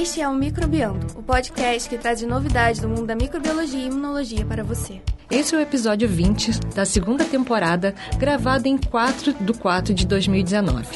Este 0.00 0.20
é 0.20 0.28
o 0.28 0.32
Microbiando, 0.32 1.08
o 1.16 1.22
podcast 1.24 1.88
que 1.88 1.98
traz 1.98 2.22
novidades 2.22 2.80
do 2.80 2.88
mundo 2.88 3.06
da 3.06 3.16
microbiologia 3.16 3.80
e 3.80 3.86
imunologia 3.86 4.44
para 4.44 4.62
você. 4.62 5.00
Esse 5.28 5.56
é 5.56 5.58
o 5.58 5.60
episódio 5.60 6.08
20 6.08 6.60
da 6.72 6.84
segunda 6.84 7.24
temporada, 7.24 7.92
gravado 8.16 8.68
em 8.68 8.78
4 8.78 9.34
de 9.40 9.52
4 9.54 9.92
de 9.92 10.06
2019. 10.06 10.86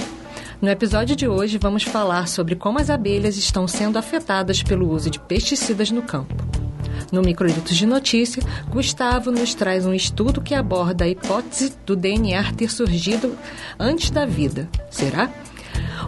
No 0.61 0.68
episódio 0.68 1.16
de 1.16 1.26
hoje, 1.26 1.58
vamos 1.58 1.82
falar 1.82 2.29
sobre 2.29 2.54
como 2.54 2.79
as 2.79 2.90
abelhas 2.90 3.36
estão 3.36 3.66
sendo 3.66 3.98
afetadas 3.98 4.62
pelo 4.62 4.88
uso 4.88 5.11
de 5.11 5.18
pesticidas 5.18 5.90
no 5.90 6.03
campo. 6.03 6.36
No 7.11 7.22
Microlitos 7.22 7.76
de 7.76 7.84
Notícia, 7.84 8.40
Gustavo 8.71 9.32
nos 9.32 9.53
traz 9.53 9.84
um 9.84 9.93
estudo 9.93 10.40
que 10.40 10.54
aborda 10.54 11.07
a 11.07 11.08
hipótese 11.08 11.72
do 11.84 11.96
DNA 11.96 12.53
ter 12.53 12.71
surgido 12.71 13.36
antes 13.80 14.11
da 14.11 14.25
vida. 14.25 14.68
Será? 14.89 15.29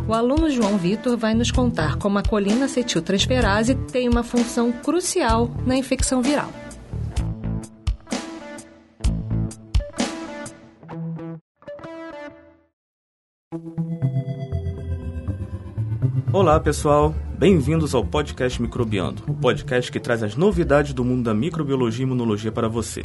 O 0.06 0.12
aluno 0.12 0.50
João 0.50 0.76
Vitor 0.76 1.16
vai 1.16 1.34
nos 1.34 1.50
contar 1.50 1.96
como 1.96 2.18
a 2.18 2.22
colina 2.22 2.66
acetiltransferase 2.66 3.74
tem 3.74 4.06
uma 4.06 4.22
função 4.22 4.70
crucial 4.70 5.50
na 5.66 5.76
infecção 5.76 6.20
viral. 6.20 6.63
Olá, 16.34 16.58
pessoal. 16.58 17.14
Bem-vindos 17.38 17.94
ao 17.94 18.04
podcast 18.04 18.60
Microbiando, 18.60 19.22
o 19.28 19.32
podcast 19.32 19.92
que 19.92 20.00
traz 20.00 20.20
as 20.20 20.34
novidades 20.34 20.92
do 20.92 21.04
mundo 21.04 21.22
da 21.22 21.32
microbiologia 21.32 22.02
e 22.02 22.08
imunologia 22.08 22.50
para 22.50 22.68
você. 22.68 23.04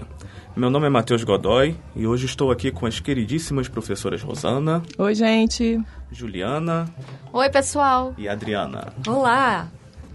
Meu 0.55 0.71
nome 0.71 0.88
é 0.88 0.89
Matheus 0.89 1.23
Godoy 1.23 1.77
e 1.95 2.08
hoje 2.08 2.25
estou 2.25 2.49
aqui 2.49 2.71
com 2.71 2.88
as 2.88 2.99
queridíssimas 2.99 3.67
professoras 3.67 4.23
Rosana. 4.23 4.81
Oi, 4.97 5.13
gente. 5.13 5.80
Juliana. 6.11 6.91
Oi, 7.31 7.47
pessoal. 7.52 8.16
E 8.17 8.27
Adriana. 8.27 8.91
Olá. 9.08 9.67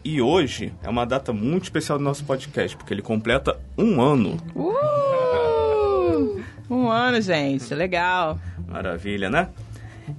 E 0.05 0.21
hoje 0.21 0.73
é 0.83 0.89
uma 0.89 1.05
data 1.07 1.33
muito 1.33 1.63
especial 1.63 1.99
do 1.99 2.03
nosso 2.03 2.25
podcast, 2.25 2.77
porque 2.77 2.93
ele 2.93 3.01
completa 3.01 3.57
um 3.79 4.03
ano. 4.03 4.39
Uh! 4.57 6.43
Um 6.69 6.91
ano, 6.91 7.21
gente. 7.21 7.73
Legal. 7.77 8.41
Maravilha, 8.67 9.31
né? 9.31 9.51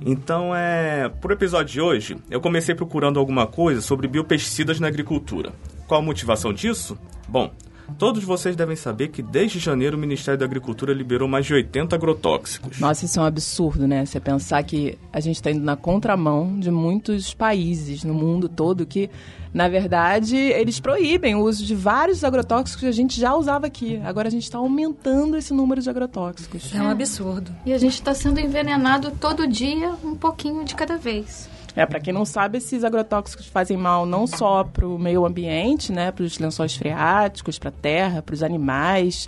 Então, 0.02 0.56
é, 0.56 1.10
pro 1.10 1.34
episódio 1.34 1.74
de 1.74 1.82
hoje, 1.82 2.18
eu 2.30 2.42
comecei 2.42 2.76
procurando 2.76 3.20
alguma 3.20 3.48
coisa 3.48 3.82
sobre 3.82 4.08
biopesticidas 4.08 4.80
na 4.80 4.88
agricultura. 4.88 5.52
Qual 5.88 6.02
a 6.02 6.04
motivação 6.04 6.52
disso? 6.52 6.98
Bom, 7.28 7.52
todos 7.98 8.24
vocês 8.24 8.56
devem 8.56 8.76
saber 8.76 9.10
que 9.10 9.22
desde 9.22 9.60
janeiro 9.60 9.98
o 9.98 10.00
Ministério 10.00 10.40
da 10.40 10.46
Agricultura 10.46 10.94
liberou 10.94 11.28
mais 11.28 11.46
de 11.46 11.54
80 11.54 11.96
agrotóxicos. 11.96 12.80
Nossa, 12.80 13.06
isso 13.06 13.20
é 13.20 13.24
um 13.24 13.26
absurdo, 13.26 13.88
né? 13.88 14.06
Você 14.06 14.20
pensar 14.20 14.64
que 14.64 14.98
a 15.12 15.20
gente 15.20 15.36
está 15.36 15.52
indo 15.52 15.64
na 15.64 15.76
contramão 15.76 16.60
de 16.60 16.72
muitos 16.72 17.34
países 17.34 18.04
no 18.04 18.14
mundo 18.14 18.50
todo 18.50 18.86
que 18.86 19.10
na 19.56 19.70
verdade, 19.70 20.36
eles 20.36 20.82
proíbem 20.82 21.34
o 21.34 21.40
uso 21.40 21.66
de 21.66 21.74
vários 21.74 22.26
agrotóxicos 22.26 22.82
que 22.82 22.88
a 22.88 22.92
gente 22.92 23.18
já 23.18 23.34
usava 23.34 23.66
aqui. 23.68 24.02
Agora 24.04 24.28
a 24.28 24.32
gente 24.32 24.44
está 24.44 24.58
aumentando 24.58 25.38
esse 25.38 25.54
número 25.54 25.82
de 25.82 25.90
agrotóxicos. 25.90 26.76
É 26.76 26.82
um 26.82 26.90
absurdo. 26.90 27.56
E 27.66 27.72
a 27.72 27.78
gente 27.78 27.94
está 27.94 28.14
sendo 28.14 28.38
envenenado 28.38 29.12
todo 29.12 29.48
dia, 29.48 29.94
um 30.04 30.14
pouquinho 30.14 30.66
de 30.66 30.76
cada 30.76 30.98
vez. 30.98 31.50
É, 31.76 31.86
para 31.86 32.00
quem 32.00 32.14
não 32.14 32.26
sabe, 32.26 32.58
esses 32.58 32.84
agrotóxicos 32.84 33.48
fazem 33.48 33.76
mal 33.76 34.06
não 34.06 34.26
só 34.26 34.64
para 34.64 34.88
o 34.88 34.98
meio 34.98 35.26
ambiente, 35.26 35.92
né, 35.92 36.12
para 36.12 36.24
os 36.24 36.40
lençóis 36.40 36.76
freáticos, 36.76 37.60
para 37.60 37.70
a 37.70 37.74
terra, 37.74 38.22
para 38.22 38.34
os 38.34 38.42
animais, 38.42 39.28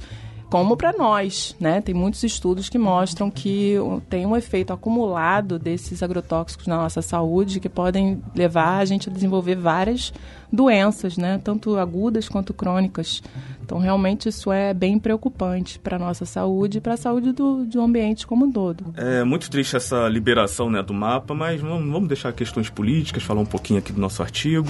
como 0.50 0.78
para 0.78 0.94
nós, 0.94 1.56
né? 1.60 1.82
Tem 1.82 1.94
muitos 1.94 2.24
estudos 2.24 2.70
que 2.70 2.78
mostram 2.78 3.30
que 3.30 3.76
tem 4.10 4.26
um 4.26 4.36
efeito 4.36 4.72
acumulado 4.72 5.60
desses 5.60 6.02
agrotóxicos 6.02 6.68
na 6.68 6.78
nossa 6.78 7.02
saúde 7.02 7.60
que 7.60 7.68
podem 7.68 8.22
levar 8.34 8.78
a 8.78 8.86
gente 8.86 9.10
a 9.10 9.12
desenvolver 9.12 9.56
várias 9.56 10.14
doenças, 10.52 11.18
né? 11.18 11.40
Tanto 11.44 11.78
agudas 11.78 12.30
quanto 12.30 12.54
crônicas. 12.54 13.22
Então, 13.68 13.80
realmente, 13.80 14.30
isso 14.30 14.50
é 14.50 14.74
bem 14.74 14.98
preocupante 14.98 15.78
para 15.78 15.98
a 15.98 16.00
nossa 16.00 16.26
saúde 16.26 16.78
e 16.78 16.82
para 16.82 16.94
a 16.94 16.98
saúde 16.98 17.34
do, 17.34 17.66
do 17.66 17.82
ambiente 17.82 18.26
como 18.26 18.46
um 18.46 18.52
todo. 18.52 18.94
É 18.96 19.26
muito 19.26 19.50
triste 19.50 19.76
essa 19.76 20.08
liberação 20.08 20.70
né, 20.70 20.82
do 20.82 20.94
mapa, 20.94 21.34
mas 21.34 21.60
vamos, 21.60 21.92
vamos 21.92 22.08
deixar 22.08 22.32
questões 22.32 22.70
políticas, 22.70 23.24
falar 23.24 23.42
um 23.42 23.46
pouquinho 23.46 23.80
aqui 23.80 23.92
do 23.92 24.00
nosso 24.00 24.24
artigo. 24.24 24.70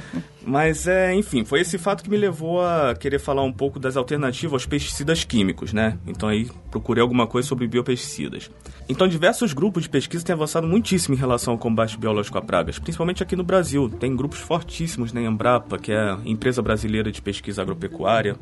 mas, 0.46 0.88
é, 0.88 1.14
enfim, 1.14 1.44
foi 1.44 1.60
esse 1.60 1.76
fato 1.76 2.02
que 2.02 2.08
me 2.08 2.16
levou 2.16 2.62
a 2.62 2.94
querer 2.94 3.18
falar 3.18 3.42
um 3.42 3.52
pouco 3.52 3.78
das 3.78 3.98
alternativas 3.98 4.54
aos 4.54 4.66
pesticidas 4.66 5.24
químicos, 5.24 5.74
né? 5.74 5.98
Então, 6.06 6.26
aí, 6.26 6.50
procurei 6.70 7.02
alguma 7.02 7.26
coisa 7.26 7.46
sobre 7.46 7.68
biopesticidas. 7.68 8.50
Então, 8.88 9.06
diversos 9.06 9.52
grupos 9.52 9.82
de 9.82 9.90
pesquisa 9.90 10.24
têm 10.24 10.32
avançado 10.32 10.66
muitíssimo 10.66 11.14
em 11.14 11.18
relação 11.18 11.52
ao 11.52 11.58
combate 11.58 11.98
biológico 11.98 12.38
a 12.38 12.40
pragas, 12.40 12.78
principalmente 12.78 13.22
aqui 13.22 13.36
no 13.36 13.44
Brasil. 13.44 13.90
Tem 13.90 14.16
grupos 14.16 14.38
fortíssimos, 14.38 15.12
né? 15.12 15.17
Embrapa, 15.26 15.78
que 15.78 15.92
é 15.92 15.98
a 15.98 16.18
empresa 16.24 16.62
brasileira 16.62 17.10
de 17.10 17.20
pesquisa 17.20 17.62
agropecuária, 17.62 18.36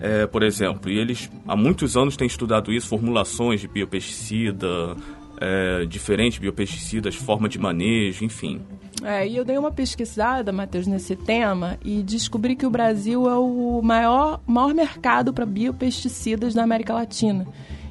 é, 0.00 0.26
por 0.26 0.42
exemplo. 0.42 0.90
E 0.90 0.98
eles, 0.98 1.30
há 1.46 1.56
muitos 1.56 1.96
anos, 1.96 2.16
têm 2.16 2.26
estudado 2.26 2.72
isso, 2.72 2.88
formulações 2.88 3.60
de 3.60 3.68
biopesticida, 3.68 4.96
é, 5.40 5.84
diferentes 5.86 6.38
biopesticidas, 6.38 7.14
forma 7.16 7.48
de 7.48 7.58
manejo, 7.58 8.24
enfim. 8.24 8.60
É, 9.02 9.26
e 9.26 9.36
eu 9.36 9.44
dei 9.44 9.58
uma 9.58 9.72
pesquisada, 9.72 10.52
Matheus, 10.52 10.86
nesse 10.86 11.16
tema 11.16 11.76
e 11.84 12.02
descobri 12.02 12.54
que 12.54 12.64
o 12.64 12.70
Brasil 12.70 13.28
é 13.28 13.36
o 13.36 13.80
maior, 13.82 14.40
maior 14.46 14.72
mercado 14.72 15.32
para 15.32 15.44
biopesticidas 15.44 16.54
da 16.54 16.62
América 16.62 16.94
Latina. 16.94 17.46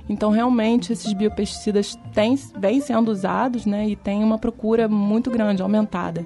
Então, 0.09 0.29
realmente, 0.29 0.91
esses 0.91 1.13
biopesticidas 1.13 1.97
têm, 2.13 2.37
vêm 2.57 2.81
sendo 2.81 3.11
usados 3.11 3.65
né, 3.65 3.87
e 3.87 3.95
tem 3.95 4.23
uma 4.23 4.37
procura 4.37 4.87
muito 4.87 5.29
grande, 5.29 5.61
aumentada. 5.61 6.25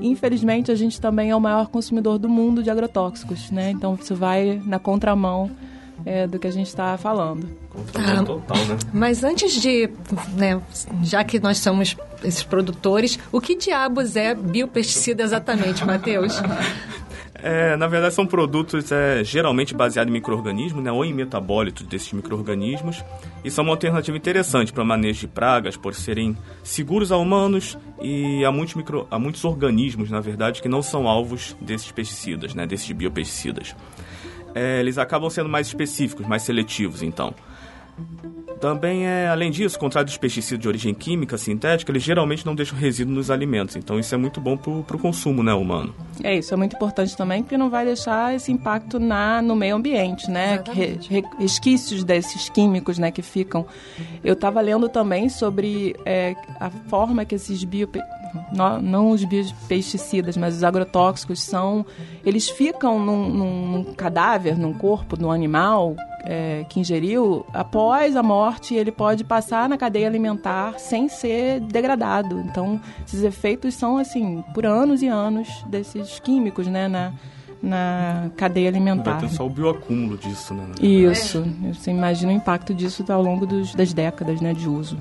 Infelizmente, 0.00 0.70
a 0.70 0.74
gente 0.74 1.00
também 1.00 1.30
é 1.30 1.36
o 1.36 1.40
maior 1.40 1.68
consumidor 1.68 2.18
do 2.18 2.28
mundo 2.28 2.62
de 2.62 2.70
agrotóxicos, 2.70 3.50
né? 3.50 3.70
Então, 3.70 3.96
isso 4.00 4.14
vai 4.14 4.60
na 4.64 4.78
contramão 4.78 5.50
é, 6.04 6.26
do 6.26 6.38
que 6.38 6.46
a 6.46 6.50
gente 6.50 6.66
está 6.66 6.96
falando. 6.96 7.48
Ah, 7.94 8.22
total, 8.22 8.56
né? 8.66 8.78
Mas 8.92 9.22
antes 9.22 9.52
de, 9.60 9.90
né, 10.36 10.60
já 11.02 11.22
que 11.22 11.38
nós 11.38 11.58
somos 11.58 11.96
esses 12.24 12.42
produtores, 12.42 13.18
o 13.30 13.40
que 13.40 13.56
diabos 13.56 14.16
é 14.16 14.34
biopesticida 14.34 15.22
exatamente, 15.22 15.84
Matheus? 15.84 16.40
É, 17.42 17.76
na 17.76 17.86
verdade, 17.86 18.14
são 18.14 18.26
produtos 18.26 18.92
é, 18.92 19.24
geralmente 19.24 19.74
baseados 19.74 20.10
em 20.10 20.12
micro-organismos, 20.12 20.82
né, 20.82 20.92
ou 20.92 21.04
em 21.04 21.12
metabólitos 21.12 21.86
desses 21.86 22.12
micro-organismos, 22.12 23.02
e 23.44 23.50
são 23.50 23.64
uma 23.64 23.72
alternativa 23.72 24.16
interessante 24.16 24.72
para 24.72 24.84
manejo 24.84 25.20
de 25.20 25.28
pragas, 25.28 25.76
por 25.76 25.94
serem 25.94 26.36
seguros 26.62 27.10
a 27.10 27.16
humanos 27.16 27.78
e 28.02 28.44
a 28.44 28.52
muitos, 28.52 28.74
micro, 28.74 29.06
a 29.10 29.18
muitos 29.18 29.44
organismos, 29.44 30.10
na 30.10 30.20
verdade, 30.20 30.60
que 30.60 30.68
não 30.68 30.82
são 30.82 31.08
alvos 31.08 31.56
desses 31.60 31.90
pesticidas, 31.90 32.54
né, 32.54 32.66
desses 32.66 32.90
biopesticidas. 32.92 33.74
É, 34.54 34.80
eles 34.80 34.98
acabam 34.98 35.30
sendo 35.30 35.48
mais 35.48 35.68
específicos, 35.68 36.26
mais 36.26 36.42
seletivos, 36.42 37.02
então. 37.02 37.34
Também 38.60 39.06
é, 39.06 39.26
além 39.26 39.50
disso, 39.50 39.78
contrário 39.78 40.06
dos 40.06 40.18
pesticidas 40.18 40.60
de 40.60 40.68
origem 40.68 40.92
química, 40.92 41.38
sintética, 41.38 41.90
eles 41.90 42.02
geralmente 42.02 42.44
não 42.44 42.54
deixam 42.54 42.76
resíduo 42.76 43.14
nos 43.14 43.30
alimentos. 43.30 43.74
Então 43.74 43.98
isso 43.98 44.14
é 44.14 44.18
muito 44.18 44.38
bom 44.38 44.54
para 44.54 44.96
o 44.96 44.98
consumo 44.98 45.42
né, 45.42 45.54
humano. 45.54 45.94
É, 46.22 46.36
isso 46.36 46.52
é 46.52 46.56
muito 46.58 46.76
importante 46.76 47.16
também, 47.16 47.42
porque 47.42 47.56
não 47.56 47.70
vai 47.70 47.86
deixar 47.86 48.34
esse 48.34 48.52
impacto 48.52 49.00
na, 49.00 49.40
no 49.40 49.56
meio 49.56 49.76
ambiente, 49.76 50.30
né? 50.30 50.62
Re, 50.70 50.98
resquícios 51.38 52.04
desses 52.04 52.50
químicos 52.50 52.98
né, 52.98 53.10
que 53.10 53.22
ficam. 53.22 53.64
Eu 54.22 54.34
estava 54.34 54.60
lendo 54.60 54.90
também 54.90 55.30
sobre 55.30 55.96
é, 56.04 56.34
a 56.60 56.68
forma 56.68 57.24
que 57.24 57.36
esses 57.36 57.64
bio 57.64 57.88
não, 58.52 58.80
não 58.80 59.10
os 59.10 59.24
biopesticidas, 59.24 60.36
mas 60.36 60.56
os 60.56 60.64
agrotóxicos 60.64 61.42
são. 61.42 61.86
Eles 62.26 62.50
ficam 62.50 62.98
num, 62.98 63.28
num 63.30 63.84
cadáver, 63.94 64.58
num 64.58 64.74
corpo 64.74 65.16
do 65.16 65.30
animal 65.30 65.96
é, 66.24 66.64
que 66.68 66.80
ingeriu, 66.80 67.44
após 67.52 68.16
a 68.16 68.22
morte, 68.22 68.74
ele 68.74 68.92
pode 68.92 69.24
passar 69.24 69.68
na 69.68 69.76
cadeia 69.76 70.06
alimentar 70.06 70.78
sem 70.78 71.08
ser 71.08 71.60
degradado. 71.60 72.40
Então, 72.40 72.80
esses 73.06 73.22
efeitos 73.22 73.74
são, 73.74 73.98
assim, 73.98 74.44
por 74.54 74.66
anos 74.66 75.02
e 75.02 75.08
anos 75.08 75.48
desses 75.66 76.18
químicos, 76.20 76.66
né, 76.66 76.88
na, 76.88 77.12
na 77.62 78.30
cadeia 78.36 78.68
alimentar. 78.68 79.18
Vai 79.18 79.28
ter 79.28 79.34
só 79.34 79.46
o 79.46 79.50
bioacúmulo 79.50 80.16
disso, 80.16 80.54
né? 80.54 80.64
Isso. 80.80 81.44
Você 81.72 81.90
imagina 81.90 82.32
o 82.32 82.34
impacto 82.34 82.74
disso 82.74 83.04
ao 83.10 83.22
longo 83.22 83.46
dos, 83.46 83.74
das 83.74 83.92
décadas 83.92 84.40
né, 84.40 84.52
de 84.52 84.68
uso. 84.68 84.98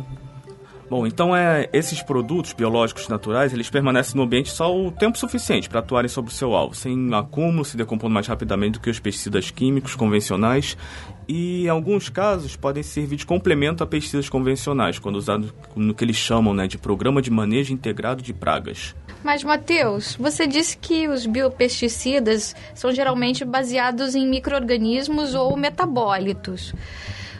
Bom, 0.89 1.05
então 1.05 1.35
é, 1.35 1.69
esses 1.71 2.01
produtos 2.01 2.51
biológicos 2.51 3.07
naturais, 3.07 3.53
eles 3.53 3.69
permanecem 3.69 4.15
no 4.15 4.23
ambiente 4.23 4.49
só 4.49 4.75
o 4.75 4.91
tempo 4.91 5.19
suficiente 5.19 5.69
para 5.69 5.81
atuarem 5.81 6.09
sobre 6.09 6.31
o 6.31 6.33
seu 6.33 6.55
alvo, 6.55 6.73
sem 6.73 7.13
acúmulo, 7.13 7.63
se 7.63 7.77
decompondo 7.77 8.13
mais 8.13 8.25
rapidamente 8.25 8.73
do 8.73 8.79
que 8.79 8.89
os 8.89 8.99
pesticidas 8.99 9.51
químicos 9.51 9.93
convencionais 9.93 10.75
e, 11.27 11.65
em 11.65 11.69
alguns 11.69 12.09
casos, 12.09 12.55
podem 12.55 12.81
servir 12.81 13.17
de 13.17 13.25
complemento 13.25 13.83
a 13.83 13.87
pesticidas 13.87 14.27
convencionais, 14.27 14.97
quando 14.97 15.17
usados 15.17 15.53
no 15.75 15.93
que 15.93 16.03
eles 16.03 16.15
chamam 16.15 16.55
né, 16.55 16.67
de 16.67 16.79
Programa 16.79 17.21
de 17.21 17.29
Manejo 17.29 17.71
Integrado 17.71 18.23
de 18.23 18.33
Pragas. 18.33 18.95
Mas, 19.23 19.43
Matheus, 19.43 20.15
você 20.15 20.47
disse 20.47 20.75
que 20.75 21.07
os 21.07 21.27
biopesticidas 21.27 22.55
são 22.73 22.91
geralmente 22.91 23.45
baseados 23.45 24.15
em 24.15 24.27
micro-organismos 24.27 25.35
ou 25.35 25.55
metabólitos. 25.55 26.73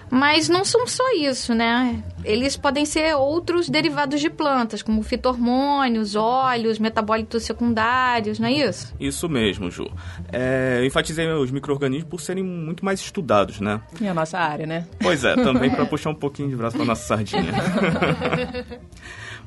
Mas 0.10 0.50
não 0.50 0.66
são 0.66 0.88
só 0.88 1.04
isso, 1.14 1.54
né? 1.54 2.04
Eles 2.24 2.58
podem 2.58 2.86
ser 2.86 3.16
outros 3.16 3.70
derivados 3.70 4.20
de 4.20 4.30
plantas, 4.30 4.82
como 4.82 5.02
fitormônios, 5.04 6.16
óleos, 6.16 6.80
metabólitos 6.80 7.44
secundários, 7.44 8.40
não 8.40 8.48
é 8.48 8.52
isso? 8.54 8.94
Isso 9.00 9.30
mesmo, 9.30 9.70
Ju. 9.70 9.90
É, 10.32 10.78
eu 10.80 10.86
enfatizei 10.86 11.28
os 11.28 11.52
micro-organismos 11.52 12.10
por 12.10 12.22
serem 12.22 12.44
muito 12.44 12.84
mais 12.84 13.00
estudados, 13.00 13.60
né? 13.60 13.82
E 14.02 14.08
a 14.08 14.14
nossa 14.14 14.38
área, 14.40 14.66
né? 14.66 14.88
Pois 15.00 15.24
é, 15.24 15.36
também 15.36 15.70
para 15.70 15.86
puxar 15.88 16.10
um 16.10 16.16
pouquinho 16.16 16.50
de 16.50 16.56
braço 16.56 16.76
para 16.76 16.86
nossa 16.86 17.04
sardinha. 17.04 17.54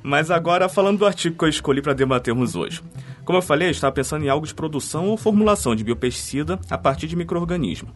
Mas 0.03 0.31
agora, 0.31 0.69
falando 0.69 0.99
do 0.99 1.06
artigo 1.06 1.37
que 1.38 1.44
eu 1.44 1.49
escolhi 1.49 1.81
para 1.81 1.93
debatermos 1.93 2.56
hoje. 2.56 2.82
Como 3.25 3.39
eu 3.39 3.43
falei, 3.43 3.69
eu 3.69 3.71
estava 3.71 3.93
pensando 3.93 4.25
em 4.25 4.29
algo 4.29 4.47
de 4.47 4.55
produção 4.55 5.09
ou 5.09 5.17
formulação 5.17 5.77
de 5.77 5.85
biopesticida 5.85 6.59
a 6.69 6.77
partir 6.77 7.07
de 7.07 7.15
micro-organismo. 7.15 7.89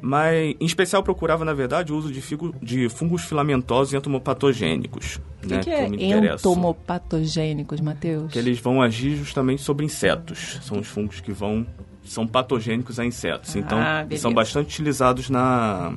Mas, 0.00 0.54
em 0.58 0.64
especial, 0.64 1.02
procurava, 1.02 1.44
na 1.44 1.52
verdade, 1.52 1.92
o 1.92 1.96
uso 1.96 2.10
de, 2.10 2.20
figo, 2.22 2.54
de 2.62 2.88
fungos 2.88 3.24
filamentosos 3.24 3.92
e 3.92 3.96
entomopatogênicos. 3.96 5.20
O 5.42 5.46
que, 5.46 5.54
né, 5.54 5.60
que 5.60 5.70
é 5.70 5.88
que 5.88 6.04
entomopatogênicos, 6.04 7.80
Matheus? 7.80 8.32
Que 8.32 8.38
eles 8.38 8.58
vão 8.58 8.80
agir 8.80 9.16
justamente 9.16 9.62
sobre 9.62 9.84
insetos. 9.84 10.58
São 10.62 10.78
os 10.78 10.86
fungos 10.86 11.20
que 11.20 11.32
vão... 11.32 11.66
São 12.02 12.26
patogênicos 12.26 12.98
a 12.98 13.04
insetos. 13.04 13.54
Então, 13.54 13.78
ah, 13.78 14.06
são 14.16 14.32
bastante 14.32 14.68
utilizados 14.68 15.28
na 15.28 15.92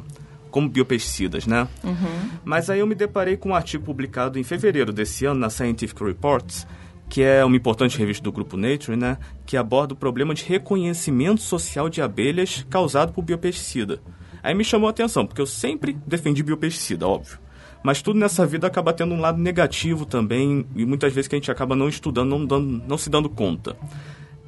como 0.52 0.70
biopesticidas, 0.70 1.48
né? 1.48 1.68
Uhum. 1.84 2.30
Mas 2.46 2.70
aí 2.70 2.80
eu 2.80 2.86
me 2.86 2.94
deparei 2.94 3.36
com 3.36 3.50
um 3.50 3.56
artigo 3.56 3.84
publicado 3.84 4.38
em 4.38 4.44
fevereiro 4.44 4.94
desse 4.94 5.26
ano 5.26 5.40
na 5.40 5.50
Scientific 5.50 6.00
Reports, 6.04 6.68
que 7.13 7.21
é 7.21 7.45
uma 7.45 7.56
importante 7.56 7.95
revista 7.95 8.24
do 8.24 8.31
grupo 8.31 8.57
Nature, 8.57 8.98
né? 8.98 9.19
Que 9.45 9.56
aborda 9.56 9.94
o 9.94 9.95
problema 9.95 10.33
de 10.33 10.44
reconhecimento 10.45 11.42
social 11.42 11.88
de 11.88 12.01
abelhas 12.01 12.65
causado 12.71 13.13
por 13.13 13.21
biopesticida. 13.21 14.01
Aí 14.42 14.56
me 14.56 14.63
chamou 14.63 14.88
a 14.88 14.89
atenção, 14.89 15.24
porque 15.24 15.39
eu 15.39 15.45
sempre 15.45 15.95
defendi 16.07 16.42
biopesticida, 16.42 17.07
óbvio. 17.07 17.38
Mas 17.83 18.01
tudo 18.01 18.18
nessa 18.18 18.48
vida 18.48 18.65
acaba 18.65 18.92
tendo 18.92 19.13
um 19.13 19.19
lado 19.21 19.39
negativo 19.39 20.07
também, 20.07 20.65
e 20.75 20.88
muitas 20.88 21.13
vezes 21.13 21.27
que 21.27 21.36
a 21.36 21.38
gente 21.38 21.51
acaba 21.51 21.75
não 21.75 21.88
estudando, 21.88 22.31
não, 22.31 22.44
dando, 22.48 22.83
não 22.88 22.98
se 22.98 23.12
dando 23.12 23.30
conta. 23.30 23.77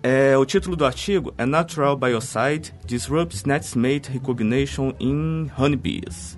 É, 0.01 0.35
o 0.35 0.43
título 0.43 0.75
do 0.75 0.87
artigo 0.87 1.35
é 1.37 1.45
Natural 1.45 1.95
Biocide 1.95 2.73
Disrupts 2.83 3.43
Mate 3.75 4.09
Recognition 4.11 4.91
in 4.99 5.51
Honeybees. 5.55 6.35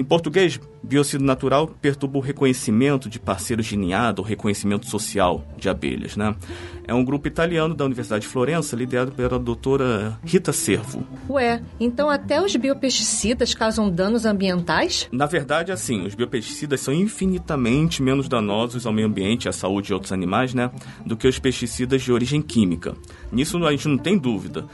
Em 0.00 0.04
português, 0.04 0.58
biocídio 0.82 1.26
natural 1.26 1.68
perturba 1.68 2.16
o 2.16 2.22
reconhecimento 2.22 3.06
de 3.06 3.20
parceiros 3.20 3.66
de 3.66 3.76
ninhada 3.76 4.22
ou 4.22 4.26
reconhecimento 4.26 4.86
social 4.86 5.44
de 5.58 5.68
abelhas. 5.68 6.16
Né? 6.16 6.34
É 6.88 6.94
um 6.94 7.04
grupo 7.04 7.28
italiano 7.28 7.74
da 7.74 7.84
Universidade 7.84 8.22
de 8.22 8.28
Florença, 8.28 8.74
liderado 8.74 9.12
pela 9.12 9.38
doutora 9.38 10.18
Rita 10.24 10.54
Servo. 10.54 11.06
Ué, 11.28 11.60
então 11.78 12.08
até 12.08 12.40
os 12.40 12.56
biopesticidas 12.56 13.52
causam 13.52 13.90
danos 13.90 14.24
ambientais? 14.24 15.06
Na 15.12 15.26
verdade, 15.26 15.70
assim, 15.70 16.06
os 16.06 16.14
biopesticidas 16.14 16.80
são 16.80 16.94
infinitamente 16.94 18.02
menos 18.02 18.26
danosos 18.26 18.86
ao 18.86 18.94
meio 18.94 19.06
ambiente 19.06 19.44
e 19.44 19.48
à 19.50 19.52
saúde 19.52 19.88
de 19.88 19.92
outros 19.92 20.12
animais, 20.12 20.54
né? 20.54 20.70
Do 21.04 21.14
que 21.14 21.28
os 21.28 21.38
pesticidas 21.38 22.00
de 22.00 22.10
origem 22.10 22.40
química. 22.40 22.94
Nisso 23.30 23.62
a 23.66 23.70
gente 23.70 23.86
não 23.86 23.98
tem 23.98 24.16
dúvida. 24.16 24.64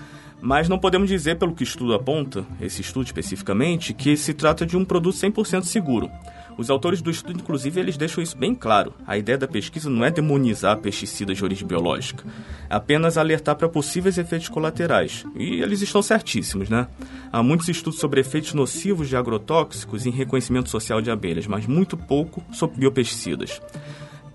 Mas 0.40 0.68
não 0.68 0.78
podemos 0.78 1.08
dizer, 1.08 1.36
pelo 1.38 1.54
que 1.54 1.62
o 1.62 1.64
estudo 1.64 1.94
aponta, 1.94 2.44
esse 2.60 2.80
estudo 2.80 3.06
especificamente, 3.06 3.92
que 3.92 4.16
se 4.16 4.34
trata 4.34 4.66
de 4.66 4.76
um 4.76 4.84
produto 4.84 5.16
100% 5.16 5.64
seguro. 5.64 6.10
Os 6.58 6.70
autores 6.70 7.02
do 7.02 7.10
estudo, 7.10 7.38
inclusive, 7.38 7.78
eles 7.78 7.98
deixam 7.98 8.22
isso 8.22 8.36
bem 8.36 8.54
claro. 8.54 8.94
A 9.06 9.18
ideia 9.18 9.36
da 9.36 9.46
pesquisa 9.46 9.90
não 9.90 10.04
é 10.04 10.10
demonizar 10.10 10.78
pesticidas 10.78 11.36
de 11.36 11.44
origem 11.44 11.68
biológica, 11.68 12.24
é 12.70 12.74
apenas 12.74 13.18
alertar 13.18 13.56
para 13.56 13.68
possíveis 13.68 14.16
efeitos 14.16 14.48
colaterais. 14.48 15.24
E 15.36 15.60
eles 15.60 15.82
estão 15.82 16.00
certíssimos, 16.00 16.70
né? 16.70 16.88
Há 17.30 17.42
muitos 17.42 17.68
estudos 17.68 18.00
sobre 18.00 18.20
efeitos 18.20 18.54
nocivos 18.54 19.08
de 19.08 19.16
agrotóxicos 19.16 20.06
em 20.06 20.10
reconhecimento 20.10 20.70
social 20.70 21.02
de 21.02 21.10
abelhas, 21.10 21.46
mas 21.46 21.66
muito 21.66 21.96
pouco 21.96 22.42
sobre 22.52 22.78
biopesticidas. 22.78 23.60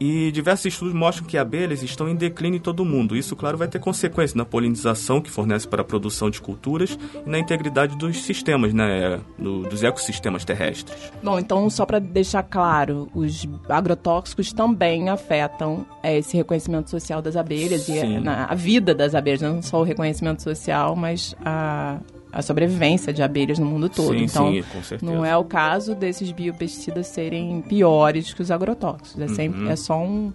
E 0.03 0.31
diversos 0.31 0.65
estudos 0.65 0.95
mostram 0.95 1.27
que 1.27 1.37
abelhas 1.37 1.83
estão 1.83 2.09
em 2.09 2.15
declínio 2.15 2.57
em 2.57 2.59
todo 2.59 2.79
o 2.79 2.85
mundo. 2.85 3.15
Isso, 3.15 3.35
claro, 3.35 3.55
vai 3.55 3.67
ter 3.67 3.77
consequências 3.77 4.33
na 4.33 4.43
polinização 4.43 5.21
que 5.21 5.29
fornece 5.29 5.67
para 5.67 5.83
a 5.83 5.85
produção 5.85 6.27
de 6.27 6.41
culturas 6.41 6.97
e 7.23 7.29
na 7.29 7.37
integridade 7.37 7.95
dos 7.95 8.23
sistemas, 8.23 8.73
né, 8.73 9.19
do, 9.37 9.61
dos 9.61 9.83
ecossistemas 9.83 10.43
terrestres. 10.43 11.11
Bom, 11.21 11.37
então, 11.37 11.69
só 11.69 11.85
para 11.85 11.99
deixar 11.99 12.41
claro, 12.41 13.11
os 13.13 13.47
agrotóxicos 13.69 14.51
também 14.51 15.07
afetam 15.07 15.85
é, 16.01 16.17
esse 16.17 16.35
reconhecimento 16.35 16.89
social 16.89 17.21
das 17.21 17.35
abelhas 17.35 17.81
Sim. 17.81 18.23
e 18.23 18.27
a, 18.27 18.45
a, 18.45 18.55
vida 18.55 18.95
das 18.95 19.13
abelhas, 19.13 19.41
não 19.41 19.61
só 19.61 19.81
o 19.81 19.83
reconhecimento 19.83 20.41
social, 20.41 20.95
mas 20.95 21.35
a 21.45 21.99
a 22.31 22.41
sobrevivência 22.41 23.11
de 23.11 23.21
abelhas 23.21 23.59
no 23.59 23.65
mundo 23.65 23.89
todo. 23.89 24.17
Sim, 24.17 24.23
então, 24.23 24.51
sim, 24.51 24.63
com 24.63 24.83
certeza. 24.83 25.11
não 25.11 25.25
é 25.25 25.35
o 25.35 25.43
caso 25.43 25.93
desses 25.93 26.31
biopesticidas 26.31 27.07
serem 27.07 27.61
piores 27.61 28.33
que 28.33 28.41
os 28.41 28.49
agrotóxicos. 28.49 29.21
É, 29.21 29.27
sempre, 29.27 29.61
uhum. 29.63 29.69
é 29.69 29.75
só 29.75 29.99
um, 29.99 30.31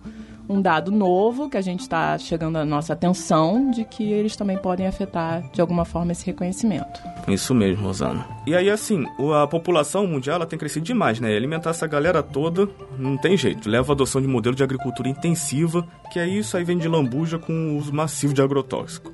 um 0.49 0.61
dado 0.61 0.91
novo 0.91 1.49
que 1.49 1.57
a 1.57 1.61
gente 1.61 1.81
está 1.81 2.17
chegando 2.19 2.57
à 2.57 2.65
nossa 2.65 2.93
atenção 2.93 3.71
de 3.71 3.85
que 3.85 4.05
eles 4.13 4.37
também 4.37 4.59
podem 4.59 4.87
afetar 4.87 5.43
de 5.53 5.61
alguma 5.61 5.85
forma 5.85 6.13
esse 6.13 6.25
reconhecimento. 6.27 7.01
Isso 7.29 7.55
mesmo, 7.55 7.87
Rosana. 7.87 8.27
E 8.47 8.55
aí, 8.55 8.71
assim, 8.71 9.07
a 9.35 9.47
população 9.47 10.07
mundial 10.07 10.37
ela 10.37 10.47
tem 10.47 10.59
crescido 10.59 10.85
demais, 10.85 11.19
né? 11.19 11.33
E 11.33 11.37
alimentar 11.37 11.71
essa 11.71 11.87
galera 11.87 12.23
toda 12.23 12.69
não 12.99 13.17
tem 13.17 13.37
jeito. 13.37 13.69
Leva 13.69 13.93
a 13.93 13.95
adoção 13.95 14.21
de 14.21 14.29
modelo 14.29 14.55
de 14.55 14.63
agricultura 14.63 15.09
intensiva, 15.09 15.87
que 16.13 16.19
é 16.19 16.29
isso 16.29 16.57
aí 16.57 16.65
vem 16.65 16.79
de 16.79 16.89
lambuja 16.89 17.39
com 17.39 17.53
o 17.53 17.79
uso 17.79 17.93
massivo 17.93 18.33
de 18.33 18.43
agrotóxico. 18.43 19.13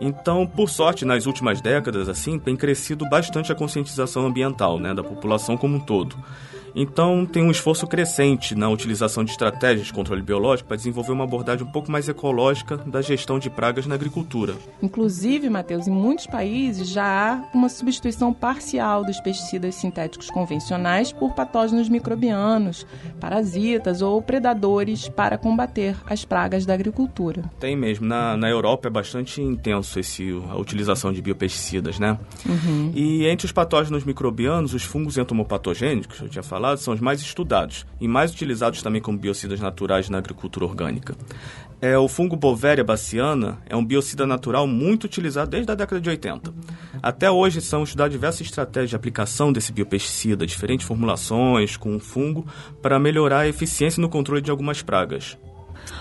Então, 0.00 0.46
por 0.46 0.70
sorte, 0.70 1.04
nas 1.04 1.26
últimas 1.26 1.60
décadas, 1.60 2.08
assim, 2.08 2.38
tem 2.38 2.56
crescido 2.56 3.06
bastante 3.08 3.52
a 3.52 3.54
conscientização 3.54 4.26
ambiental, 4.26 4.78
né, 4.78 4.94
da 4.94 5.04
população 5.04 5.56
como 5.56 5.76
um 5.76 5.80
todo. 5.80 6.16
Então, 6.74 7.26
tem 7.26 7.42
um 7.42 7.50
esforço 7.50 7.86
crescente 7.86 8.54
na 8.54 8.68
utilização 8.68 9.24
de 9.24 9.30
estratégias 9.30 9.86
de 9.86 9.92
controle 9.92 10.22
biológico 10.22 10.68
para 10.68 10.76
desenvolver 10.76 11.12
uma 11.12 11.24
abordagem 11.24 11.66
um 11.66 11.70
pouco 11.70 11.90
mais 11.90 12.08
ecológica 12.08 12.76
da 12.76 13.02
gestão 13.02 13.38
de 13.38 13.50
pragas 13.50 13.86
na 13.86 13.94
agricultura. 13.94 14.54
Inclusive, 14.82 15.48
Matheus, 15.48 15.86
em 15.86 15.92
muitos 15.92 16.26
países 16.26 16.88
já 16.88 17.04
há 17.04 17.56
uma 17.56 17.68
substituição 17.68 18.32
parcial 18.32 19.04
dos 19.04 19.20
pesticidas 19.20 19.74
sintéticos 19.74 20.30
convencionais 20.30 21.12
por 21.12 21.32
patógenos 21.32 21.88
microbianos, 21.88 22.86
parasitas 23.18 24.02
ou 24.02 24.20
predadores 24.22 25.08
para 25.08 25.36
combater 25.36 25.96
as 26.06 26.24
pragas 26.24 26.64
da 26.64 26.74
agricultura. 26.74 27.44
Tem 27.58 27.76
mesmo. 27.76 28.06
Na, 28.06 28.36
na 28.36 28.48
Europa 28.48 28.88
é 28.88 28.90
bastante 28.90 29.42
intenso 29.42 29.98
esse, 29.98 30.30
a 30.50 30.56
utilização 30.56 31.12
de 31.12 31.22
biopesticidas, 31.22 31.98
né? 31.98 32.18
Uhum. 32.46 32.92
E 32.94 33.26
entre 33.26 33.46
os 33.46 33.52
patógenos 33.52 34.04
microbianos, 34.04 34.74
os 34.74 34.82
fungos 34.82 35.18
entomopatogênicos, 35.18 36.20
eu 36.20 36.28
tinha 36.28 36.42
falado, 36.42 36.59
são 36.76 36.94
os 36.94 37.00
mais 37.00 37.20
estudados 37.20 37.86
e 38.00 38.06
mais 38.06 38.32
utilizados 38.32 38.82
também 38.82 39.00
como 39.00 39.18
biocidas 39.18 39.60
naturais 39.60 40.08
na 40.08 40.18
agricultura 40.18 40.64
orgânica. 40.64 41.14
É, 41.80 41.96
o 41.96 42.08
fungo 42.08 42.36
Bovéria 42.36 42.84
baciana 42.84 43.58
é 43.66 43.74
um 43.74 43.84
biocida 43.84 44.26
natural 44.26 44.66
muito 44.66 45.04
utilizado 45.04 45.50
desde 45.50 45.72
a 45.72 45.74
década 45.74 46.00
de 46.00 46.10
80. 46.10 46.52
Até 47.02 47.30
hoje 47.30 47.62
são 47.62 47.82
estudadas 47.82 48.12
diversas 48.12 48.42
estratégias 48.42 48.90
de 48.90 48.96
aplicação 48.96 49.50
desse 49.50 49.72
biopesticida, 49.72 50.46
diferentes 50.46 50.86
formulações 50.86 51.78
com 51.78 51.96
o 51.96 52.00
fungo, 52.00 52.46
para 52.82 52.98
melhorar 52.98 53.40
a 53.40 53.48
eficiência 53.48 54.00
no 54.00 54.10
controle 54.10 54.42
de 54.42 54.50
algumas 54.50 54.82
pragas. 54.82 55.38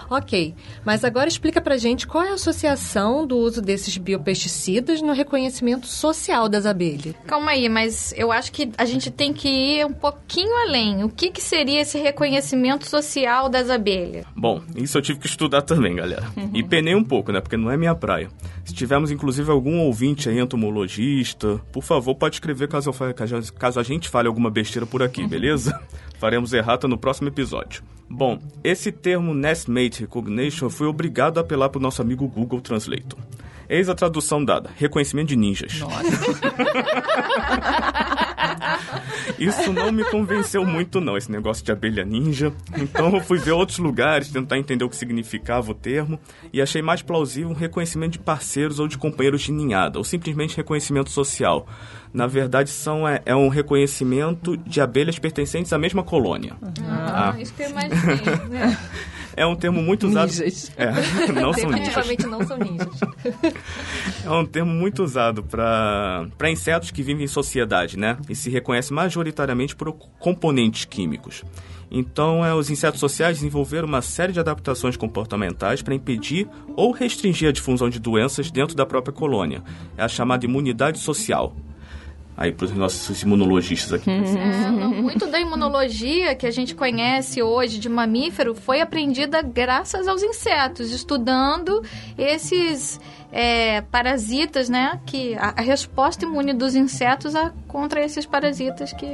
Ok, 0.09 0.55
mas 0.85 1.03
agora 1.03 1.27
explica 1.27 1.61
pra 1.61 1.77
gente 1.77 2.07
qual 2.07 2.23
é 2.23 2.29
a 2.29 2.33
associação 2.33 3.25
do 3.25 3.37
uso 3.37 3.61
desses 3.61 3.97
biopesticidas 3.97 5.01
no 5.01 5.13
reconhecimento 5.13 5.87
social 5.87 6.49
das 6.49 6.65
abelhas. 6.65 7.15
Calma 7.25 7.51
aí, 7.51 7.69
mas 7.69 8.13
eu 8.17 8.31
acho 8.31 8.51
que 8.51 8.71
a 8.77 8.85
gente 8.85 9.11
tem 9.11 9.33
que 9.33 9.47
ir 9.47 9.85
um 9.85 9.93
pouquinho 9.93 10.55
além. 10.67 11.03
O 11.03 11.09
que, 11.09 11.29
que 11.29 11.41
seria 11.41 11.81
esse 11.81 11.97
reconhecimento 11.97 12.87
social 12.87 13.49
das 13.49 13.69
abelhas? 13.69 14.25
Bom, 14.35 14.61
isso 14.75 14.97
eu 14.97 15.01
tive 15.01 15.19
que 15.19 15.27
estudar 15.27 15.61
também, 15.61 15.95
galera. 15.95 16.27
Uhum. 16.35 16.51
E 16.53 16.63
penei 16.63 16.95
um 16.95 17.03
pouco, 17.03 17.31
né? 17.31 17.41
Porque 17.41 17.57
não 17.57 17.71
é 17.71 17.77
minha 17.77 17.95
praia. 17.95 18.29
Se 18.65 18.73
tivermos, 18.73 19.11
inclusive, 19.11 19.49
algum 19.49 19.79
ouvinte 19.79 20.29
aí, 20.29 20.39
entomologista, 20.39 21.59
por 21.71 21.83
favor, 21.83 22.15
pode 22.15 22.35
escrever 22.35 22.67
caso, 22.67 22.89
eu, 22.89 23.53
caso 23.55 23.79
a 23.79 23.83
gente 23.83 24.09
fale 24.09 24.27
alguma 24.27 24.49
besteira 24.49 24.85
por 24.85 25.01
aqui, 25.01 25.25
beleza? 25.27 25.79
Faremos 26.19 26.53
errata 26.53 26.87
no 26.87 26.97
próximo 26.97 27.29
episódio. 27.29 27.83
Bom, 28.09 28.39
esse 28.63 28.91
termo 28.91 29.33
Nestmate 29.33 30.01
Recognition 30.01 30.69
fui 30.69 30.87
obrigado 30.87 31.37
a 31.37 31.41
apelar 31.41 31.69
para 31.69 31.77
o 31.79 31.81
nosso 31.81 32.01
amigo 32.01 32.27
Google 32.27 32.59
Translator. 32.59 33.19
Eis 33.69 33.87
a 33.87 33.93
tradução 33.93 34.43
dada: 34.43 34.71
reconhecimento 34.75 35.27
de 35.27 35.35
ninjas. 35.35 35.79
Nossa. 35.79 36.01
Isso 39.37 39.71
não 39.73 39.91
me 39.91 40.03
convenceu 40.05 40.65
muito, 40.65 40.99
não, 40.99 41.17
esse 41.17 41.31
negócio 41.31 41.63
de 41.63 41.71
abelha 41.71 42.03
ninja. 42.03 42.53
Então 42.77 43.13
eu 43.13 43.21
fui 43.21 43.37
ver 43.37 43.51
outros 43.51 43.77
lugares, 43.79 44.29
tentar 44.29 44.57
entender 44.57 44.83
o 44.83 44.89
que 44.89 44.95
significava 44.95 45.71
o 45.71 45.73
termo, 45.73 46.19
e 46.51 46.61
achei 46.61 46.81
mais 46.81 47.01
plausível 47.01 47.49
um 47.49 47.53
reconhecimento 47.53 48.13
de 48.13 48.19
parceiros 48.19 48.79
ou 48.79 48.87
de 48.87 48.97
companheiros 48.97 49.41
de 49.41 49.51
ninhada, 49.51 49.97
ou 49.97 50.03
simplesmente 50.03 50.57
reconhecimento 50.57 51.09
social. 51.09 51.67
Na 52.13 52.25
verdade, 52.25 52.69
são, 52.69 53.07
é, 53.07 53.21
é 53.25 53.35
um 53.35 53.49
reconhecimento 53.49 54.57
de 54.57 54.81
abelhas 54.81 55.19
pertencentes 55.19 55.71
à 55.71 55.77
mesma 55.77 56.03
colônia. 56.03 56.55
Ah, 56.83 57.33
ah. 57.35 57.41
isso 57.41 57.53
que 57.53 57.63
eu 57.63 57.69
imaginei, 57.69 58.47
né? 58.49 58.77
é 59.35 59.45
um 59.45 59.55
termo 59.55 59.81
muito 59.81 60.07
usado. 60.07 60.29
Ninjas. 60.29 60.71
É, 60.77 60.91
não 61.31 61.53
são 61.53 61.69
ninjas. 61.69 61.95
Definitivamente 61.95 62.27
não 62.27 62.47
são 62.47 62.57
ninjas. 62.57 62.99
É 64.25 64.29
um 64.29 64.45
termo 64.45 64.71
muito 64.71 65.03
usado 65.03 65.43
para 65.43 66.49
insetos 66.49 66.91
que 66.91 67.01
vivem 67.01 67.25
em 67.25 67.27
sociedade, 67.27 67.97
né? 67.97 68.17
E 68.29 68.35
se 68.35 68.49
reconhece 68.49 68.93
majoritariamente 68.93 69.75
por 69.75 69.91
componentes 70.19 70.85
químicos. 70.85 71.43
Então, 71.91 72.45
é, 72.45 72.53
os 72.53 72.69
insetos 72.69 72.99
sociais 72.99 73.37
desenvolveram 73.37 73.87
uma 73.87 74.01
série 74.01 74.31
de 74.31 74.39
adaptações 74.39 74.95
comportamentais 74.95 75.81
para 75.81 75.95
impedir 75.95 76.47
ou 76.75 76.91
restringir 76.91 77.49
a 77.49 77.51
difusão 77.51 77.89
de 77.89 77.99
doenças 77.99 78.51
dentro 78.51 78.75
da 78.75 78.85
própria 78.85 79.13
colônia. 79.13 79.63
É 79.97 80.03
a 80.03 80.07
chamada 80.07 80.45
imunidade 80.45 80.99
social. 80.99 81.55
Aí, 82.41 82.53
para 82.53 82.63
os 82.67 82.71
nossos 82.71 83.21
imunologistas 83.21 83.91
aqui. 83.91 84.09
É, 84.09 84.71
não, 84.71 84.91
muito 84.91 85.27
da 85.27 85.37
imunologia 85.41 86.33
que 86.35 86.47
a 86.47 86.51
gente 86.51 86.73
conhece 86.73 87.43
hoje 87.43 87.77
de 87.79 87.89
mamífero 87.89 88.55
foi 88.55 88.79
aprendida 88.79 89.41
graças 89.41 90.07
aos 90.07 90.23
insetos, 90.23 90.89
estudando 90.93 91.83
esses 92.17 92.97
é, 93.29 93.81
parasitas, 93.81 94.69
né? 94.69 95.01
Que 95.05 95.35
a, 95.35 95.55
a 95.57 95.61
resposta 95.61 96.23
imune 96.23 96.53
dos 96.53 96.75
insetos 96.75 97.35
a, 97.35 97.51
contra 97.67 98.01
esses 98.05 98.25
parasitas 98.25 98.93
que 98.93 99.05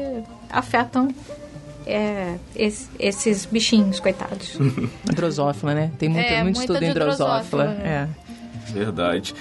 afetam 0.51 1.08
é, 1.84 2.36
es- 2.55 2.89
esses 3.00 3.46
bichinhos, 3.46 4.00
coitados. 4.00 4.55
Drosófila, 5.03 5.74
né? 5.74 5.91
Tem 5.98 6.10
muito, 6.10 6.25
É, 6.27 6.44
muito 6.44 6.60
estudo 6.60 6.84
em 6.84 6.94
drosófila. 6.94 7.65
drosófila, 7.65 7.88
É. 7.88 8.08
Verdade. 8.72 9.34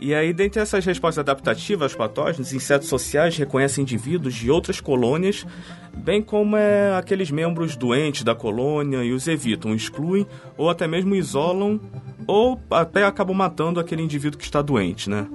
E 0.00 0.14
aí, 0.14 0.32
dentre 0.32 0.62
essas 0.62 0.84
respostas 0.84 1.18
adaptativas 1.18 1.82
aos 1.82 1.94
patógenos, 1.94 2.54
insetos 2.54 2.88
sociais 2.88 3.36
reconhecem 3.36 3.82
indivíduos 3.82 4.34
de 4.34 4.50
outras 4.50 4.80
colônias, 4.80 5.46
bem 5.94 6.22
como 6.22 6.56
é, 6.56 6.96
aqueles 6.96 7.30
membros 7.30 7.76
doentes 7.76 8.24
da 8.24 8.34
colônia 8.34 9.04
e 9.04 9.12
os 9.12 9.28
evitam, 9.28 9.74
excluem 9.74 10.26
ou 10.56 10.70
até 10.70 10.88
mesmo 10.88 11.14
isolam 11.14 11.78
ou 12.26 12.58
até 12.70 13.04
acabam 13.04 13.36
matando 13.36 13.78
aquele 13.78 14.02
indivíduo 14.02 14.38
que 14.38 14.44
está 14.44 14.62
doente, 14.62 15.10
né? 15.10 15.26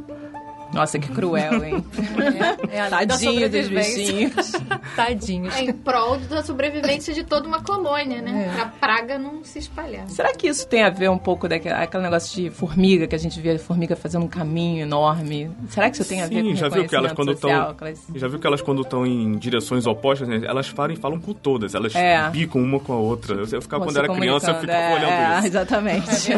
Nossa, 0.73 0.99
que 0.99 1.07
cruel, 1.09 1.63
hein? 1.63 1.85
É 2.71 2.89
da 2.89 3.05
Tadinho 3.05 3.49
dos 3.49 3.67
bichinhos. 3.67 4.51
Tadinhos. 4.95 5.55
É 5.55 5.61
em 5.61 5.71
prol 5.73 6.17
da 6.17 6.43
sobrevivência 6.43 7.13
de 7.13 7.23
toda 7.23 7.47
uma 7.47 7.61
colônia, 7.63 8.21
né? 8.21 8.51
Pra 8.55 8.65
praga 8.65 9.17
não 9.17 9.43
se 9.43 9.59
espalhar. 9.59 10.07
Será 10.09 10.33
que 10.33 10.47
isso 10.47 10.67
tem 10.67 10.83
a 10.83 10.89
ver 10.89 11.09
um 11.09 11.17
pouco 11.17 11.47
daquele 11.47 11.73
aquele 11.73 12.03
negócio 12.03 12.35
de 12.35 12.49
formiga, 12.49 13.07
que 13.07 13.15
a 13.15 13.19
gente 13.19 13.39
vê 13.39 13.51
a 13.51 13.59
formiga 13.59 13.95
fazendo 13.95 14.25
um 14.25 14.27
caminho 14.27 14.81
enorme? 14.83 15.49
Será 15.69 15.89
que 15.89 15.95
isso 15.97 16.07
tem 16.07 16.21
a 16.21 16.27
ver 16.27 16.41
Sim, 16.43 16.49
com 16.49 16.55
já 16.55 16.69
viu 16.69 16.85
que 16.87 16.95
elas 16.95 17.13
quando 17.13 17.31
estão 17.31 17.69
aquelas- 17.69 18.03
já 18.15 18.27
viu 18.27 18.39
que 18.39 18.47
elas 18.47 18.61
quando 18.61 18.81
estão 18.81 19.05
em 19.05 19.37
direções 19.37 19.85
opostas, 19.87 20.27
né, 20.27 20.41
elas 20.43 20.67
falam 20.67 20.93
e 20.93 20.97
falam 20.97 21.19
com 21.19 21.33
todas, 21.33 21.73
elas 21.75 21.95
É. 21.95 22.29
bicam 22.29 22.61
uma 22.61 22.79
com 22.79 22.93
a 22.93 22.97
outra. 22.97 23.33
Eu, 23.35 23.47
eu 23.51 23.61
ficava 23.61 23.85
quando 23.85 23.97
era 23.97 24.07
criança, 24.13 24.51
eu 24.51 24.59
ficava 24.59 24.77
é, 24.77 24.93
olhando 24.95 25.11
é, 25.11 25.37
isso. 25.37 25.47
Exatamente. 25.47 26.31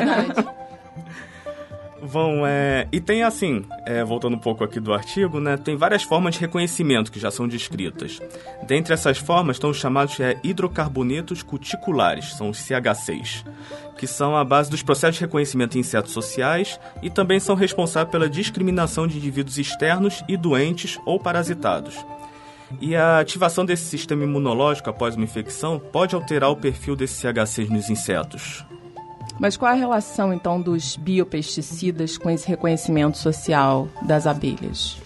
Vão, 2.08 2.48
é... 2.48 2.88
E 2.92 3.02
tem 3.02 3.24
assim, 3.24 3.66
é, 3.86 4.04
voltando 4.04 4.36
um 4.36 4.40
pouco 4.40 4.64
aqui 4.64 4.80
do 4.80 4.94
artigo, 4.94 5.40
né? 5.40 5.58
Tem 5.58 5.76
várias 5.76 6.04
formas 6.04 6.36
de 6.36 6.42
reconhecimento 6.42 7.12
que 7.12 7.20
já 7.20 7.30
são 7.30 7.48
descritas. 7.48 8.20
Dentre 8.66 8.94
essas 8.94 9.18
formas 9.18 9.58
estão 9.58 9.70
os 9.70 9.78
chamados 9.78 10.18
é, 10.20 10.40
hidrocarbonetos 10.44 11.44
cuticulares, 11.44 12.34
são 12.36 12.50
os 12.50 12.60
CH6, 12.60 13.46
que 13.98 14.08
são 14.08 14.38
a 14.38 14.44
base 14.44 14.70
dos 14.70 14.82
processos 14.82 15.18
de 15.18 15.22
reconhecimento 15.22 15.78
em 15.78 15.82
insetos 15.82 16.14
sociais 16.14 16.80
e 17.02 17.10
também 17.10 17.40
são 17.40 17.56
responsáveis 17.56 18.12
pela 18.12 18.30
discriminação 18.30 19.06
de 19.06 19.18
indivíduos 19.18 19.58
externos 19.58 20.24
e 20.28 20.38
doentes 20.38 20.98
ou 21.06 21.20
parasitados. 21.20 21.96
E 22.82 22.96
a 22.96 23.20
ativação 23.20 23.66
desse 23.66 23.86
sistema 23.86 24.24
imunológico 24.24 24.90
após 24.90 25.16
uma 25.16 25.26
infecção 25.26 25.80
pode 25.80 26.16
alterar 26.16 26.50
o 26.50 26.56
perfil 26.56 26.96
desse 26.96 27.26
CH6 27.26 27.70
nos 27.70 27.90
insetos. 27.90 28.66
Mas 29.40 29.56
qual 29.56 29.72
a 29.72 29.76
relação, 29.76 30.34
então, 30.34 30.60
dos 30.60 30.96
biopesticidas 30.96 32.18
com 32.18 32.30
esse 32.30 32.48
reconhecimento 32.48 33.18
social 33.18 33.88
das 34.02 34.26
abelhas? 34.26 34.98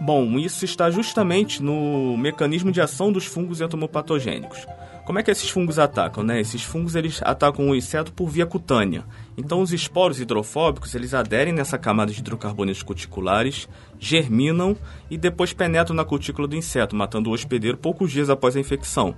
Bom, 0.00 0.38
isso 0.38 0.64
está 0.64 0.90
justamente 0.90 1.62
no 1.62 2.16
mecanismo 2.16 2.70
de 2.70 2.80
ação 2.80 3.12
dos 3.12 3.26
fungos 3.26 3.60
entomopatogênicos. 3.60 4.66
Como 5.04 5.18
é 5.18 5.22
que 5.22 5.30
esses 5.30 5.50
fungos 5.50 5.78
atacam, 5.78 6.24
né? 6.24 6.40
Esses 6.40 6.62
fungos 6.62 6.94
eles 6.94 7.20
atacam 7.22 7.68
o 7.68 7.76
inseto 7.76 8.10
por 8.12 8.26
via 8.28 8.46
cutânea. 8.46 9.04
Então 9.36 9.60
os 9.60 9.70
esporos 9.70 10.18
hidrofóbicos 10.18 10.94
eles 10.94 11.12
aderem 11.12 11.52
nessa 11.52 11.76
camada 11.76 12.10
de 12.10 12.20
hidrocarbonetos 12.20 12.82
cuticulares, 12.82 13.68
germinam 13.98 14.74
e 15.10 15.18
depois 15.18 15.52
penetram 15.52 15.94
na 15.94 16.06
cutícula 16.06 16.48
do 16.48 16.56
inseto, 16.56 16.96
matando 16.96 17.28
o 17.28 17.34
hospedeiro 17.34 17.76
poucos 17.76 18.10
dias 18.10 18.30
após 18.30 18.56
a 18.56 18.60
infecção. 18.60 19.14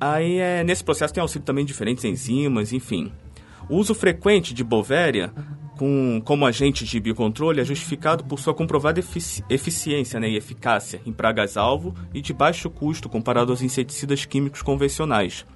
Aí 0.00 0.38
é, 0.38 0.62
nesse 0.64 0.84
processo 0.84 1.12
tem 1.12 1.20
auxílio 1.20 1.44
também 1.44 1.64
de 1.64 1.72
diferentes 1.72 2.04
enzimas, 2.04 2.72
enfim. 2.72 3.12
O 3.68 3.76
uso 3.76 3.94
frequente 3.94 4.54
de 4.54 4.64
Bovéria 4.64 5.32
com, 5.76 6.20
como 6.24 6.46
agente 6.46 6.84
de 6.84 6.98
biocontrole 6.98 7.60
é 7.60 7.64
justificado 7.64 8.24
por 8.24 8.40
sua 8.40 8.52
comprovada 8.52 8.98
efici- 8.98 9.44
eficiência 9.48 10.18
né, 10.18 10.28
e 10.28 10.36
eficácia 10.36 11.00
em 11.06 11.12
pragas-alvo 11.12 11.94
e 12.12 12.20
de 12.20 12.32
baixo 12.32 12.68
custo 12.68 13.08
comparado 13.08 13.52
aos 13.52 13.62
inseticidas 13.62 14.24
químicos 14.24 14.62
convencionais. 14.62 15.46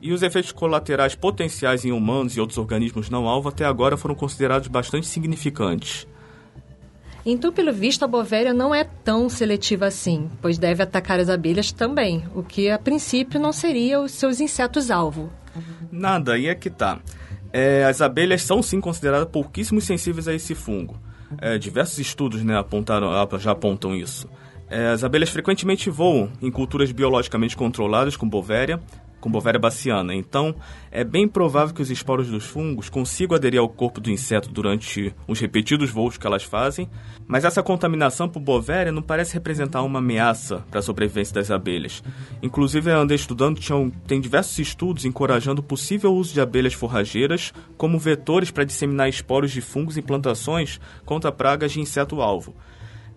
E 0.00 0.12
os 0.12 0.22
efeitos 0.22 0.52
colaterais 0.52 1.14
potenciais 1.14 1.84
em 1.84 1.92
humanos 1.92 2.36
e 2.36 2.40
outros 2.40 2.58
organismos 2.58 3.08
não-alvo 3.08 3.48
até 3.48 3.64
agora 3.64 3.96
foram 3.96 4.14
considerados 4.14 4.68
bastante 4.68 5.06
significantes. 5.06 6.06
Então, 7.24 7.52
pelo 7.52 7.72
visto, 7.72 8.04
a 8.04 8.08
bovéria 8.08 8.52
não 8.52 8.74
é 8.74 8.82
tão 8.82 9.28
seletiva 9.28 9.86
assim, 9.86 10.28
pois 10.40 10.58
deve 10.58 10.82
atacar 10.82 11.20
as 11.20 11.28
abelhas 11.28 11.70
também, 11.70 12.24
o 12.34 12.42
que 12.42 12.68
a 12.68 12.78
princípio 12.78 13.38
não 13.38 13.52
seria 13.52 14.00
os 14.00 14.10
seus 14.12 14.40
insetos-alvo. 14.40 15.30
Nada, 15.90 16.34
aí 16.34 16.48
é 16.48 16.54
que 16.54 16.68
tá. 16.68 16.98
É, 17.52 17.84
as 17.84 18.00
abelhas 18.00 18.42
são 18.42 18.62
sim 18.62 18.80
consideradas 18.80 19.28
pouquíssimo 19.28 19.80
sensíveis 19.80 20.26
a 20.26 20.34
esse 20.34 20.54
fungo. 20.54 20.98
É, 21.40 21.58
diversos 21.58 21.98
estudos 21.98 22.42
né, 22.42 22.58
apontaram, 22.58 23.10
já 23.38 23.52
apontam 23.52 23.94
isso. 23.94 24.28
É, 24.68 24.88
as 24.88 25.04
abelhas 25.04 25.28
frequentemente 25.28 25.90
voam 25.90 26.30
em 26.40 26.50
culturas 26.50 26.90
biologicamente 26.90 27.56
controladas 27.56 28.16
com 28.16 28.28
bovéria, 28.28 28.80
com 29.22 29.30
bovéria 29.30 29.58
baciana. 29.58 30.14
Então, 30.14 30.54
é 30.90 31.04
bem 31.04 31.28
provável 31.28 31.74
que 31.74 31.80
os 31.80 31.90
esporos 31.90 32.28
dos 32.28 32.44
fungos 32.44 32.90
consigam 32.90 33.36
aderir 33.36 33.60
ao 33.60 33.68
corpo 33.68 34.00
do 34.00 34.10
inseto 34.10 34.50
durante 34.50 35.14
os 35.28 35.38
repetidos 35.38 35.90
voos 35.90 36.18
que 36.18 36.26
elas 36.26 36.42
fazem, 36.42 36.90
mas 37.26 37.44
essa 37.44 37.62
contaminação 37.62 38.28
por 38.28 38.40
bovéria 38.40 38.90
não 38.90 39.00
parece 39.00 39.34
representar 39.34 39.82
uma 39.82 40.00
ameaça 40.00 40.64
para 40.68 40.80
a 40.80 40.82
sobrevivência 40.82 41.34
das 41.34 41.50
abelhas. 41.50 42.02
Inclusive, 42.42 42.90
eu 42.90 42.98
andei 42.98 43.14
estudando, 43.14 43.60
tinham, 43.60 43.90
tem 44.06 44.20
diversos 44.20 44.58
estudos 44.58 45.04
encorajando 45.04 45.60
o 45.60 45.64
possível 45.64 46.12
uso 46.12 46.34
de 46.34 46.40
abelhas 46.40 46.74
forrageiras 46.74 47.52
como 47.76 47.98
vetores 47.98 48.50
para 48.50 48.64
disseminar 48.64 49.08
esporos 49.08 49.52
de 49.52 49.60
fungos 49.60 49.96
em 49.96 50.02
plantações 50.02 50.80
contra 51.04 51.30
pragas 51.30 51.70
de 51.70 51.80
inseto-alvo. 51.80 52.54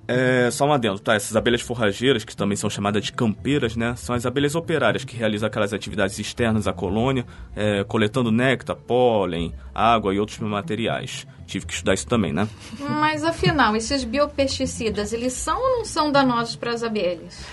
É, 0.07 0.49
só 0.51 0.65
um 0.65 0.73
adendo, 0.73 0.99
tá? 0.99 1.15
Essas 1.15 1.35
abelhas 1.35 1.61
forrageiras, 1.61 2.23
que 2.23 2.35
também 2.35 2.55
são 2.55 2.69
chamadas 2.69 3.03
de 3.03 3.11
campeiras, 3.11 3.75
né? 3.75 3.95
São 3.95 4.15
as 4.15 4.25
abelhas 4.25 4.55
operárias 4.55 5.03
que 5.03 5.15
realizam 5.15 5.47
aquelas 5.47 5.73
atividades 5.73 6.19
externas 6.19 6.67
à 6.67 6.73
colônia, 6.73 7.25
é, 7.55 7.83
coletando 7.83 8.31
néctar, 8.31 8.75
pólen, 8.75 9.53
água 9.73 10.13
e 10.13 10.19
outros 10.19 10.37
materiais. 10.39 11.25
Tive 11.47 11.65
que 11.65 11.73
estudar 11.73 11.93
isso 11.93 12.07
também, 12.07 12.33
né? 12.33 12.47
Mas 12.79 13.23
afinal, 13.23 13.75
esses 13.75 14.03
biopesticidas, 14.03 15.13
eles 15.13 15.33
são 15.33 15.59
ou 15.59 15.77
não 15.77 15.85
são 15.85 16.11
danosos 16.11 16.55
para 16.55 16.71
as 16.71 16.83
abelhas? 16.83 17.45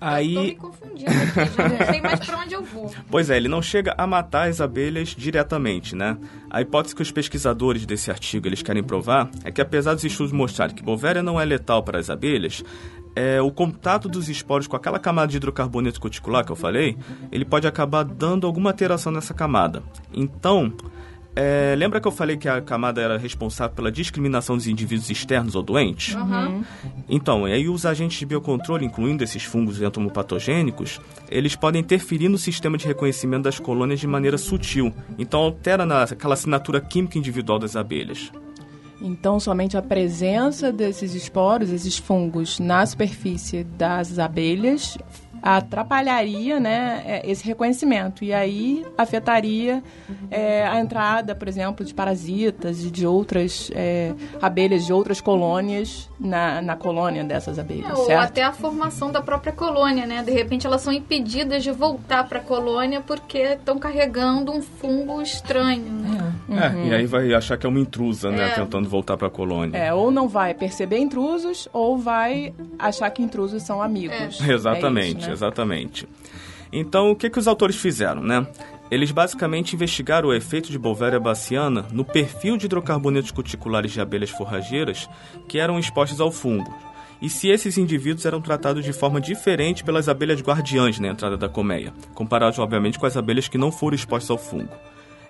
Eu 0.00 0.06
tô 0.06 0.06
me 0.06 0.16
Aí, 0.16 0.54
confundindo 0.54 1.10
aqui, 1.10 1.52
já 1.56 1.68
não 1.68 1.86
sei 1.86 2.00
mais 2.00 2.20
para 2.20 2.38
onde 2.38 2.54
eu 2.54 2.62
vou. 2.62 2.90
pois 3.10 3.28
é, 3.28 3.36
ele 3.36 3.48
não 3.48 3.60
chega 3.60 3.94
a 3.98 4.06
matar 4.06 4.48
as 4.48 4.60
abelhas 4.60 5.08
diretamente, 5.08 5.94
né? 5.94 6.16
A 6.48 6.62
hipótese 6.62 6.94
que 6.94 7.02
os 7.02 7.10
pesquisadores 7.12 7.84
desse 7.84 8.10
artigo 8.10 8.48
eles 8.48 8.62
querem 8.62 8.82
provar 8.82 9.30
é 9.44 9.50
que 9.50 9.60
apesar 9.60 9.94
dos 9.94 10.04
estudos 10.04 10.32
mostrarem 10.32 10.74
que 10.74 10.82
bovéria 10.82 11.22
não 11.22 11.40
é 11.40 11.44
letal 11.44 11.82
para 11.82 11.98
as 11.98 12.08
abelhas, 12.08 12.64
é, 13.14 13.40
o 13.42 13.50
contato 13.50 14.08
dos 14.08 14.28
esporos 14.28 14.66
com 14.66 14.76
aquela 14.76 14.98
camada 14.98 15.28
de 15.28 15.36
hidrocarboneto 15.36 16.00
cuticular 16.00 16.44
que 16.44 16.52
eu 16.52 16.56
falei, 16.56 16.96
ele 17.30 17.44
pode 17.44 17.66
acabar 17.66 18.04
dando 18.04 18.46
alguma 18.46 18.70
alteração 18.70 19.12
nessa 19.12 19.34
camada. 19.34 19.82
Então, 20.12 20.72
é, 21.34 21.74
lembra 21.76 22.00
que 22.00 22.08
eu 22.08 22.12
falei 22.12 22.36
que 22.36 22.48
a 22.48 22.60
camada 22.60 23.00
era 23.00 23.16
responsável 23.16 23.74
pela 23.74 23.90
discriminação 23.90 24.56
dos 24.56 24.66
indivíduos 24.66 25.10
externos 25.10 25.54
ou 25.54 25.62
doentes? 25.62 26.16
Então, 27.08 27.46
e 27.46 27.52
aí 27.52 27.68
os 27.68 27.86
agentes 27.86 28.18
de 28.18 28.26
biocontrole, 28.26 28.84
incluindo 28.84 29.22
esses 29.22 29.44
fungos 29.44 29.80
entomopatogênicos, 29.80 31.00
eles 31.30 31.54
podem 31.54 31.80
interferir 31.80 32.28
no 32.28 32.38
sistema 32.38 32.76
de 32.76 32.86
reconhecimento 32.86 33.44
das 33.44 33.58
colônias 33.58 34.00
de 34.00 34.06
maneira 34.06 34.36
sutil. 34.36 34.92
Então, 35.18 35.40
altera 35.40 35.86
na, 35.86 36.02
aquela 36.02 36.34
assinatura 36.34 36.80
química 36.80 37.16
individual 37.16 37.58
das 37.58 37.76
abelhas. 37.76 38.32
Então, 39.00 39.40
somente 39.40 39.76
a 39.78 39.82
presença 39.82 40.70
desses 40.70 41.14
esporos, 41.14 41.70
esses 41.70 41.96
fungos, 41.96 42.58
na 42.58 42.84
superfície 42.84 43.64
das 43.64 44.18
abelhas 44.18 44.98
atrapalharia 45.42 46.60
né, 46.60 47.02
é, 47.06 47.30
esse 47.30 47.46
reconhecimento. 47.46 48.24
E 48.24 48.32
aí 48.32 48.84
afetaria 48.96 49.82
é, 50.30 50.66
a 50.66 50.80
entrada, 50.80 51.34
por 51.34 51.48
exemplo, 51.48 51.84
de 51.84 51.94
parasitas 51.94 52.84
e 52.84 52.90
de 52.90 53.06
outras 53.06 53.70
é, 53.74 54.12
abelhas 54.40 54.86
de 54.86 54.92
outras 54.92 55.20
colônias 55.20 56.08
na, 56.18 56.60
na 56.60 56.76
colônia 56.76 57.24
dessas 57.24 57.58
abelhas. 57.58 57.90
É, 57.90 57.94
ou 57.94 58.18
até 58.18 58.42
a 58.42 58.52
formação 58.52 59.10
da 59.10 59.22
própria 59.22 59.52
colônia, 59.52 60.06
né? 60.06 60.22
De 60.22 60.30
repente 60.30 60.66
elas 60.66 60.82
são 60.82 60.92
impedidas 60.92 61.62
de 61.62 61.70
voltar 61.70 62.28
para 62.28 62.38
a 62.38 62.42
colônia 62.42 63.00
porque 63.00 63.38
estão 63.38 63.78
carregando 63.78 64.52
um 64.52 64.60
fungo 64.60 65.22
estranho. 65.22 65.84
Né? 65.84 66.34
É, 66.50 66.68
uhum. 66.68 66.86
e 66.86 66.94
aí 66.94 67.06
vai 67.06 67.32
achar 67.32 67.56
que 67.56 67.66
é 67.66 67.68
uma 67.68 67.80
intrusa, 67.80 68.30
né? 68.30 68.50
Tentando 68.50 68.88
voltar 68.88 69.16
para 69.16 69.28
a 69.28 69.30
colônia. 69.30 69.78
É, 69.78 69.94
ou 69.94 70.10
não 70.10 70.28
vai 70.28 70.52
perceber 70.52 70.98
intrusos 70.98 71.68
ou 71.72 71.96
vai 71.96 72.52
achar 72.78 73.08
que 73.10 73.22
intrusos 73.22 73.62
são 73.62 73.80
amigos. 73.80 74.40
Exatamente. 74.46 75.20
Isso, 75.20 75.29
né? 75.29 75.29
Exatamente. 75.32 76.08
Então, 76.72 77.10
o 77.10 77.16
que, 77.16 77.28
que 77.28 77.38
os 77.38 77.48
autores 77.48 77.76
fizeram, 77.76 78.22
né? 78.22 78.46
Eles 78.90 79.10
basicamente 79.10 79.74
investigaram 79.74 80.28
o 80.28 80.34
efeito 80.34 80.70
de 80.70 80.78
Bovéria 80.78 81.20
baciana 81.20 81.86
no 81.92 82.04
perfil 82.04 82.56
de 82.56 82.66
hidrocarbonetos 82.66 83.30
cuticulares 83.30 83.92
de 83.92 84.00
abelhas 84.00 84.30
forrageiras 84.30 85.08
que 85.48 85.58
eram 85.58 85.78
expostos 85.78 86.20
ao 86.20 86.32
fungo, 86.32 86.72
e 87.22 87.28
se 87.28 87.48
esses 87.48 87.76
indivíduos 87.76 88.24
eram 88.24 88.40
tratados 88.40 88.84
de 88.84 88.92
forma 88.92 89.20
diferente 89.20 89.84
pelas 89.84 90.08
abelhas 90.08 90.40
guardiãs 90.40 90.98
na 90.98 91.08
entrada 91.08 91.36
da 91.36 91.48
colmeia, 91.48 91.92
comparados 92.14 92.58
obviamente 92.58 92.98
com 92.98 93.06
as 93.06 93.16
abelhas 93.16 93.46
que 93.46 93.58
não 93.58 93.70
foram 93.70 93.94
expostas 93.94 94.30
ao 94.30 94.38
fungo. 94.38 94.72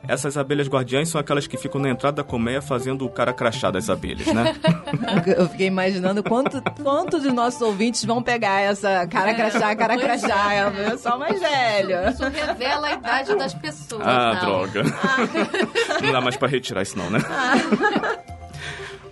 Essas 0.09 0.37
abelhas 0.37 0.69
guardiãs 0.69 1.09
são 1.09 1.21
aquelas 1.21 1.47
que 1.47 1.57
ficam 1.57 1.81
na 1.81 1.91
entrada 1.91 2.17
da 2.17 2.25
colmeia 2.25 2.63
fazendo 2.63 3.05
o 3.05 3.11
cara 3.11 3.33
crachá 3.33 3.71
das 3.71 3.91
abelhas, 3.91 4.27
né? 4.27 4.57
Eu 5.37 5.49
fiquei 5.49 5.67
imaginando 5.67 6.23
quanto, 6.23 6.63
quantos 6.83 7.23
de 7.23 7.31
nossos 7.31 7.61
ouvintes 7.61 8.05
vão 8.05 8.23
pegar 8.23 8.61
essa 8.61 9.07
cara 9.07 9.35
crachá, 9.35 9.75
cara 9.77 9.99
crachá. 9.99 10.55
É 10.55 10.67
o 10.69 10.73
pessoal 10.73 11.19
mais 11.19 11.39
velho. 11.39 12.09
Isso 12.09 12.23
revela 12.25 12.89
a 12.89 12.93
idade 12.95 13.37
das 13.37 13.55
pessoas. 13.55 14.03
Ah, 14.05 14.35
não. 14.35 14.41
droga. 14.41 14.83
Ah. 15.03 16.03
Não 16.03 16.13
dá 16.13 16.21
mais 16.21 16.37
para 16.37 16.49
retirar 16.49 16.83
isso 16.83 16.99
não, 16.99 17.11
né? 17.11 17.21
Ah. 17.29 18.19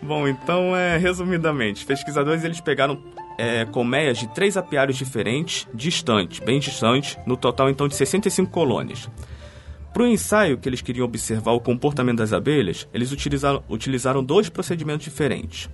Bom, 0.01 0.27
então, 0.27 0.75
é, 0.75 0.97
resumidamente, 0.97 1.85
pesquisadores 1.85 2.43
eles 2.43 2.61
pegaram 2.61 2.99
é, 3.37 3.67
colmeias 3.67 4.19
de 4.19 4.27
três 4.29 4.57
apiários 4.57 4.97
diferentes, 4.97 5.69
distantes, 5.75 6.41
bem 6.41 6.59
distantes, 6.59 7.19
no 7.27 7.37
total 7.37 7.69
então 7.69 7.87
de 7.87 7.95
65 7.95 8.51
colônias. 8.51 9.09
Para 9.93 10.03
o 10.03 10.07
ensaio 10.07 10.59
que 10.59 10.69
eles 10.69 10.81
queriam 10.81 11.05
observar 11.05 11.53
o 11.53 11.61
comportamento 11.61 12.19
das 12.19 12.33
abelhas, 12.33 12.89
eles 12.93 13.11
utilizaram, 13.11 13.63
utilizaram 13.69 14.23
dois 14.23 14.49
procedimentos 14.49 15.05
diferentes. 15.05 15.69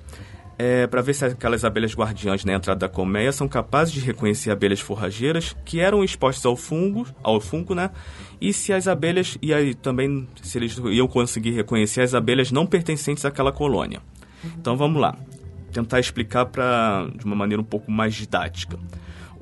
É, 0.56 0.87
para 0.87 1.02
ver 1.02 1.14
se 1.14 1.25
aquelas 1.25 1.64
abelhas 1.64 1.94
guardiãs 1.97 2.44
na 2.44 2.54
entrada 2.54 2.78
da 2.78 2.88
colmeia 2.88 3.33
são 3.33 3.49
capazes 3.49 3.92
de 3.92 3.99
reconhecer 3.99 4.52
abelhas 4.52 4.78
forrageiras 4.78 5.56
que 5.64 5.80
eram 5.80 6.04
expostas 6.04 6.47
ao 6.47 6.54
fungo, 6.54 7.06
ao 7.25 7.40
fungo, 7.40 7.75
né? 7.75 7.90
E 8.40 8.52
se 8.52 8.73
as 8.73 8.87
abelhas 8.87 9.37
e 9.42 9.52
aí 9.52 9.75
também 9.75 10.28
se 10.42 10.56
eles 10.56 10.78
iam 10.78 11.09
conseguir 11.09 11.50
reconhecer 11.50 12.02
as 12.02 12.14
abelhas 12.14 12.52
não 12.52 12.66
pertencentes 12.66 13.25
àquela 13.25 13.50
colônia. 13.50 14.00
Então 14.56 14.76
vamos 14.76 15.00
lá, 15.00 15.18
tentar 15.73 15.99
explicar 15.99 16.47
para 16.47 17.09
de 17.16 17.25
uma 17.25 17.35
maneira 17.35 17.61
um 17.61 17.64
pouco 17.64 17.90
mais 17.90 18.14
didática. 18.14 18.78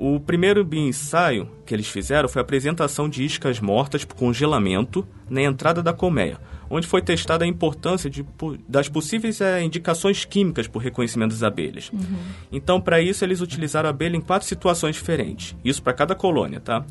O 0.05 0.19
primeiro 0.19 0.69
ensaio 0.73 1.49
que 1.65 1.73
eles 1.73 1.87
fizeram 1.87 2.29
foi 2.29 2.41
a 2.41 2.43
apresentação 2.43 3.09
de 3.09 3.25
iscas 3.25 3.61
mortas 3.61 4.05
por 4.05 4.17
congelamento 4.17 5.07
na 5.31 5.41
entrada 5.43 5.81
da 5.81 5.93
colmeia, 5.93 6.41
onde 6.69 6.89
foi 6.89 7.01
testada 7.01 7.45
a 7.45 7.47
importância 7.47 8.11
de, 8.11 8.27
das 8.69 8.89
possíveis 8.89 9.41
é, 9.41 9.63
indicações 9.63 10.25
químicas 10.25 10.67
por 10.67 10.83
reconhecimento 10.83 11.31
das 11.31 11.45
abelhas. 11.45 11.89
Uhum. 11.93 12.19
Então, 12.51 12.81
para 12.81 13.01
isso, 13.01 13.25
eles 13.25 13.41
utilizaram 13.41 13.87
a 13.87 13.91
abelha 13.91 14.17
em 14.17 14.21
quatro 14.21 14.49
situações 14.49 14.97
diferentes, 14.97 15.55
isso 15.65 15.81
para 15.81 15.93
cada 15.93 16.17
colônia, 16.17 16.59
tá? 16.59 16.85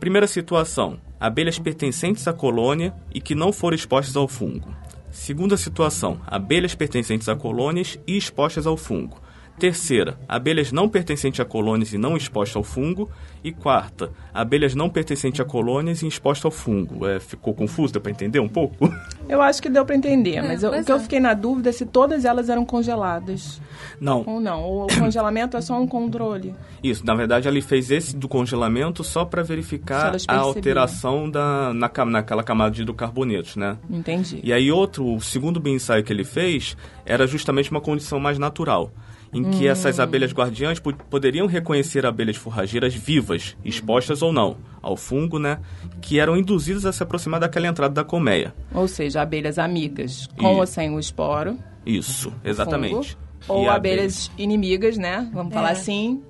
Primeira 0.00 0.26
situação, 0.26 0.98
abelhas 1.20 1.60
pertencentes 1.60 2.26
à 2.26 2.32
colônia 2.32 2.92
e 3.14 3.20
que 3.20 3.36
não 3.36 3.52
foram 3.52 3.76
expostas 3.76 4.16
ao 4.16 4.26
fungo. 4.26 4.74
Segunda 5.12 5.56
situação, 5.56 6.20
abelhas 6.26 6.74
pertencentes 6.74 7.28
a 7.28 7.36
colônias 7.36 7.96
e 8.04 8.16
expostas 8.16 8.66
ao 8.66 8.76
fungo. 8.76 9.27
Terceira, 9.58 10.16
abelhas 10.28 10.70
não 10.70 10.88
pertencentes 10.88 11.40
a 11.40 11.44
colônias 11.44 11.92
e 11.92 11.98
não 11.98 12.16
expostas 12.16 12.56
ao 12.56 12.62
fungo. 12.62 13.10
E 13.42 13.52
quarta, 13.52 14.10
abelhas 14.32 14.74
não 14.74 14.88
pertencentes 14.88 15.40
a 15.40 15.44
colônias 15.44 16.02
e 16.02 16.06
expostas 16.06 16.44
ao 16.44 16.50
fungo. 16.50 17.06
É, 17.06 17.18
ficou 17.18 17.54
confuso? 17.54 17.92
Deu 17.92 18.02
para 18.02 18.10
entender 18.10 18.40
um 18.40 18.48
pouco? 18.48 18.88
Eu 19.28 19.42
acho 19.42 19.60
que 19.60 19.68
deu 19.68 19.84
para 19.84 19.94
entender, 19.94 20.36
é, 20.36 20.42
mas 20.42 20.62
eu, 20.62 20.70
o 20.70 20.84
que 20.84 20.90
é. 20.90 20.94
eu 20.94 20.98
fiquei 21.00 21.20
na 21.20 21.34
dúvida 21.34 21.68
é 21.68 21.72
se 21.72 21.84
todas 21.84 22.24
elas 22.24 22.48
eram 22.48 22.64
congeladas. 22.64 23.60
Não. 24.00 24.24
Ou 24.26 24.40
não, 24.40 24.62
ou 24.62 24.84
o 24.84 24.86
congelamento 24.98 25.54
é 25.54 25.60
só 25.60 25.78
um 25.78 25.86
controle. 25.86 26.54
Isso, 26.82 27.04
na 27.04 27.14
verdade 27.14 27.46
ele 27.46 27.60
fez 27.60 27.90
esse 27.90 28.16
do 28.16 28.26
congelamento 28.26 29.04
só 29.04 29.26
para 29.26 29.42
verificar 29.42 30.16
a 30.26 30.36
alteração 30.36 31.28
da, 31.28 31.74
na, 31.74 31.90
naquela 32.06 32.42
camada 32.42 32.70
de 32.70 32.80
hidrocarbonetos, 32.80 33.56
né? 33.56 33.76
Entendi. 33.90 34.40
E 34.42 34.50
aí 34.50 34.72
outro, 34.72 35.14
o 35.14 35.20
segundo 35.20 35.60
bem 35.60 35.74
ensaio 35.74 36.02
que 36.02 36.12
ele 36.12 36.24
fez 36.24 36.74
era 37.04 37.26
justamente 37.26 37.70
uma 37.70 37.82
condição 37.82 38.18
mais 38.18 38.38
natural 38.38 38.90
em 39.32 39.44
que 39.50 39.66
hum. 39.66 39.70
essas 39.70 40.00
abelhas 40.00 40.32
guardiãs 40.32 40.80
poderiam 41.10 41.46
reconhecer 41.46 42.06
abelhas 42.06 42.36
forrageiras 42.36 42.94
vivas, 42.94 43.56
expostas 43.64 44.22
ou 44.22 44.32
não, 44.32 44.56
ao 44.80 44.96
fungo, 44.96 45.38
né? 45.38 45.58
Que 46.00 46.18
eram 46.18 46.36
induzidas 46.36 46.86
a 46.86 46.92
se 46.92 47.02
aproximar 47.02 47.40
daquela 47.40 47.66
entrada 47.66 47.94
da 47.94 48.04
colmeia. 48.04 48.54
Ou 48.72 48.88
seja, 48.88 49.22
abelhas 49.22 49.58
amigas, 49.58 50.26
com 50.38 50.54
e... 50.54 50.56
ou 50.56 50.66
sem 50.66 50.90
o 50.94 50.98
esporo. 50.98 51.58
Isso, 51.84 52.32
exatamente. 52.44 53.16
Fungo, 53.40 53.60
ou 53.60 53.70
abelhas 53.70 54.30
inimigas, 54.38 54.96
né? 54.96 55.28
Vamos 55.32 55.52
é. 55.52 55.54
falar 55.54 55.70
assim, 55.70 56.22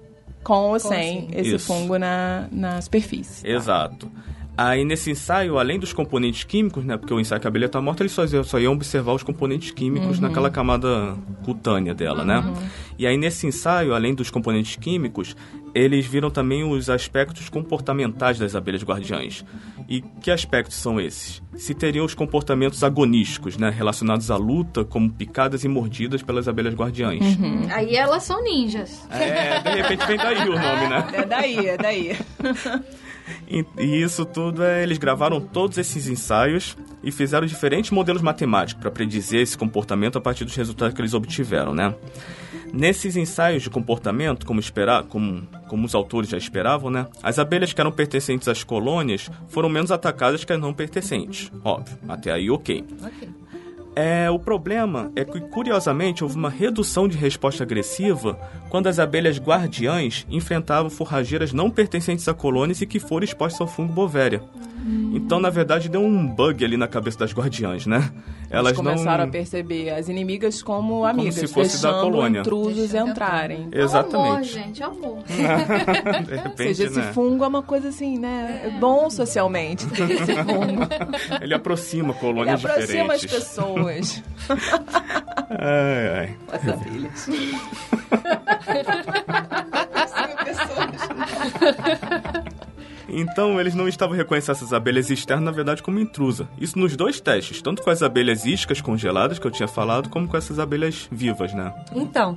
com 0.43 0.71
ou 0.71 0.79
sem 0.79 1.29
esse 1.33 1.57
Isso. 1.57 1.67
fungo 1.67 1.99
na, 1.99 2.49
na 2.51 2.81
superfície. 2.81 3.47
Exato. 3.47 4.11
Aí 4.59 4.85
nesse 4.85 5.12
ensaio, 5.12 5.57
além 5.57 5.79
dos 5.79 5.92
componentes 5.92 6.42
químicos, 6.42 6.85
né, 6.85 6.97
porque 6.97 7.14
o 7.14 7.21
ensaio 7.21 7.40
que 7.40 7.47
a 7.47 7.49
abelha 7.49 7.66
está 7.66 7.81
morta, 7.81 8.03
eles 8.03 8.11
só, 8.11 8.27
só 8.42 8.59
iam 8.59 8.73
observar 8.73 9.12
os 9.12 9.23
componentes 9.23 9.71
químicos 9.71 10.16
uhum. 10.16 10.23
naquela 10.23 10.51
camada 10.51 11.16
cutânea 11.44 11.94
dela, 11.94 12.25
né? 12.25 12.38
uhum. 12.38 12.51
né? 12.51 12.71
E 12.99 13.07
aí 13.07 13.16
nesse 13.16 13.47
ensaio, 13.47 13.94
além 13.94 14.16
dos 14.16 14.33
componentes 14.33 14.75
químicos, 14.75 15.37
eles 15.73 16.05
viram 16.07 16.29
também 16.29 16.64
os 16.64 16.90
aspectos 16.90 17.49
comportamentais 17.49 18.37
das 18.37 18.57
abelhas 18.57 18.83
guardiãs. 18.83 19.44
E 19.88 20.01
que 20.01 20.29
aspectos 20.29 20.77
são 20.77 21.01
esses? 21.01 21.40
Se 21.55 21.73
teriam 21.73 22.05
os 22.05 22.12
comportamentos 22.12 22.83
agonísticos, 22.83 23.57
né, 23.57 23.71
relacionados 23.71 24.29
à 24.29 24.37
luta, 24.37 24.85
como 24.85 25.09
picadas 25.09 25.62
e 25.62 25.68
mordidas 25.68 26.21
pelas 26.21 26.49
abelhas 26.49 26.75
guardiãs. 26.75 27.21
Uhum. 27.21 27.68
Aí 27.71 27.94
elas 27.94 28.25
são 28.25 28.42
ninjas. 28.42 29.07
É, 29.09 29.61
de 29.61 29.83
repente 29.83 30.05
vem 30.05 30.16
daí 30.16 30.49
o 30.49 30.59
nome, 30.59 30.88
né? 30.88 31.07
É 31.12 31.25
daí, 31.25 31.66
é 31.68 31.77
daí. 31.77 32.16
E, 33.49 33.64
isso 34.03 34.25
tudo 34.25 34.62
é, 34.62 34.83
eles 34.83 34.99
gravaram 34.99 35.41
todos 35.41 35.79
esses 35.79 36.09
ensaios 36.09 36.77
e 37.03 37.11
fizeram 37.11 37.47
diferentes 37.47 37.91
modelos 37.91 38.23
matemáticos 38.23 38.81
para 38.81 38.91
predizer 38.91 39.41
esse 39.41 39.57
comportamento 39.57 40.19
a 40.19 40.21
partir 40.21 40.45
dos 40.45 40.55
resultados 40.55 40.95
que 40.95 41.01
eles 41.01 41.14
obtiveram, 41.14 41.75
né? 41.75 41.95
Nesses 42.73 43.17
ensaios 43.17 43.62
de 43.62 43.71
comportamento, 43.71 44.45
como, 44.45 44.61
esperar, 44.61 45.05
como, 45.05 45.47
como 45.69 45.87
os 45.87 45.95
autores 45.95 46.29
já 46.29 46.37
esperavam, 46.37 46.91
né? 46.91 47.07
As 47.23 47.38
abelhas 47.38 47.73
que 47.73 47.81
eram 47.81 47.91
pertencentes 47.91 48.47
às 48.47 48.62
colônias 48.62 49.31
foram 49.49 49.69
menos 49.69 49.91
atacadas 49.91 50.45
que 50.45 50.53
as 50.53 50.61
não 50.61 50.75
pertencentes. 50.75 51.51
Óbvio, 51.64 51.97
até 52.09 52.31
aí 52.31 52.51
ok. 52.51 52.85
Ok. 53.03 53.38
É, 53.96 54.31
o 54.31 54.38
problema 54.38 55.11
é 55.16 55.24
que, 55.24 55.40
curiosamente, 55.40 56.22
houve 56.22 56.37
uma 56.37 56.51
redução 56.51 57.09
de 57.09 57.16
resposta 57.16 57.64
agressiva 57.64 58.38
quando 58.68 58.87
as 58.87 58.98
abelhas 58.98 59.38
guardiãs 59.38 60.27
enfrentavam 60.31 60.88
forrageiras 60.88 61.53
não 61.53 61.70
pertencentes 61.70 62.29
a 62.29 62.35
colônias 62.35 62.81
e 62.81 62.87
que 62.87 63.01
foram 63.01 63.24
expostas 63.24 63.61
ao 63.61 63.66
fungo 63.66 63.92
bovéria. 63.92 64.42
Então, 65.14 65.38
na 65.40 65.51
verdade, 65.51 65.88
deu 65.88 66.01
um 66.01 66.27
bug 66.27 66.64
ali 66.64 66.77
na 66.77 66.87
cabeça 66.88 67.18
das 67.18 67.33
guardiãs, 67.33 67.87
né? 67.87 68.11
Elas 68.51 68.68
Eles 68.72 68.77
começaram 68.79 69.24
não... 69.24 69.29
a 69.29 69.33
perceber 69.33 69.90
as 69.90 70.09
inimigas 70.09 70.62
como 70.62 71.05
amigas, 71.05 71.35
como 71.35 71.46
se 71.46 71.53
fosse 71.53 71.83
da 71.83 71.92
colônia. 72.01 72.40
intrusos 72.40 72.94
entrarem. 72.94 73.68
Exatamente. 73.70 74.29
Amor, 74.29 74.42
gente, 74.42 74.83
amor. 74.83 75.18
De 75.29 76.37
repente, 76.37 76.48
Ou 76.48 76.57
seja, 76.57 76.85
esse 76.85 76.98
né? 76.98 77.12
fungo 77.12 77.44
é 77.44 77.46
uma 77.48 77.62
coisa 77.62 77.88
assim, 77.88 78.18
né? 78.18 78.62
É 78.64 78.70
bom 78.79 79.11
socialmente 79.11 79.87
ter 79.88 80.11
esse 80.11 80.35
fungo. 80.37 80.88
Ele 81.42 81.55
aproxima 81.55 82.14
colônias 82.14 82.64
Ele 82.64 82.72
aproxima 82.72 83.14
diferentes. 83.18 83.24
as 83.24 83.31
pessoas. 83.48 84.22
ai, 85.51 86.09
ai. 86.18 86.37
As 86.53 86.68
abelhas. 86.68 87.29
aproxima 89.72 90.37
pessoas. 90.44 90.98
Então, 93.09 93.61
eles 93.61 93.75
não 93.75 93.88
estavam 93.88 94.16
reconhecendo 94.16 94.57
essas 94.57 94.73
abelhas 94.73 95.11
externas, 95.11 95.44
na 95.44 95.51
verdade, 95.51 95.83
como 95.83 95.99
intrusa. 95.99 96.49
Isso 96.61 96.79
nos 96.79 96.97
dois 96.97 97.21
testes, 97.21 97.62
tanto 97.62 97.83
com 97.83 97.90
as 97.90 98.03
abelhas 98.03 98.44
iscas 98.44 98.81
congeladas, 98.81 99.38
que 99.38 99.47
eu 99.47 99.51
tinha 99.51 99.68
falado, 99.68 100.09
como 100.09 100.29
com 100.29 100.37
essas 100.37 100.59
abelhas 100.59 101.09
vivas, 101.11 101.53
né? 101.55 101.73
Então, 101.94 102.37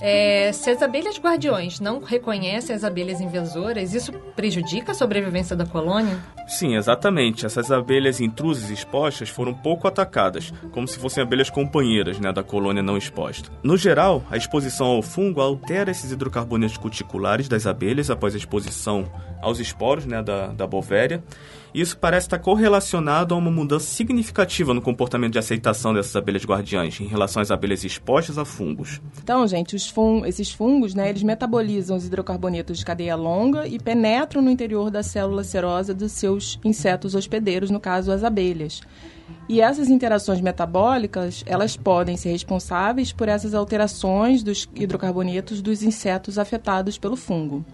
É, 0.00 0.52
se 0.52 0.70
as 0.70 0.82
abelhas 0.82 1.18
guardiões 1.18 1.80
não 1.80 2.00
reconhecem 2.00 2.74
as 2.74 2.84
abelhas 2.84 3.20
invasoras, 3.20 3.94
isso 3.94 4.12
prejudica 4.36 4.92
a 4.92 4.94
sobrevivência 4.94 5.56
da 5.56 5.66
colônia? 5.66 6.18
Sim, 6.46 6.76
exatamente. 6.76 7.44
Essas 7.44 7.70
abelhas 7.70 8.20
intrusas 8.20 8.70
expostas 8.70 9.28
foram 9.28 9.52
pouco 9.52 9.88
atacadas, 9.88 10.52
como 10.72 10.86
se 10.86 10.98
fossem 10.98 11.22
abelhas 11.22 11.50
companheiras 11.50 12.18
né, 12.18 12.32
da 12.32 12.42
colônia 12.42 12.82
não 12.82 12.96
exposta. 12.96 13.50
No 13.62 13.76
geral, 13.76 14.22
a 14.30 14.36
exposição 14.36 14.86
ao 14.86 15.02
fungo 15.02 15.40
altera 15.40 15.90
esses 15.90 16.12
hidrocarbonetos 16.12 16.76
cuticulares 16.76 17.48
das 17.48 17.66
abelhas 17.66 18.10
após 18.10 18.34
a 18.34 18.38
exposição 18.38 19.10
aos 19.40 19.58
esporos 19.58 20.06
né, 20.06 20.22
da, 20.22 20.48
da 20.48 20.66
bovéria, 20.66 21.22
isso 21.74 21.96
parece 21.98 22.26
estar 22.26 22.38
correlacionado 22.38 23.34
a 23.34 23.36
uma 23.36 23.50
mudança 23.50 23.86
significativa 23.86 24.72
no 24.72 24.80
comportamento 24.80 25.32
de 25.32 25.38
aceitação 25.38 25.92
dessas 25.92 26.16
abelhas 26.16 26.44
guardiãs 26.44 26.98
em 27.00 27.06
relação 27.06 27.42
às 27.42 27.50
abelhas 27.50 27.84
expostas 27.84 28.38
a 28.38 28.44
fungos. 28.44 29.00
Então, 29.22 29.46
gente, 29.46 29.76
fun 29.90 30.24
esses 30.24 30.50
fungos, 30.50 30.94
né, 30.94 31.08
eles 31.08 31.22
metabolizam 31.22 31.96
os 31.96 32.06
hidrocarbonetos 32.06 32.78
de 32.78 32.84
cadeia 32.84 33.16
longa 33.16 33.66
e 33.66 33.78
penetram 33.78 34.42
no 34.42 34.50
interior 34.50 34.90
da 34.90 35.02
célula 35.02 35.44
serosa 35.44 35.94
dos 35.94 36.12
seus 36.12 36.58
insetos 36.64 37.14
hospedeiros, 37.14 37.70
no 37.70 37.80
caso 37.80 38.12
as 38.12 38.24
abelhas. 38.24 38.80
E 39.48 39.60
essas 39.60 39.88
interações 39.88 40.40
metabólicas, 40.40 41.42
elas 41.46 41.76
podem 41.76 42.16
ser 42.16 42.30
responsáveis 42.30 43.12
por 43.12 43.28
essas 43.28 43.54
alterações 43.54 44.42
dos 44.42 44.68
hidrocarbonetos 44.74 45.60
dos 45.62 45.82
insetos 45.82 46.38
afetados 46.38 46.98
pelo 46.98 47.16
fungo. 47.16 47.64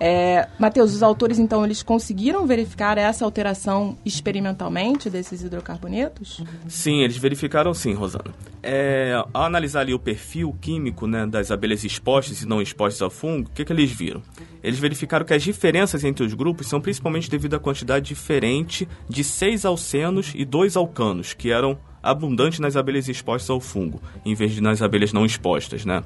É, 0.00 0.48
Mateus, 0.58 0.94
os 0.94 1.02
autores 1.02 1.38
então 1.38 1.64
eles 1.64 1.82
conseguiram 1.82 2.46
verificar 2.46 2.98
essa 2.98 3.24
alteração 3.24 3.96
experimentalmente 4.04 5.08
desses 5.08 5.42
hidrocarbonetos? 5.42 6.42
Sim, 6.68 7.02
eles 7.02 7.16
verificaram 7.16 7.72
sim, 7.72 7.94
Rosana. 7.94 8.34
É, 8.62 9.14
ao 9.32 9.42
analisar 9.42 9.80
ali 9.80 9.94
o 9.94 9.98
perfil 9.98 10.56
químico 10.60 11.06
né, 11.06 11.26
das 11.26 11.50
abelhas 11.50 11.84
expostas 11.84 12.42
e 12.42 12.46
não 12.46 12.60
expostas 12.60 13.02
ao 13.02 13.10
fungo, 13.10 13.48
o 13.48 13.52
que, 13.52 13.64
que 13.64 13.72
eles 13.72 13.90
viram? 13.90 14.22
Eles 14.62 14.78
verificaram 14.78 15.24
que 15.24 15.34
as 15.34 15.42
diferenças 15.42 16.02
entre 16.04 16.24
os 16.24 16.34
grupos 16.34 16.68
são 16.68 16.80
principalmente 16.80 17.30
devido 17.30 17.54
à 17.54 17.58
quantidade 17.58 18.06
diferente 18.06 18.88
de 19.08 19.22
seis 19.22 19.64
alcenos 19.64 20.32
e 20.34 20.44
dois 20.44 20.76
alcanos, 20.76 21.34
que 21.34 21.50
eram 21.50 21.78
abundantes 22.02 22.58
nas 22.58 22.76
abelhas 22.76 23.08
expostas 23.08 23.48
ao 23.48 23.60
fungo, 23.60 24.00
em 24.24 24.34
vez 24.34 24.52
de 24.52 24.60
nas 24.60 24.82
abelhas 24.82 25.12
não 25.12 25.24
expostas, 25.24 25.84
né? 25.86 26.02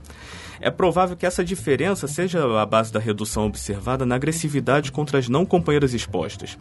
É 0.60 0.70
provável 0.70 1.16
que 1.16 1.26
essa 1.26 1.44
diferença 1.44 2.06
seja 2.06 2.60
a 2.60 2.66
base 2.66 2.92
da 2.92 2.98
redução 2.98 3.46
observada 3.46 4.04
na 4.04 4.14
agressividade 4.14 4.90
contra 4.90 5.18
as 5.18 5.28
não 5.28 5.46
companheiras 5.46 5.94
expostas. 5.94 6.58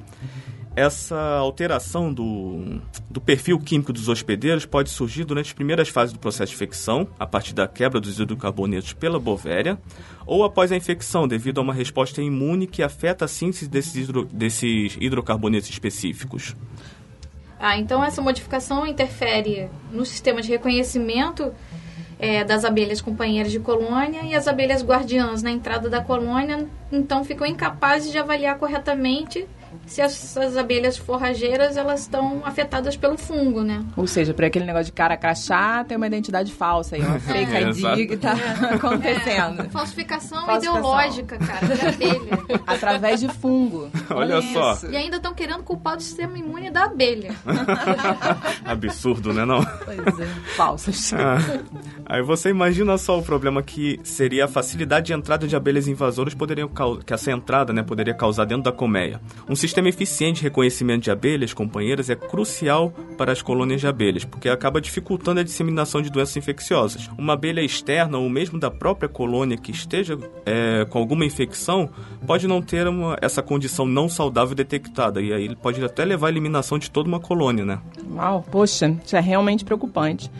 Essa 0.78 1.20
alteração 1.38 2.14
do, 2.14 2.80
do 3.10 3.20
perfil 3.20 3.58
químico 3.58 3.92
dos 3.92 4.08
hospedeiros 4.08 4.64
pode 4.64 4.92
surgir 4.92 5.24
durante 5.24 5.48
as 5.48 5.54
primeiras 5.54 5.90
fases 5.90 6.14
do 6.14 6.20
processo 6.20 6.52
de 6.52 6.56
infecção, 6.56 7.08
a 7.18 7.26
partir 7.26 7.56
da 7.56 7.68
quebra 7.68 8.00
dos 8.00 8.20
hidrocarbonetos 8.20 8.94
pela 8.94 9.20
bovéria, 9.20 9.80
ou 10.24 10.44
após 10.44 10.72
a 10.72 10.76
infecção, 10.76 11.28
devido 11.28 11.58
a 11.58 11.64
uma 11.64 11.74
resposta 11.74 12.22
imune 12.22 12.68
que 12.68 12.84
afeta 12.84 13.26
a 13.26 13.28
síntese 13.28 13.68
desses, 13.68 13.96
hidro, 13.96 14.26
desses 14.26 14.96
hidrocarbonetos 15.02 15.68
específicos. 15.68 16.56
Ah, 17.60 17.76
então 17.80 18.04
essa 18.04 18.22
modificação 18.22 18.86
interfere 18.86 19.72
no 19.92 20.06
sistema 20.06 20.44
de 20.44 20.50
reconhecimento 20.50 21.52
é, 22.20 22.44
das 22.44 22.66
abelhas 22.66 23.02
companheiras 23.02 23.52
de 23.52 23.60
colônia 23.60 24.22
e 24.24 24.36
as 24.36 24.48
abelhas 24.48 24.84
guardiãs 24.84 25.44
na 25.44 25.52
entrada 25.52 25.90
da 25.90 26.02
colônia, 26.02 26.68
então 26.92 27.24
ficam 27.24 27.46
incapazes 27.46 28.12
de 28.12 28.18
avaliar 28.18 28.58
corretamente 28.58 29.48
se 29.88 30.02
essas 30.02 30.58
abelhas 30.58 30.98
forrageiras 30.98 31.78
elas 31.78 32.02
estão 32.02 32.42
afetadas 32.46 32.96
pelo 32.96 33.18
fungo, 33.18 33.64
né? 33.64 33.84
Ou 33.96 34.06
seja, 34.06 34.34
para 34.34 34.48
aquele 34.48 34.66
negócio 34.66 34.88
de 34.88 34.92
cara 34.92 35.18
crachá, 35.18 35.84
tem 35.84 35.98
uma 35.98 36.08
identidade 36.08 36.52
falsa 36.54 36.96
aí, 36.96 37.02
uma 37.02 37.20
fake 37.20 37.56
é, 37.56 37.62
ID 37.62 38.08
que 38.08 38.14
está 38.16 38.36
é. 38.38 38.76
acontecendo. 38.76 39.62
É. 39.62 39.70
Falsificação, 39.70 40.46
Falsificação, 40.46 40.80
ideológica, 40.80 41.38
cara, 41.38 41.68
de 41.68 41.86
abelha. 41.88 42.40
Através 42.68 43.20
de 43.20 43.30
fungo. 43.30 43.90
Olha, 44.10 44.38
Olha 44.38 44.42
só. 44.54 44.88
E 44.88 44.96
ainda 44.96 45.18
estão 45.18 45.34
querendo 45.34 45.64
culpar 45.64 45.98
o 45.98 46.02
sistema 46.02 46.38
imune 46.38 46.70
da 46.70 46.84
abelha. 46.84 47.34
Absurdo, 48.66 49.34
né 49.34 49.46
não? 49.46 49.64
Pois 49.64 50.20
é, 50.20 50.26
falsas. 50.56 51.14
Ah, 51.14 51.38
aí 52.06 52.22
você 52.22 52.50
imagina 52.50 52.98
só 52.98 53.18
o 53.18 53.24
problema 53.24 53.64
que 53.64 54.00
seria 54.04 54.46
a 54.46 54.48
facilidade 54.48 55.08
de 55.08 55.14
entrada 55.14 55.48
de 55.48 55.56
abelhas 55.56 55.88
invasoras 55.88 56.34
poderiam 56.34 56.70
que 57.06 57.14
essa 57.14 57.32
entrada, 57.32 57.72
né, 57.72 57.84
poderia 57.84 58.14
causar 58.14 58.46
dentro 58.46 58.64
da 58.64 58.72
colmeia. 58.72 59.20
Um 59.48 59.56
sistema 59.56 59.77
eficiente 59.86 60.38
de 60.38 60.44
reconhecimento 60.44 61.04
de 61.04 61.12
abelhas 61.12 61.54
companheiras 61.54 62.10
é 62.10 62.16
crucial 62.16 62.92
para 63.18 63.32
as 63.32 63.42
colônias 63.42 63.82
de 63.82 63.88
abelhas, 63.88 64.26
porque 64.26 64.50
acaba 64.50 64.82
dificultando 64.82 65.40
a 65.40 65.44
disseminação 65.44 66.02
de 66.02 66.10
doenças 66.10 66.38
infecciosas. 66.38 67.10
Uma 67.18 67.34
abelha 67.34 67.62
externa 67.62 68.18
ou 68.18 68.30
mesmo 68.30 68.60
da 68.60 68.72
própria 68.72 69.10
colônia 69.10 69.58
que 69.58 69.72
esteja 69.72 70.18
é, 70.46 70.86
com 70.90 70.98
alguma 70.98 71.26
infecção 71.26 71.90
pode 72.26 72.48
não 72.48 72.62
ter 72.62 72.88
uma, 72.88 73.18
essa 73.22 73.44
condição 73.44 73.86
não 73.86 74.10
saudável 74.10 74.56
detectada 74.56 75.22
e 75.22 75.34
aí 75.34 75.44
ele 75.44 75.56
pode 75.56 75.84
até 75.84 76.06
levar 76.06 76.28
à 76.28 76.30
eliminação 76.30 76.80
de 76.80 76.90
toda 76.90 77.08
uma 77.08 77.20
colônia, 77.20 77.66
né? 77.66 77.80
Uau, 78.16 78.44
poxa, 78.50 78.96
isso 79.06 79.16
é 79.16 79.20
realmente 79.20 79.64
preocupante. 79.64 80.32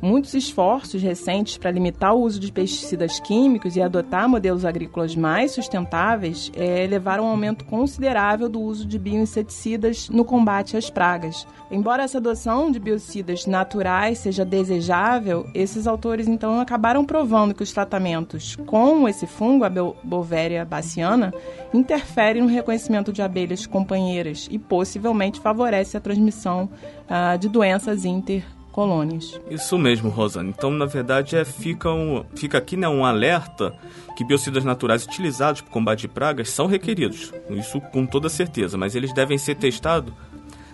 Muitos 0.00 0.32
esforços 0.34 1.02
recentes 1.02 1.58
para 1.58 1.72
limitar 1.72 2.14
o 2.14 2.20
uso 2.20 2.38
de 2.38 2.52
pesticidas 2.52 3.18
químicos 3.18 3.74
e 3.74 3.82
adotar 3.82 4.28
modelos 4.28 4.64
agrícolas 4.64 5.16
mais 5.16 5.50
sustentáveis 5.50 6.52
é, 6.54 6.86
levaram 6.86 7.24
a 7.24 7.26
um 7.26 7.30
aumento 7.30 7.64
considerável 7.64 8.48
do 8.48 8.60
uso 8.60 8.86
de 8.86 8.96
bioinseticidas 8.96 10.08
no 10.08 10.24
combate 10.24 10.76
às 10.76 10.88
pragas. 10.88 11.44
Embora 11.68 12.04
essa 12.04 12.18
adoção 12.18 12.70
de 12.70 12.78
biocidas 12.78 13.44
naturais 13.44 14.18
seja 14.18 14.44
desejável, 14.44 15.50
esses 15.52 15.88
autores 15.88 16.28
então 16.28 16.60
acabaram 16.60 17.04
provando 17.04 17.52
que 17.52 17.64
os 17.64 17.72
tratamentos 17.72 18.54
com 18.66 19.08
esse 19.08 19.26
fungo, 19.26 19.64
a 19.64 19.70
Bovéria 19.70 20.64
baciana, 20.64 21.34
interferem 21.74 22.42
no 22.42 22.48
reconhecimento 22.48 23.12
de 23.12 23.20
abelhas 23.20 23.66
companheiras 23.66 24.48
e 24.48 24.60
possivelmente 24.60 25.40
favorece 25.40 25.96
a 25.96 26.00
transmissão 26.00 26.70
uh, 27.04 27.36
de 27.36 27.48
doenças 27.48 28.04
inter 28.04 28.44
colônias. 28.72 29.40
Isso 29.50 29.78
mesmo, 29.78 30.08
Rosana. 30.08 30.48
Então, 30.48 30.70
na 30.70 30.86
verdade, 30.86 31.36
é, 31.36 31.44
fica, 31.44 31.90
um, 31.90 32.24
fica 32.34 32.58
aqui 32.58 32.76
né, 32.76 32.88
um 32.88 33.04
alerta 33.04 33.74
que 34.16 34.24
biocidas 34.24 34.64
naturais 34.64 35.04
utilizados 35.04 35.60
para 35.60 35.72
combate 35.72 36.00
de 36.00 36.08
pragas 36.08 36.50
são 36.50 36.66
requeridos. 36.66 37.32
Isso 37.50 37.80
com 37.80 38.04
toda 38.04 38.28
certeza, 38.28 38.76
mas 38.76 38.94
eles 38.94 39.12
devem 39.12 39.38
ser 39.38 39.54
testados 39.54 40.12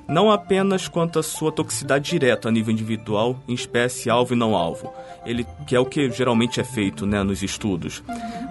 não 0.08 0.30
apenas 0.30 0.88
quanto 0.88 1.18
à 1.18 1.22
sua 1.22 1.50
toxicidade 1.50 2.10
direta 2.10 2.48
a 2.48 2.52
nível 2.52 2.72
individual, 2.72 3.40
em 3.48 3.54
espécie 3.54 4.10
alvo 4.10 4.34
e 4.34 4.36
não 4.36 4.54
alvo, 4.54 4.92
ele 5.24 5.46
que 5.66 5.74
é 5.74 5.80
o 5.80 5.86
que 5.86 6.10
geralmente 6.10 6.60
é 6.60 6.64
feito 6.64 7.06
né, 7.06 7.22
nos 7.22 7.42
estudos, 7.42 8.02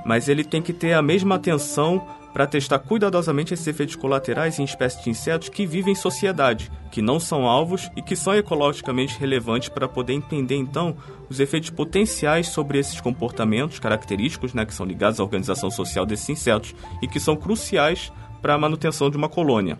mas 0.05 0.27
ele 0.27 0.43
tem 0.43 0.61
que 0.61 0.73
ter 0.73 0.93
a 0.93 1.01
mesma 1.01 1.35
atenção 1.35 2.05
para 2.33 2.47
testar 2.47 2.79
cuidadosamente 2.79 3.53
esses 3.53 3.67
efeitos 3.67 3.95
colaterais 3.95 4.57
em 4.57 4.63
espécies 4.63 5.03
de 5.03 5.09
insetos 5.11 5.49
que 5.49 5.65
vivem 5.67 5.93
em 5.93 5.95
sociedade, 5.95 6.71
que 6.91 7.01
não 7.01 7.19
são 7.19 7.45
alvos 7.45 7.91
e 7.95 8.01
que 8.01 8.15
são 8.15 8.33
ecologicamente 8.33 9.19
relevantes 9.19 9.69
para 9.69 9.87
poder 9.87 10.13
entender 10.13 10.55
então 10.55 10.97
os 11.29 11.39
efeitos 11.39 11.69
potenciais 11.69 12.47
sobre 12.47 12.79
esses 12.79 12.99
comportamentos 12.99 13.79
característicos, 13.79 14.53
né, 14.53 14.65
que 14.65 14.73
são 14.73 14.85
ligados 14.85 15.19
à 15.19 15.23
organização 15.23 15.69
social 15.69 16.05
desses 16.05 16.29
insetos 16.29 16.73
e 17.01 17.07
que 17.07 17.19
são 17.19 17.35
cruciais 17.35 18.11
para 18.41 18.55
a 18.55 18.57
manutenção 18.57 19.09
de 19.09 19.17
uma 19.17 19.29
colônia. 19.29 19.79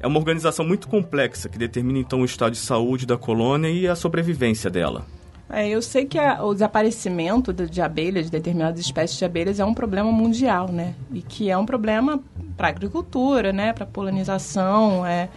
É 0.00 0.06
uma 0.06 0.18
organização 0.18 0.64
muito 0.64 0.88
complexa 0.88 1.48
que 1.48 1.58
determina 1.58 1.98
então 1.98 2.20
o 2.20 2.24
estado 2.24 2.52
de 2.52 2.58
saúde 2.58 3.06
da 3.06 3.16
colônia 3.16 3.68
e 3.68 3.86
a 3.86 3.96
sobrevivência 3.96 4.68
dela. 4.68 5.06
É, 5.50 5.68
eu 5.68 5.80
sei 5.80 6.04
que 6.04 6.18
a, 6.18 6.44
o 6.44 6.52
desaparecimento 6.52 7.52
de, 7.52 7.66
de, 7.68 7.80
abelhas, 7.80 8.26
de 8.26 8.32
determinadas 8.32 8.78
espécies 8.78 9.18
de 9.18 9.24
abelhas, 9.24 9.58
é 9.58 9.64
um 9.64 9.74
problema 9.74 10.12
mundial, 10.12 10.68
né? 10.70 10.94
E 11.12 11.22
que 11.22 11.50
é 11.50 11.56
um 11.56 11.64
problema 11.64 12.20
para 12.56 12.68
a 12.68 12.70
agricultura, 12.70 13.52
né? 13.52 13.72
Para 13.72 13.84
a 13.84 13.86
polinização, 13.86 15.06
é, 15.06 15.28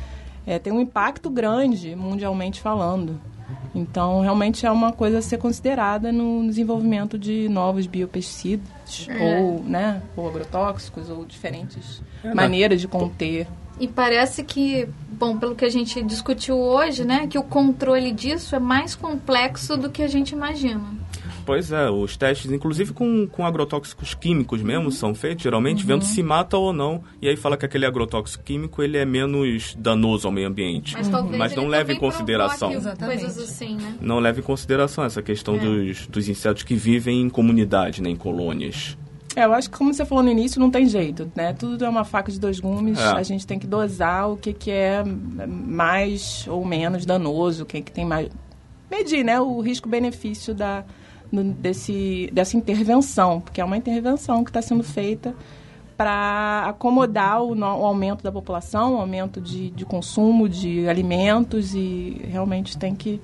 é, 0.45 0.59
tem 0.59 0.73
um 0.73 0.81
impacto 0.81 1.29
grande 1.29 1.95
mundialmente 1.95 2.59
falando. 2.59 3.19
Então, 3.73 4.19
realmente 4.19 4.65
é 4.65 4.71
uma 4.71 4.91
coisa 4.91 5.19
a 5.19 5.21
ser 5.21 5.37
considerada 5.37 6.11
no 6.11 6.45
desenvolvimento 6.45 7.17
de 7.17 7.47
novos 7.47 7.87
biopesticidas, 7.87 9.07
é. 9.07 9.39
ou, 9.39 9.63
né, 9.63 10.01
ou 10.15 10.27
agrotóxicos, 10.27 11.09
ou 11.09 11.25
diferentes 11.25 12.01
é, 12.23 12.33
maneiras 12.33 12.81
de 12.81 12.87
conter 12.87 13.47
e 13.81 13.87
parece 13.87 14.43
que, 14.43 14.87
bom, 15.21 15.37
pelo 15.37 15.55
que 15.55 15.63
a 15.63 15.69
gente 15.69 16.01
discutiu 16.01 16.57
hoje, 16.57 17.05
né, 17.05 17.27
que 17.27 17.37
o 17.37 17.43
controle 17.43 18.11
disso 18.11 18.55
é 18.55 18.59
mais 18.59 18.95
complexo 18.95 19.77
do 19.77 19.87
que 19.87 20.01
a 20.01 20.07
gente 20.07 20.31
imagina. 20.31 20.81
Pois 21.45 21.71
é, 21.71 21.89
os 21.89 22.17
testes, 22.17 22.51
inclusive 22.51 22.91
com, 22.91 23.27
com 23.27 23.45
agrotóxicos 23.45 24.15
químicos 24.15 24.63
mesmo, 24.63 24.85
uhum. 24.85 24.91
são 24.91 25.13
feitos, 25.13 25.43
geralmente, 25.43 25.81
uhum. 25.81 25.87
vendo 25.87 26.05
se 26.05 26.23
mata 26.23 26.57
ou 26.57 26.73
não. 26.73 27.03
E 27.21 27.27
aí 27.27 27.35
fala 27.35 27.55
que 27.55 27.65
aquele 27.65 27.85
agrotóxico 27.85 28.43
químico 28.43 28.81
ele 28.81 28.97
é 28.97 29.05
menos 29.05 29.75
danoso 29.77 30.27
ao 30.27 30.31
meio 30.31 30.47
ambiente. 30.47 30.95
Mas, 30.95 31.09
Mas 31.37 31.55
não 31.55 31.67
leva 31.67 31.91
em 31.91 31.97
consideração. 31.97 32.71
Coisas 32.71 33.37
assim, 33.37 33.75
né? 33.75 33.95
Não 33.99 34.19
leva 34.19 34.39
em 34.39 34.43
consideração 34.43 35.03
essa 35.03 35.21
questão 35.21 35.55
é. 35.55 35.59
dos, 35.59 36.07
dos 36.07 36.29
insetos 36.29 36.63
que 36.63 36.75
vivem 36.75 37.21
em 37.21 37.29
comunidade, 37.29 38.01
né, 38.01 38.09
em 38.09 38.15
colônias. 38.15 38.97
É, 39.35 39.45
eu 39.45 39.53
acho 39.53 39.69
que 39.69 39.77
como 39.77 39.93
você 39.93 40.05
falou 40.05 40.23
no 40.23 40.29
início, 40.29 40.59
não 40.59 40.69
tem 40.69 40.85
jeito, 40.87 41.31
né? 41.35 41.53
Tudo 41.53 41.85
é 41.85 41.89
uma 41.89 42.03
faca 42.03 42.31
de 42.31 42.39
dois 42.39 42.59
gumes, 42.59 42.99
é. 42.99 43.03
a 43.03 43.23
gente 43.23 43.47
tem 43.47 43.57
que 43.57 43.67
dosar 43.67 44.29
o 44.29 44.37
que, 44.37 44.53
que 44.53 44.71
é 44.71 45.03
mais 45.03 46.45
ou 46.47 46.65
menos 46.65 47.05
danoso, 47.05 47.63
o 47.63 47.65
que, 47.65 47.81
que 47.81 47.91
tem 47.91 48.05
mais... 48.05 48.29
Medir, 48.89 49.23
né? 49.23 49.39
O 49.39 49.61
risco-benefício 49.61 50.53
da, 50.53 50.83
desse, 51.31 52.29
dessa 52.33 52.57
intervenção, 52.57 53.39
porque 53.39 53.61
é 53.61 53.65
uma 53.65 53.77
intervenção 53.77 54.43
que 54.43 54.49
está 54.49 54.61
sendo 54.61 54.83
feita 54.83 55.33
para 55.95 56.65
acomodar 56.67 57.43
o, 57.43 57.55
o, 57.55 57.63
aumento 57.63 58.23
da 58.23 58.31
população, 58.31 58.95
o 58.95 58.97
aumento 58.97 59.39
de, 59.39 59.69
de 59.69 59.85
consumo 59.85 60.49
de 60.49 60.89
alimentos 60.89 61.75
e 61.75 62.19
realmente 62.27 62.77
tem 62.77 62.95
que 62.95 63.21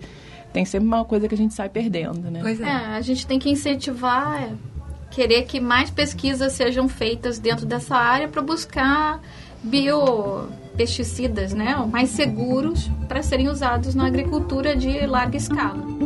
tem 0.53 0.63
sempre 0.63 0.87
uma 0.87 1.03
coisa 1.03 1.27
que 1.27 1.35
a 1.35 1.37
gente 1.37 1.53
sai 1.53 1.69
perdendo, 1.69 2.31
né? 2.31 2.39
Pois 2.41 2.61
é. 2.61 2.65
é 2.65 2.69
a 2.69 3.01
gente 3.01 3.27
tem 3.27 3.37
que 3.37 3.49
incentivar, 3.49 4.43
é, 4.43 4.53
querer 5.09 5.43
que 5.43 5.59
mais 5.59 5.89
pesquisas 5.89 6.53
sejam 6.53 6.87
feitas 6.87 7.39
dentro 7.39 7.65
dessa 7.65 7.95
área 7.95 8.27
para 8.27 8.41
buscar 8.41 9.21
biopesticidas, 9.63 11.53
né, 11.53 11.75
mais 11.91 12.09
seguros 12.09 12.89
para 13.07 13.23
serem 13.23 13.49
usados 13.49 13.95
na 13.95 14.05
agricultura 14.07 14.75
de 14.75 15.05
larga 15.05 15.37
escala. 15.37 15.97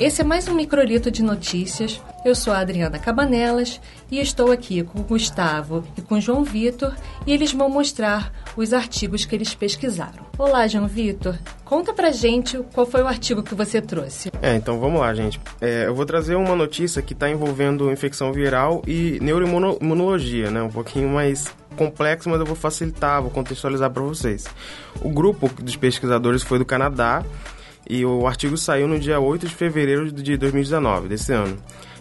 Esse 0.00 0.20
é 0.20 0.24
mais 0.24 0.46
um 0.46 0.54
microlito 0.54 1.10
de 1.10 1.24
notícias. 1.24 2.00
Eu 2.24 2.32
sou 2.32 2.52
a 2.52 2.60
Adriana 2.60 3.00
Cabanelas 3.00 3.80
e 4.08 4.20
estou 4.20 4.52
aqui 4.52 4.84
com 4.84 5.00
o 5.00 5.02
Gustavo 5.02 5.82
e 5.96 6.00
com 6.00 6.14
o 6.14 6.20
João 6.20 6.44
Vitor 6.44 6.94
e 7.26 7.32
eles 7.32 7.52
vão 7.52 7.68
mostrar 7.68 8.32
os 8.56 8.72
artigos 8.72 9.24
que 9.24 9.34
eles 9.34 9.56
pesquisaram. 9.56 10.24
Olá, 10.38 10.68
João 10.68 10.86
Vitor. 10.86 11.36
Conta 11.64 11.92
pra 11.92 12.12
gente 12.12 12.56
qual 12.72 12.86
foi 12.86 13.02
o 13.02 13.08
artigo 13.08 13.42
que 13.42 13.56
você 13.56 13.82
trouxe. 13.82 14.30
É, 14.40 14.54
então 14.54 14.78
vamos 14.78 15.00
lá, 15.00 15.12
gente. 15.12 15.40
É, 15.60 15.86
eu 15.86 15.94
vou 15.96 16.06
trazer 16.06 16.36
uma 16.36 16.54
notícia 16.54 17.02
que 17.02 17.12
está 17.12 17.28
envolvendo 17.28 17.90
infecção 17.90 18.32
viral 18.32 18.82
e 18.86 19.18
neuroimunologia, 19.20 20.48
né? 20.48 20.62
Um 20.62 20.70
pouquinho 20.70 21.08
mais 21.08 21.52
complexo, 21.76 22.30
mas 22.30 22.38
eu 22.38 22.46
vou 22.46 22.54
facilitar, 22.54 23.20
vou 23.20 23.32
contextualizar 23.32 23.90
para 23.90 24.02
vocês. 24.04 24.46
O 25.02 25.08
grupo 25.08 25.50
dos 25.60 25.74
pesquisadores 25.74 26.44
foi 26.44 26.60
do 26.60 26.64
Canadá 26.64 27.24
e 27.88 28.04
o 28.04 28.26
artigo 28.26 28.56
saiu 28.56 28.88
no 28.88 28.98
dia 28.98 29.20
8 29.20 29.46
de 29.46 29.54
fevereiro 29.54 30.10
de 30.10 30.36
2019, 30.36 31.08
desse 31.08 31.32
ano. 31.32 31.56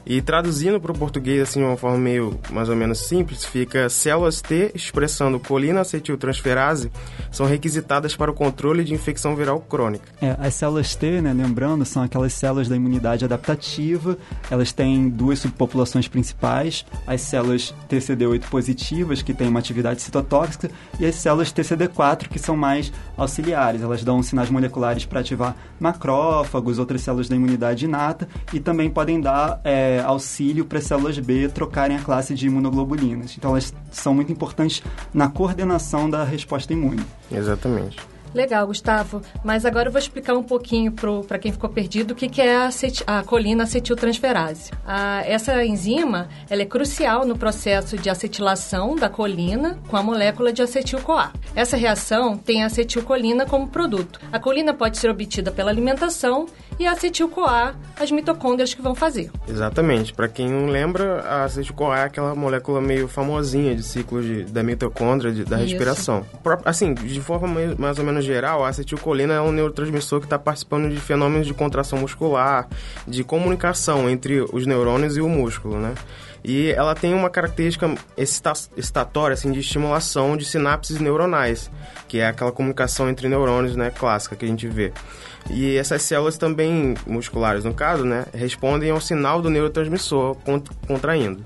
E 0.09 0.21
traduzindo 0.21 0.79
para 0.79 0.93
o 0.93 0.97
português 0.97 1.41
assim 1.41 1.59
de 1.59 1.65
uma 1.65 1.75
forma 1.75 1.97
meio 1.97 2.39
mais 2.49 2.69
ou 2.69 2.75
menos 2.77 2.99
simples, 2.99 3.43
fica 3.43 3.89
células 3.89 4.41
T 4.41 4.71
expressando 4.73 5.37
colina 5.37 5.81
acetiltransferase 5.81 6.89
são 7.29 7.45
requisitadas 7.45 8.15
para 8.15 8.31
o 8.31 8.33
controle 8.33 8.85
de 8.85 8.93
infecção 8.93 9.35
viral 9.35 9.59
crônica. 9.59 10.05
É, 10.21 10.37
as 10.39 10.53
células 10.53 10.95
T, 10.95 11.21
né, 11.21 11.33
lembrando, 11.33 11.83
são 11.83 12.01
aquelas 12.01 12.31
células 12.31 12.69
da 12.69 12.75
imunidade 12.75 13.25
adaptativa. 13.25 14.17
Elas 14.49 14.71
têm 14.71 15.09
duas 15.09 15.39
subpopulações 15.39 16.07
principais: 16.07 16.85
as 17.05 17.19
células 17.19 17.75
TCD8 17.89 18.45
positivas, 18.49 19.21
que 19.21 19.33
têm 19.33 19.49
uma 19.49 19.59
atividade 19.59 20.01
citotóxica, 20.01 20.71
e 20.99 21.05
as 21.05 21.15
células 21.15 21.51
TCD4, 21.51 22.29
que 22.29 22.39
são 22.39 22.55
mais 22.55 22.93
auxiliares. 23.17 23.81
Elas 23.81 24.03
dão 24.03 24.23
sinais 24.23 24.49
moleculares 24.49 25.05
para 25.05 25.19
ativar 25.19 25.55
macrófagos, 25.79 26.79
outras 26.79 27.01
células 27.01 27.27
da 27.27 27.35
imunidade 27.35 27.85
inata, 27.85 28.27
e 28.53 28.59
também 28.59 28.89
podem 28.89 29.19
dar 29.19 29.59
é, 29.65 29.96
auxílio 30.01 30.65
para 30.65 30.79
as 30.79 30.85
células 30.85 31.17
B 31.19 31.47
trocarem 31.49 31.97
a 31.97 32.01
classe 32.01 32.33
de 32.33 32.47
imunoglobulinas. 32.47 33.35
Então, 33.37 33.51
elas 33.51 33.73
são 33.91 34.13
muito 34.13 34.31
importantes 34.31 34.83
na 35.13 35.29
coordenação 35.29 36.09
da 36.09 36.23
resposta 36.23 36.73
imune. 36.73 37.03
Exatamente. 37.31 37.97
Legal, 38.33 38.67
Gustavo. 38.67 39.21
Mas 39.43 39.65
agora 39.65 39.87
eu 39.87 39.91
vou 39.91 39.99
explicar 39.99 40.35
um 40.35 40.43
pouquinho 40.43 40.91
para 40.91 41.39
quem 41.39 41.51
ficou 41.51 41.69
perdido 41.69 42.11
o 42.11 42.15
que, 42.15 42.27
que 42.27 42.41
é 42.41 42.55
a, 42.55 42.69
a 43.07 43.23
colina 43.23 43.63
acetiltransferase. 43.63 44.71
A, 44.85 45.23
essa 45.25 45.65
enzima 45.65 46.27
ela 46.49 46.61
é 46.61 46.65
crucial 46.65 47.25
no 47.25 47.37
processo 47.37 47.97
de 47.97 48.09
acetilação 48.09 48.95
da 48.95 49.09
colina 49.09 49.79
com 49.87 49.97
a 49.97 50.03
molécula 50.03 50.51
de 50.51 50.61
acetil-CoA. 50.61 51.31
Essa 51.55 51.77
reação 51.77 52.37
tem 52.37 52.63
a 52.63 52.67
acetilcolina 52.67 53.45
como 53.45 53.67
produto. 53.67 54.19
A 54.31 54.39
colina 54.39 54.73
pode 54.73 54.97
ser 54.97 55.09
obtida 55.09 55.51
pela 55.51 55.71
alimentação 55.71 56.45
e 56.79 56.85
a 56.85 56.91
acetil-CoA 56.91 57.75
as 57.99 58.11
mitocôndrias 58.11 58.73
que 58.73 58.81
vão 58.81 58.93
fazer. 58.93 59.31
Exatamente. 59.47 60.13
Para 60.13 60.27
quem 60.27 60.49
não 60.49 60.67
lembra, 60.67 61.21
a 61.21 61.43
acetil-CoA 61.45 61.99
é 61.99 62.03
aquela 62.03 62.35
molécula 62.35 62.79
meio 62.79 63.07
famosinha 63.07 63.75
de 63.75 63.83
ciclo 63.83 64.21
de, 64.21 64.43
da 64.43 64.61
mitocôndria, 64.61 65.31
de, 65.31 65.43
da 65.43 65.57
Isso. 65.57 65.69
respiração. 65.69 66.25
Assim, 66.63 66.93
de 66.93 67.21
forma 67.21 67.47
mais 67.77 67.97
ou 67.97 68.05
menos 68.05 68.23
geral, 68.23 68.63
a 68.63 68.69
acetilcolina 68.69 69.33
é 69.33 69.41
um 69.41 69.51
neurotransmissor 69.51 70.19
que 70.19 70.25
está 70.25 70.37
participando 70.37 70.89
de 70.89 70.99
fenômenos 70.99 71.47
de 71.47 71.53
contração 71.53 71.99
muscular, 71.99 72.67
de 73.07 73.23
comunicação 73.23 74.09
entre 74.09 74.41
os 74.53 74.65
neurônios 74.65 75.17
e 75.17 75.21
o 75.21 75.29
músculo, 75.29 75.79
né? 75.79 75.93
E 76.43 76.71
ela 76.71 76.95
tem 76.95 77.13
uma 77.13 77.29
característica 77.29 77.93
excitatória, 78.15 79.33
assim, 79.33 79.51
de 79.51 79.59
estimulação 79.59 80.37
de 80.37 80.45
sinapses 80.45 80.99
neuronais, 80.99 81.69
que 82.07 82.19
é 82.19 82.27
aquela 82.27 82.51
comunicação 82.51 83.09
entre 83.09 83.27
neurônios, 83.27 83.75
né, 83.75 83.91
clássica 83.91 84.35
que 84.35 84.45
a 84.45 84.47
gente 84.47 84.67
vê. 84.67 84.93
E 85.49 85.77
essas 85.77 86.01
células 86.01 86.37
também 86.37 86.95
musculares, 87.05 87.63
no 87.63 87.73
caso, 87.73 88.03
né, 88.03 88.25
respondem 88.33 88.89
ao 88.89 88.99
sinal 88.99 89.41
do 89.41 89.49
neurotransmissor 89.49 90.35
contraindo. 90.87 91.45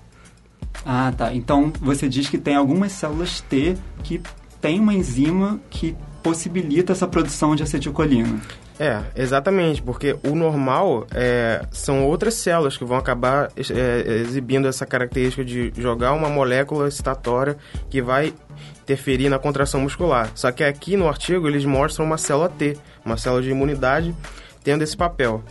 Ah, 0.86 1.14
tá. 1.16 1.34
Então 1.34 1.72
você 1.80 2.10
diz 2.10 2.30
que 2.30 2.38
tem 2.38 2.56
algumas 2.56 2.92
células 2.92 3.42
T 3.42 3.76
que 4.04 4.22
tem 4.60 4.80
uma 4.80 4.94
enzima 4.94 5.60
que 5.70 5.96
possibilita 6.24 6.92
essa 6.92 7.08
produção 7.08 7.56
de 7.56 7.64
acetilcolina. 7.64 8.40
É, 8.80 9.04
exatamente, 9.16 9.80
porque 9.80 10.18
o 10.24 10.34
normal 10.34 11.06
é, 11.14 11.64
são 11.72 12.04
outras 12.08 12.34
células 12.34 12.78
que 12.78 12.84
vão 12.84 12.98
acabar 12.98 13.52
é, 13.56 14.12
exibindo 14.22 14.68
essa 14.68 14.88
característica 14.88 15.46
de 15.46 15.72
jogar 15.78 16.14
uma 16.14 16.30
molécula 16.30 16.88
excitatória 16.88 17.58
que 17.92 18.02
vai 18.02 18.34
interferir 18.82 19.30
na 19.30 19.38
contração 19.38 19.82
muscular. 19.82 20.32
Só 20.34 20.52
que 20.52 20.64
aqui 20.64 20.98
no 20.98 21.08
artigo 21.08 21.48
eles 21.48 21.64
mostram 21.64 22.06
uma 22.06 22.18
célula 22.18 22.50
T, 22.50 22.76
uma 23.06 23.18
célula 23.18 23.42
de 23.42 23.50
imunidade, 23.50 24.16
tendo 24.64 24.84
esse 24.84 24.96
papel. 24.96 25.44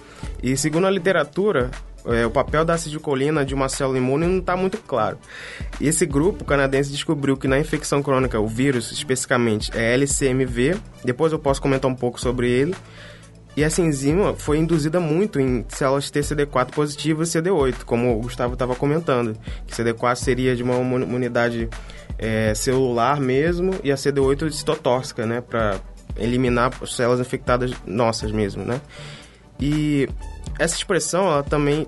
E 0.42 0.56
segundo 0.56 0.86
a 0.86 0.90
literatura, 0.90 1.70
é, 2.06 2.24
o 2.24 2.30
papel 2.30 2.64
da 2.64 2.74
acetilcolina 2.74 3.44
de 3.44 3.54
uma 3.54 3.68
célula 3.68 3.98
imune 3.98 4.26
não 4.26 4.38
está 4.38 4.56
muito 4.56 4.78
claro. 4.78 5.18
E 5.80 5.88
esse 5.88 6.06
grupo 6.06 6.44
canadense 6.44 6.90
descobriu 6.90 7.36
que 7.36 7.48
na 7.48 7.58
infecção 7.58 8.02
crônica, 8.02 8.38
o 8.40 8.46
vírus 8.46 8.90
especificamente 8.92 9.70
é 9.74 9.94
LCMV, 9.94 10.76
depois 11.04 11.32
eu 11.32 11.38
posso 11.38 11.60
comentar 11.60 11.90
um 11.90 11.94
pouco 11.94 12.20
sobre 12.20 12.50
ele, 12.50 12.74
e 13.56 13.62
essa 13.62 13.82
enzima 13.82 14.34
foi 14.34 14.58
induzida 14.58 15.00
muito 15.00 15.40
em 15.40 15.64
células 15.68 16.10
TCD4 16.10 16.70
positivas 16.70 17.34
e 17.34 17.38
CD8, 17.38 17.84
como 17.84 18.16
o 18.16 18.20
Gustavo 18.22 18.54
estava 18.54 18.74
comentando, 18.76 19.36
que 19.66 19.74
CD4 19.74 20.16
seria 20.16 20.54
de 20.54 20.62
uma 20.62 20.76
imunidade 20.76 21.68
é, 22.16 22.54
celular 22.54 23.20
mesmo 23.20 23.74
e 23.82 23.90
a 23.90 23.96
CD8 23.96 24.50
citotóxica, 24.52 25.26
né, 25.26 25.40
para 25.40 25.80
eliminar 26.16 26.72
as 26.80 26.94
células 26.94 27.20
infectadas 27.20 27.72
nossas 27.86 28.32
mesmo, 28.32 28.64
né? 28.64 28.80
E 29.58 30.08
essa 30.58 30.74
expressão 30.74 31.26
ela 31.26 31.42
também 31.42 31.86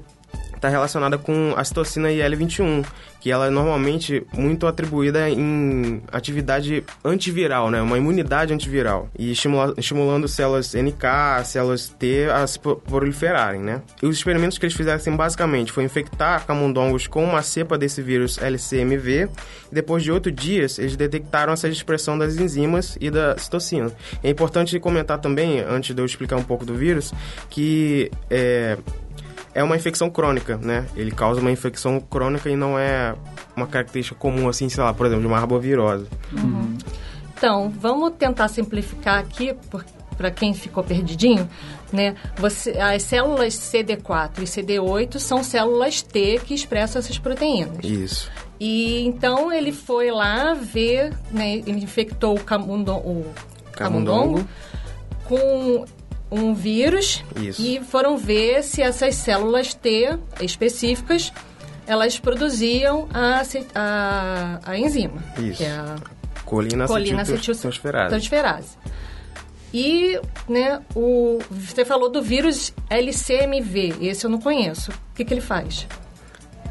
está 0.63 0.69
relacionada 0.69 1.19
com 1.19 1.55
a 1.57 1.65
citocina 1.65 2.13
IL-21, 2.13 2.87
que 3.21 3.33
ela 3.33 3.49
é 3.49 3.51
normalmente 3.51 4.25
muito 4.33 4.69
atribuída 4.69 5.29
em 5.29 6.01
atividade 6.13 6.85
antiviral, 7.05 7.69
né? 7.69 7.83
Uma 7.83 7.99
imunidade 7.99 8.55
antiviral. 8.55 9.09
E 9.19 9.33
estimula 9.33 9.75
estimulando 9.77 10.29
células 10.29 10.73
NK, 10.73 11.45
células 11.45 11.89
T 11.89 12.29
a 12.31 12.47
se 12.47 12.61
proliferarem, 12.61 13.61
né? 13.61 13.83
E 14.01 14.07
os 14.07 14.17
experimentos 14.17 14.57
que 14.57 14.65
eles 14.65 14.77
fizeram, 14.77 14.97
assim, 14.97 15.17
basicamente, 15.17 15.73
foi 15.73 15.83
infectar 15.83 16.47
camundongos 16.47 17.09
com 17.09 17.25
uma 17.25 17.43
cepa 17.43 17.77
desse 17.77 18.01
vírus 18.01 18.39
LCMV. 18.39 19.29
E 19.71 19.75
depois 19.75 20.05
de 20.05 20.13
oito 20.13 20.31
dias, 20.31 20.79
eles 20.79 20.97
detectaram 20.97 21.53
essa 21.53 21.67
expressão 21.67 22.17
das 22.17 22.37
enzimas 22.37 22.97
e 23.01 23.11
da 23.11 23.37
citocina. 23.37 23.91
É 24.23 24.31
importante 24.31 24.79
comentar 24.79 25.19
também, 25.19 25.59
antes 25.59 25.93
de 25.93 26.01
eu 26.01 26.07
explicar 26.07 26.37
um 26.37 26.45
pouco 26.45 26.65
do 26.65 26.75
vírus, 26.77 27.13
que... 27.51 28.13
É, 28.31 28.79
é 29.55 29.63
uma 29.63 29.77
infecção 29.77 30.11
crônica, 30.11 30.57
né? 30.57 30.87
Ele 30.97 31.11
causa 31.11 31.41
uma 31.41 31.51
infecção 31.51 32.01
crônica 32.01 32.49
e 32.49 32.57
não 32.57 32.79
é 32.79 33.15
uma 33.57 33.67
característica 33.67 34.19
comum, 34.19 34.49
assim, 34.49 34.69
sei 34.69 34.83
lá, 34.83 34.95
por 34.95 35.07
exemplo, 35.07 35.23
de 35.23 35.29
uma 35.29 35.39
arbovirose. 35.39 36.07
Uhum. 36.33 36.77
Então, 37.37 37.71
vamos 37.71 38.13
tentar 38.19 38.49
simplificar 38.49 39.19
aqui, 39.19 39.55
para 40.17 40.31
quem 40.31 40.55
ficou 40.55 40.83
perdidinho, 40.85 41.49
né? 41.93 42.15
Você, 42.37 42.71
as 42.79 43.03
células 43.03 43.55
CD4 43.55 44.39
e 44.39 44.43
CD8 44.43 45.19
são 45.19 45.43
células 45.43 46.03
T 46.03 46.41
que 46.45 46.55
expressam 46.55 47.01
essas 47.01 47.19
proteínas. 47.19 47.85
Isso. 47.85 48.31
E 48.61 49.05
então 49.05 49.53
ele 49.53 49.73
foi 49.73 50.13
lá 50.13 50.55
ver, 50.55 51.13
né? 51.33 51.57
Ele 51.57 51.83
infectou 51.83 52.37
o, 52.37 52.41
camundongo, 52.41 53.09
o 53.09 53.35
camundongo, 53.73 54.45
camundongo 54.45 54.49
com 55.25 55.85
um 56.33 56.55
vírus 56.55 57.23
Isso. 57.37 57.61
e 57.61 57.81
foram 57.81 58.17
ver 58.17 58.63
se 58.63 58.81
essas 58.81 59.15
células 59.17 59.75
T 59.75 60.19
específicas 60.41 61.33
elas 61.87 62.19
produziam 62.19 63.09
a, 63.13 63.43
a, 63.75 64.61
a 64.65 64.79
enzima. 64.79 65.23
Isso. 65.39 65.59
Que 65.59 65.65
é 65.65 65.73
a 65.73 65.97
colina, 66.45 66.87
colina 66.87 67.23
acetiltransferase. 67.23 68.09
Transferase. 68.09 68.79
E, 69.75 70.21
né, 70.49 70.83
o, 70.95 71.39
você 71.51 71.85
falou 71.85 72.11
do 72.11 72.23
vírus 72.23 72.75
LCMV, 72.91 73.97
esse 74.03 74.25
eu 74.27 74.31
não 74.31 74.39
conheço. 74.39 74.91
O 74.91 75.15
que, 75.15 75.25
que 75.25 75.33
ele 75.33 75.41
faz? 75.41 75.87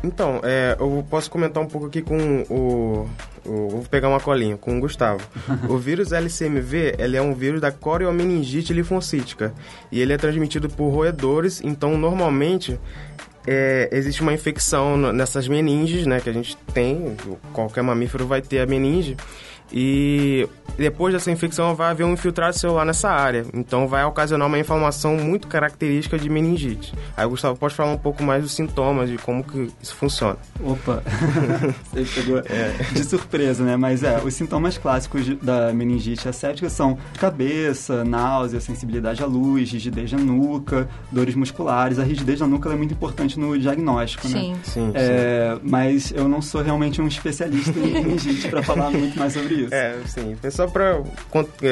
Então, 0.03 0.39
é, 0.43 0.75
eu 0.79 1.05
posso 1.09 1.29
comentar 1.29 1.61
um 1.61 1.67
pouco 1.67 1.87
aqui 1.87 2.01
com 2.01 2.43
o, 2.49 3.09
o 3.45 3.69
vou 3.69 3.83
pegar 3.89 4.09
uma 4.09 4.19
colinha 4.19 4.57
com 4.57 4.77
o 4.77 4.79
Gustavo. 4.79 5.21
o 5.67 5.77
vírus 5.79 6.11
LCMV, 6.11 6.95
ele 6.97 7.17
é 7.17 7.21
um 7.21 7.33
vírus 7.33 7.61
da 7.61 7.71
coriomeningite 7.71 8.73
linfocítica. 8.73 9.53
E 9.91 9.99
ele 9.99 10.13
é 10.13 10.17
transmitido 10.17 10.69
por 10.69 10.89
roedores, 10.89 11.61
então 11.63 11.97
normalmente 11.97 12.79
é, 13.45 13.89
existe 13.91 14.21
uma 14.21 14.33
infecção 14.33 14.97
nessas 14.97 15.47
meninges, 15.47 16.05
né, 16.05 16.19
que 16.19 16.29
a 16.29 16.33
gente 16.33 16.55
tem, 16.73 17.15
qualquer 17.53 17.81
mamífero 17.81 18.27
vai 18.27 18.41
ter 18.41 18.59
a 18.59 18.65
meninge, 18.65 19.17
e 19.71 20.47
depois 20.77 21.13
dessa 21.13 21.29
infecção 21.29 21.75
vai 21.75 21.91
haver 21.91 22.03
um 22.03 22.13
infiltrado 22.13 22.57
celular 22.57 22.85
nessa 22.85 23.09
área, 23.09 23.45
então 23.53 23.87
vai 23.87 24.03
ocasionar 24.03 24.47
uma 24.47 24.57
inflamação 24.57 25.15
muito 25.15 25.47
característica 25.47 26.17
de 26.17 26.29
meningite. 26.29 26.93
Aí 27.15 27.25
o 27.25 27.29
Gustavo 27.29 27.57
pode 27.57 27.75
falar 27.75 27.91
um 27.91 27.97
pouco 27.97 28.23
mais 28.23 28.43
dos 28.43 28.53
sintomas, 28.53 29.09
de 29.09 29.17
como 29.17 29.43
que 29.43 29.69
isso 29.81 29.95
funciona. 29.95 30.37
Opa, 30.59 31.03
você 31.93 32.21
pegou 32.21 32.39
é. 32.39 32.75
de 32.93 33.03
surpresa, 33.03 33.63
né? 33.63 33.75
Mas 33.75 34.03
é, 34.03 34.19
os 34.23 34.33
sintomas 34.33 34.77
clássicos 34.77 35.27
da 35.41 35.73
meningite 35.73 36.27
asséptica 36.27 36.69
são 36.69 36.97
cabeça, 37.19 38.03
náusea, 38.03 38.59
sensibilidade 38.59 39.21
à 39.21 39.25
luz, 39.25 39.71
rigidez 39.71 40.11
na 40.11 40.19
nuca, 40.19 40.89
dores 41.11 41.35
musculares. 41.35 41.99
A 41.99 42.03
rigidez 42.03 42.39
na 42.39 42.47
nuca 42.47 42.71
é 42.71 42.75
muito 42.75 42.93
importante 42.93 43.39
no 43.39 43.57
diagnóstico, 43.57 44.27
sim. 44.27 44.51
né? 44.51 44.59
Sim, 44.63 44.91
é, 44.93 45.53
sim. 45.55 45.69
Mas 45.69 46.11
eu 46.11 46.27
não 46.27 46.41
sou 46.41 46.61
realmente 46.61 47.01
um 47.01 47.07
especialista 47.07 47.77
em 47.77 47.93
meningite 47.93 48.47
para 48.47 48.63
falar 48.63 48.89
muito 48.89 49.17
mais 49.17 49.33
sobre 49.33 49.55
isso. 49.55 49.60
É, 49.71 49.97
sim. 50.05 50.35
Foi 50.39 50.51
só 50.51 50.67
para 50.67 51.01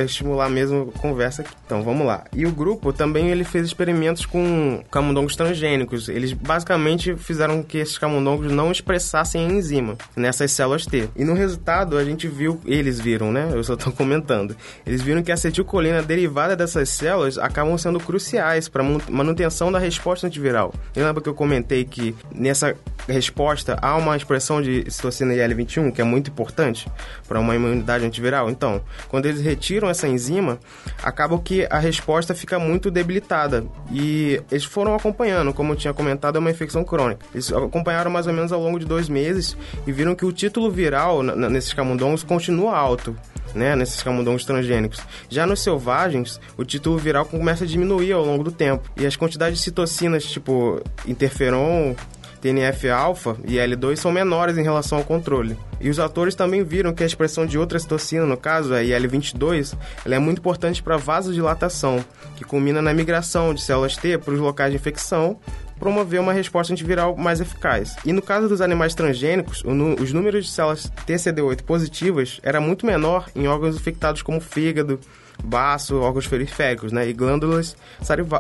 estimular 0.04 0.50
mesmo 0.50 0.92
a 0.96 1.00
conversa 1.00 1.42
aqui. 1.42 1.54
Então, 1.66 1.82
vamos 1.84 2.06
lá. 2.06 2.26
E 2.34 2.46
o 2.46 2.52
grupo 2.52 2.92
também 2.92 3.30
ele 3.30 3.44
fez 3.44 3.66
experimentos 3.66 4.26
com 4.26 4.84
camundongos 4.92 5.36
transgênicos. 5.36 6.10
Eles 6.10 6.34
basicamente 6.34 7.16
fizeram 7.16 7.64
que 7.64 7.78
esses 7.78 7.98
camundongos 7.98 8.52
não 8.52 8.72
expressassem 8.72 9.46
a 9.46 9.50
enzima 9.50 9.98
nessas 10.16 10.52
células 10.52 10.86
T. 10.86 11.10
E 11.16 11.24
no 11.24 11.34
resultado, 11.34 11.98
a 11.98 12.04
gente 12.04 12.28
viu, 12.28 12.60
eles 12.66 13.00
viram, 13.00 13.32
né? 13.32 13.50
Eu 13.54 13.64
só 13.64 13.74
estou 13.74 13.94
comentando. 13.94 14.56
Eles 14.86 15.02
viram 15.02 15.24
que 15.24 15.32
a 15.32 15.36
acetilcolina 15.36 16.02
derivada 16.02 16.56
dessas 16.56 16.90
células 16.90 17.38
acabam 17.38 17.78
sendo 17.78 18.00
cruciais 18.00 18.68
para 18.68 18.84
manutenção 19.10 19.72
da 19.72 19.80
resposta 19.80 20.28
antiviral. 20.28 20.74
Lembra 20.96 21.22
que 21.22 21.30
eu 21.30 21.34
comentei 21.34 21.86
que 21.86 22.16
nessa 22.34 22.76
resposta 23.08 23.78
há 23.82 23.96
uma 23.96 24.16
expressão 24.16 24.62
de 24.62 24.86
citocina 24.90 25.34
IL-21, 25.34 25.92
que 25.92 26.02
é 26.02 26.04
muito 26.04 26.30
importante 26.30 26.88
para 27.28 27.40
uma 27.40 27.56
imunidade 27.56 27.79
antiviral? 28.06 28.50
Então, 28.50 28.82
quando 29.08 29.26
eles 29.26 29.42
retiram 29.42 29.90
essa 29.90 30.08
enzima, 30.08 30.60
acaba 31.04 31.38
que 31.40 31.68
a 31.70 31.80
resposta 31.80 32.34
fica 32.34 32.60
muito 32.60 32.92
debilitada. 32.92 33.66
E 33.92 34.42
eles 34.52 34.66
foram 34.66 34.96
acompanhando, 34.96 35.54
como 35.54 35.74
eu 35.74 35.78
tinha 35.78 35.94
comentado, 35.94 36.38
é 36.38 36.40
uma 36.40 36.52
infecção 36.52 36.84
crônica. 36.84 37.26
Eles 37.34 37.52
acompanharam 37.52 38.12
mais 38.12 38.28
ou 38.28 38.34
menos 38.34 38.52
ao 38.52 38.62
longo 38.62 38.80
de 38.80 38.86
dois 38.86 39.10
meses 39.10 39.58
e 39.86 39.92
viram 39.92 40.16
que 40.16 40.26
o 40.26 40.32
título 40.32 40.70
viral 40.70 41.24
nesses 41.24 41.74
camundongos 41.74 42.24
continua 42.24 42.78
alto. 42.78 43.16
Né, 43.56 43.76
nesses 43.76 44.04
camundongos 44.04 44.46
transgênicos. 44.46 45.02
Já 45.28 45.44
nos 45.44 45.64
selvagens, 45.64 46.40
o 46.56 46.64
título 46.64 47.00
viral 47.00 47.26
começa 47.26 47.64
a 47.64 47.68
diminuir 47.68 48.12
ao 48.12 48.24
longo 48.24 48.44
do 48.44 48.52
tempo. 48.52 48.88
E 48.96 49.08
as 49.08 49.16
quantidades 49.16 49.58
de 49.58 49.64
citocinas, 49.64 50.24
tipo 50.24 50.80
interferon, 51.08 51.96
TNF-alfa 52.42 53.38
e 53.46 53.56
L2 53.56 53.98
são 53.98 54.12
menores 54.12 54.58
em 54.58 54.64
relação 54.64 54.98
ao 54.98 55.04
controle. 55.04 55.58
E 55.80 55.90
os 55.90 56.00
autores 56.00 56.36
também 56.36 56.64
viram 56.64 56.94
que 56.94 57.04
a 57.04 57.06
expressão 57.06 57.46
de 57.46 57.58
outra 57.58 57.80
citocina, 57.80 58.26
no 58.26 58.38
caso 58.38 58.74
a 58.74 58.84
IL-22, 58.84 59.78
ela 60.06 60.16
é 60.16 60.20
muito 60.20 60.40
importante 60.40 60.82
para 60.84 60.98
vasodilatação, 60.98 62.04
que 62.36 62.44
culmina 62.44 62.82
na 62.82 62.94
migração 62.94 63.54
de 63.54 63.62
células 63.62 63.96
T 63.96 64.18
para 64.18 64.34
os 64.34 64.40
locais 64.40 64.72
de 64.72 64.78
infecção 64.78 65.40
promover 65.80 66.20
uma 66.20 66.34
resposta 66.34 66.74
antiviral 66.74 67.16
mais 67.16 67.40
eficaz. 67.40 67.96
E 68.06 68.12
no 68.12 68.22
caso 68.22 68.50
dos 68.50 68.60
animais 68.60 68.94
transgênicos, 68.94 69.64
os 69.64 70.12
números 70.12 70.46
de 70.46 70.52
células 70.52 70.92
TCD8 71.08 71.64
positivas 71.64 72.40
era 72.44 72.60
muito 72.60 72.86
menor 72.86 73.30
em 73.34 73.48
órgãos 73.48 73.78
infectados 73.78 74.22
como 74.22 74.42
fígado, 74.42 75.00
baço, 75.44 76.00
órgãos 76.00 76.28
periféricos, 76.28 76.92
né, 76.92 77.08
e 77.08 77.14
glândulas 77.14 77.76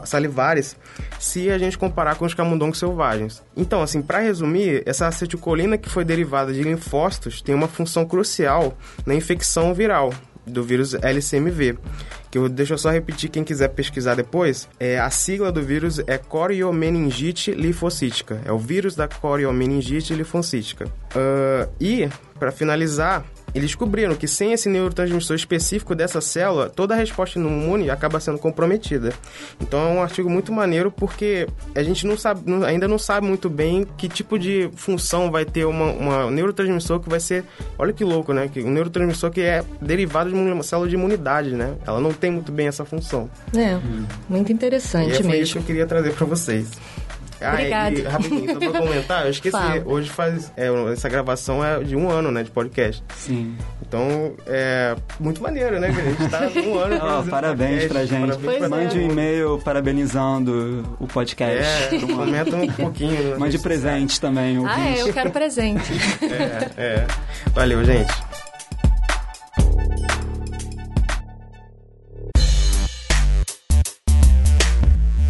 salivares, 0.05 0.75
se 1.19 1.49
a 1.49 1.57
gente 1.57 1.77
comparar 1.77 2.15
com 2.15 2.25
os 2.25 2.33
camundongos 2.33 2.79
selvagens. 2.79 3.43
Então, 3.55 3.81
assim, 3.81 4.01
para 4.01 4.19
resumir, 4.19 4.83
essa 4.85 5.07
acetilcolina 5.07 5.77
que 5.77 5.89
foi 5.89 6.03
derivada 6.03 6.53
de 6.53 6.63
linfócitos 6.63 7.41
tem 7.41 7.55
uma 7.55 7.67
função 7.67 8.05
crucial 8.05 8.77
na 9.05 9.15
infecção 9.15 9.73
viral 9.73 10.13
do 10.49 10.63
vírus 10.63 10.93
LCMV. 10.93 11.77
Que 12.31 12.37
eu, 12.37 12.47
deixa 12.47 12.73
eu 12.73 12.77
só 12.77 12.91
repetir, 12.91 13.29
quem 13.29 13.43
quiser 13.43 13.69
pesquisar 13.69 14.15
depois, 14.15 14.67
é, 14.79 14.99
a 14.99 15.09
sigla 15.09 15.51
do 15.51 15.61
vírus 15.61 15.99
é 16.05 16.17
coriomeningite 16.17 17.51
linfocítica. 17.51 18.39
É 18.45 18.51
o 18.51 18.57
vírus 18.57 18.95
da 18.95 19.07
coriomeningite 19.07 20.13
linfocítica. 20.13 20.85
Uh, 20.85 21.69
e, 21.79 22.07
para 22.37 22.51
finalizar, 22.51 23.25
eles 23.53 23.69
descobriram 23.69 24.15
que 24.15 24.27
sem 24.27 24.53
esse 24.53 24.69
neurotransmissor 24.69 25.35
específico 25.35 25.95
dessa 25.95 26.21
célula, 26.21 26.69
toda 26.69 26.93
a 26.93 26.97
resposta 26.97 27.39
imune 27.39 27.89
acaba 27.89 28.19
sendo 28.19 28.37
comprometida. 28.37 29.13
Então 29.59 29.79
é 29.79 29.91
um 29.91 30.01
artigo 30.01 30.29
muito 30.29 30.51
maneiro 30.51 30.91
porque 30.91 31.47
a 31.75 31.83
gente 31.83 32.05
não 32.05 32.17
sabe, 32.17 32.41
ainda 32.65 32.87
não 32.87 32.97
sabe 32.97 33.27
muito 33.27 33.49
bem 33.49 33.85
que 33.97 34.07
tipo 34.07 34.37
de 34.37 34.69
função 34.75 35.31
vai 35.31 35.45
ter 35.45 35.65
uma, 35.65 35.91
uma 35.91 36.31
neurotransmissor 36.31 36.99
que 36.99 37.09
vai 37.09 37.19
ser, 37.19 37.43
olha 37.77 37.93
que 37.93 38.03
louco, 38.03 38.33
né? 38.33 38.49
Que 38.51 38.61
um 38.61 38.71
neurotransmissor 38.71 39.31
que 39.31 39.41
é 39.41 39.63
derivado 39.81 40.29
de 40.29 40.35
uma 40.35 40.63
célula 40.63 40.87
de 40.87 40.95
imunidade, 40.95 41.51
né? 41.51 41.75
Ela 41.85 41.99
não 41.99 42.13
tem 42.13 42.31
muito 42.31 42.51
bem 42.51 42.67
essa 42.67 42.85
função. 42.85 43.29
É, 43.55 43.79
muito 44.27 44.51
interessante 44.51 45.07
e 45.07 45.11
mesmo. 45.11 45.29
Foi 45.29 45.39
isso 45.39 45.53
que 45.53 45.59
eu 45.59 45.63
queria 45.63 45.85
trazer 45.85 46.13
para 46.13 46.25
vocês. 46.25 46.69
Ah, 47.41 47.53
Obrigada. 47.53 47.99
E, 47.99 48.01
rapidinho, 48.03 48.53
só 48.53 48.59
pra 48.71 48.81
comentar, 48.81 49.25
eu 49.25 49.31
esqueci, 49.31 49.51
Fala. 49.57 49.81
hoje 49.85 50.09
faz. 50.09 50.51
É, 50.57 50.67
essa 50.91 51.07
gravação 51.07 51.63
é 51.63 51.79
de 51.83 51.95
um 51.95 52.09
ano, 52.09 52.31
né, 52.31 52.43
de 52.43 52.51
podcast. 52.51 53.03
Sim. 53.15 53.55
Então, 53.81 54.33
é 54.45 54.95
muito 55.19 55.41
maneiro, 55.41 55.79
né? 55.79 55.91
Que 55.91 55.99
a 55.99 56.03
gente 56.03 56.29
tá 56.29 56.61
um 56.61 56.77
ano. 56.77 56.95
Oh, 56.97 57.29
parabéns 57.29 57.85
pra 57.85 58.05
gente. 58.05 58.37
Parabéns 58.37 58.57
pra 58.59 58.69
Mande 58.69 58.99
um 58.99 59.11
e-mail 59.11 59.61
parabenizando 59.63 60.97
o 60.99 61.07
podcast. 61.07 61.95
É, 61.95 61.99
comenta 61.99 62.55
um 62.55 62.67
pouquinho. 62.67 63.39
Mande 63.39 63.57
presente 63.57 64.21
também. 64.21 64.63
Ah, 64.65 64.89
é, 64.89 65.01
eu 65.01 65.11
quero 65.11 65.31
presente. 65.31 65.91
é, 66.21 66.69
é. 66.77 67.07
Valeu, 67.53 67.83
gente. 67.83 68.13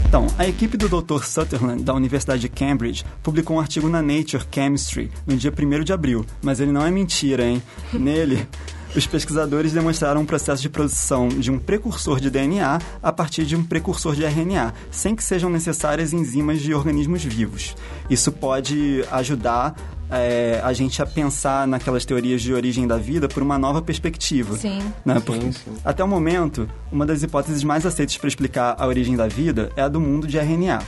Então, 0.09 0.25
a 0.39 0.47
equipe 0.47 0.75
do 0.75 0.89
Dr. 0.89 1.23
Sutherland, 1.23 1.83
da 1.83 1.93
Universidade 1.93 2.41
de 2.41 2.49
Cambridge, 2.49 3.05
publicou 3.21 3.57
um 3.57 3.59
artigo 3.59 3.87
na 3.87 4.01
Nature 4.01 4.43
Chemistry 4.51 5.11
no 5.23 5.37
dia 5.37 5.53
1 5.55 5.83
de 5.83 5.93
abril. 5.93 6.25
Mas 6.41 6.59
ele 6.59 6.71
não 6.71 6.83
é 6.83 6.89
mentira, 6.89 7.45
hein? 7.45 7.61
Nele, 7.93 8.47
os 8.95 9.05
pesquisadores 9.05 9.71
demonstraram 9.71 10.21
um 10.21 10.25
processo 10.25 10.63
de 10.63 10.69
produção 10.69 11.27
de 11.27 11.51
um 11.51 11.59
precursor 11.59 12.19
de 12.19 12.31
DNA 12.31 12.79
a 13.03 13.11
partir 13.11 13.45
de 13.45 13.55
um 13.55 13.63
precursor 13.63 14.15
de 14.15 14.25
RNA, 14.25 14.73
sem 14.89 15.15
que 15.15 15.23
sejam 15.23 15.47
necessárias 15.47 16.11
enzimas 16.11 16.59
de 16.59 16.73
organismos 16.73 17.23
vivos. 17.23 17.75
Isso 18.09 18.31
pode 18.31 19.05
ajudar 19.11 19.75
é, 20.09 20.59
a 20.63 20.73
gente 20.73 21.01
a 21.01 21.05
pensar 21.05 21.67
naquelas 21.67 22.05
teorias 22.05 22.41
de 22.41 22.53
origem 22.53 22.87
da 22.87 22.97
vida 22.97 23.27
por 23.27 23.43
uma 23.43 23.57
nova 23.57 23.81
perspectiva. 23.81 24.57
Sim. 24.57 24.79
Né? 25.05 25.21
Porque, 25.23 25.41
sim, 25.41 25.51
sim. 25.51 25.77
Até 25.83 26.03
o 26.03 26.07
momento, 26.07 26.69
uma 26.91 27.05
das 27.05 27.23
hipóteses 27.23 27.63
mais 27.63 27.85
aceitas 27.85 28.17
para 28.17 28.27
explicar 28.27 28.75
a 28.77 28.87
origem 28.87 29.15
da 29.15 29.27
vida 29.27 29.71
é 29.75 29.81
a 29.81 29.87
do 29.87 29.99
mundo 29.99 30.27
de 30.27 30.37
RNA. 30.37 30.79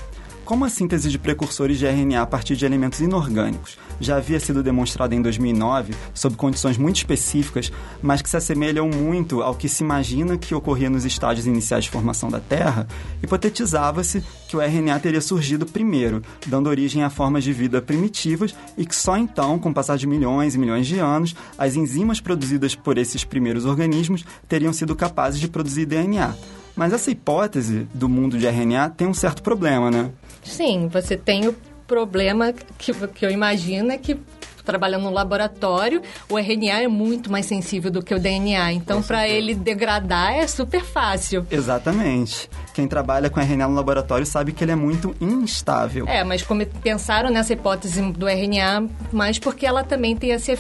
Como 0.52 0.66
a 0.66 0.70
síntese 0.70 1.10
de 1.10 1.18
precursores 1.18 1.80
de 1.80 1.88
RNA 1.88 2.24
a 2.24 2.26
partir 2.26 2.58
de 2.58 2.66
elementos 2.66 3.00
inorgânicos 3.00 3.78
já 4.02 4.18
havia 4.18 4.38
sido 4.38 4.62
demonstrada 4.62 5.16
em 5.16 5.22
2009, 5.22 5.94
sob 6.14 6.36
condições 6.36 6.78
muito 6.78 6.98
específicas, 6.98 7.72
mas 8.02 8.22
que 8.22 8.30
se 8.30 8.36
assemelham 8.36 8.90
muito 8.90 9.42
ao 9.42 9.56
que 9.56 9.70
se 9.70 9.82
imagina 9.82 10.38
que 10.38 10.54
ocorria 10.54 10.90
nos 10.90 11.06
estágios 11.06 11.48
iniciais 11.48 11.86
de 11.86 11.90
formação 11.90 12.30
da 12.30 12.42
Terra, 12.42 12.86
hipotetizava-se 13.24 14.22
que 14.50 14.58
o 14.58 14.62
RNA 14.62 15.00
teria 15.00 15.22
surgido 15.22 15.66
primeiro, 15.66 16.22
dando 16.46 16.70
origem 16.70 17.02
a 17.02 17.10
formas 17.10 17.46
de 17.46 17.54
vida 17.54 17.82
primitivas 17.82 18.54
e 18.78 18.86
que 18.86 18.94
só 18.94 19.16
então, 19.16 19.58
com 19.58 19.70
o 19.70 19.74
passar 19.74 19.98
de 19.98 20.06
milhões 20.06 20.54
e 20.54 20.60
milhões 20.60 20.86
de 20.86 21.00
anos, 21.00 21.34
as 21.58 21.78
enzimas 21.78 22.20
produzidas 22.20 22.76
por 22.76 22.98
esses 22.98 23.24
primeiros 23.24 23.64
organismos 23.64 24.26
teriam 24.50 24.74
sido 24.74 24.98
capazes 24.98 25.40
de 25.40 25.48
produzir 25.48 25.86
DNA. 25.86 26.36
Mas 26.76 26.94
essa 26.94 27.12
hipótese 27.12 27.88
do 27.94 28.10
mundo 28.10 28.38
de 28.38 28.48
RNA 28.48 28.90
tem 28.90 29.08
um 29.08 29.14
certo 29.14 29.42
problema, 29.42 29.92
né? 29.92 30.12
Sim, 30.44 30.88
você 30.88 31.16
tem 31.16 31.48
o 31.48 31.56
problema 31.86 32.54
que, 32.78 32.94
que 32.94 33.26
eu 33.26 33.30
imagino 33.30 33.92
é 33.92 33.98
que 33.98 34.18
trabalhando 34.64 35.04
no 35.04 35.12
laboratório, 35.12 36.02
o 36.30 36.38
RNA 36.38 36.84
é 36.84 36.88
muito 36.88 37.32
mais 37.32 37.46
sensível 37.46 37.92
do 37.92 38.02
que 38.02 38.14
o 38.14 38.20
DNA. 38.20 38.74
Então, 38.74 39.02
para 39.02 39.28
ele 39.28 39.56
degradar 39.56 40.34
é 40.34 40.48
super 40.48 40.84
fácil. 40.84 41.46
Exatamente. 41.50 42.50
Quem 42.74 42.88
trabalha 42.88 43.30
com 43.30 43.40
RNA 43.40 43.68
no 43.68 43.76
laboratório 43.76 44.26
sabe 44.26 44.52
que 44.52 44.64
ele 44.64 44.72
é 44.72 44.76
muito 44.76 45.16
instável. 45.20 46.08
É, 46.08 46.24
mas 46.24 46.42
como 46.42 46.66
pensaram 46.66 47.30
nessa 47.30 47.54
hipótese 47.54 48.02
do 48.12 48.28
RNA, 48.28 48.88
mais 49.12 49.38
porque 49.38 49.66
ela 49.66 49.84
também 49.84 50.16
tem 50.16 50.32
esse 50.32 50.52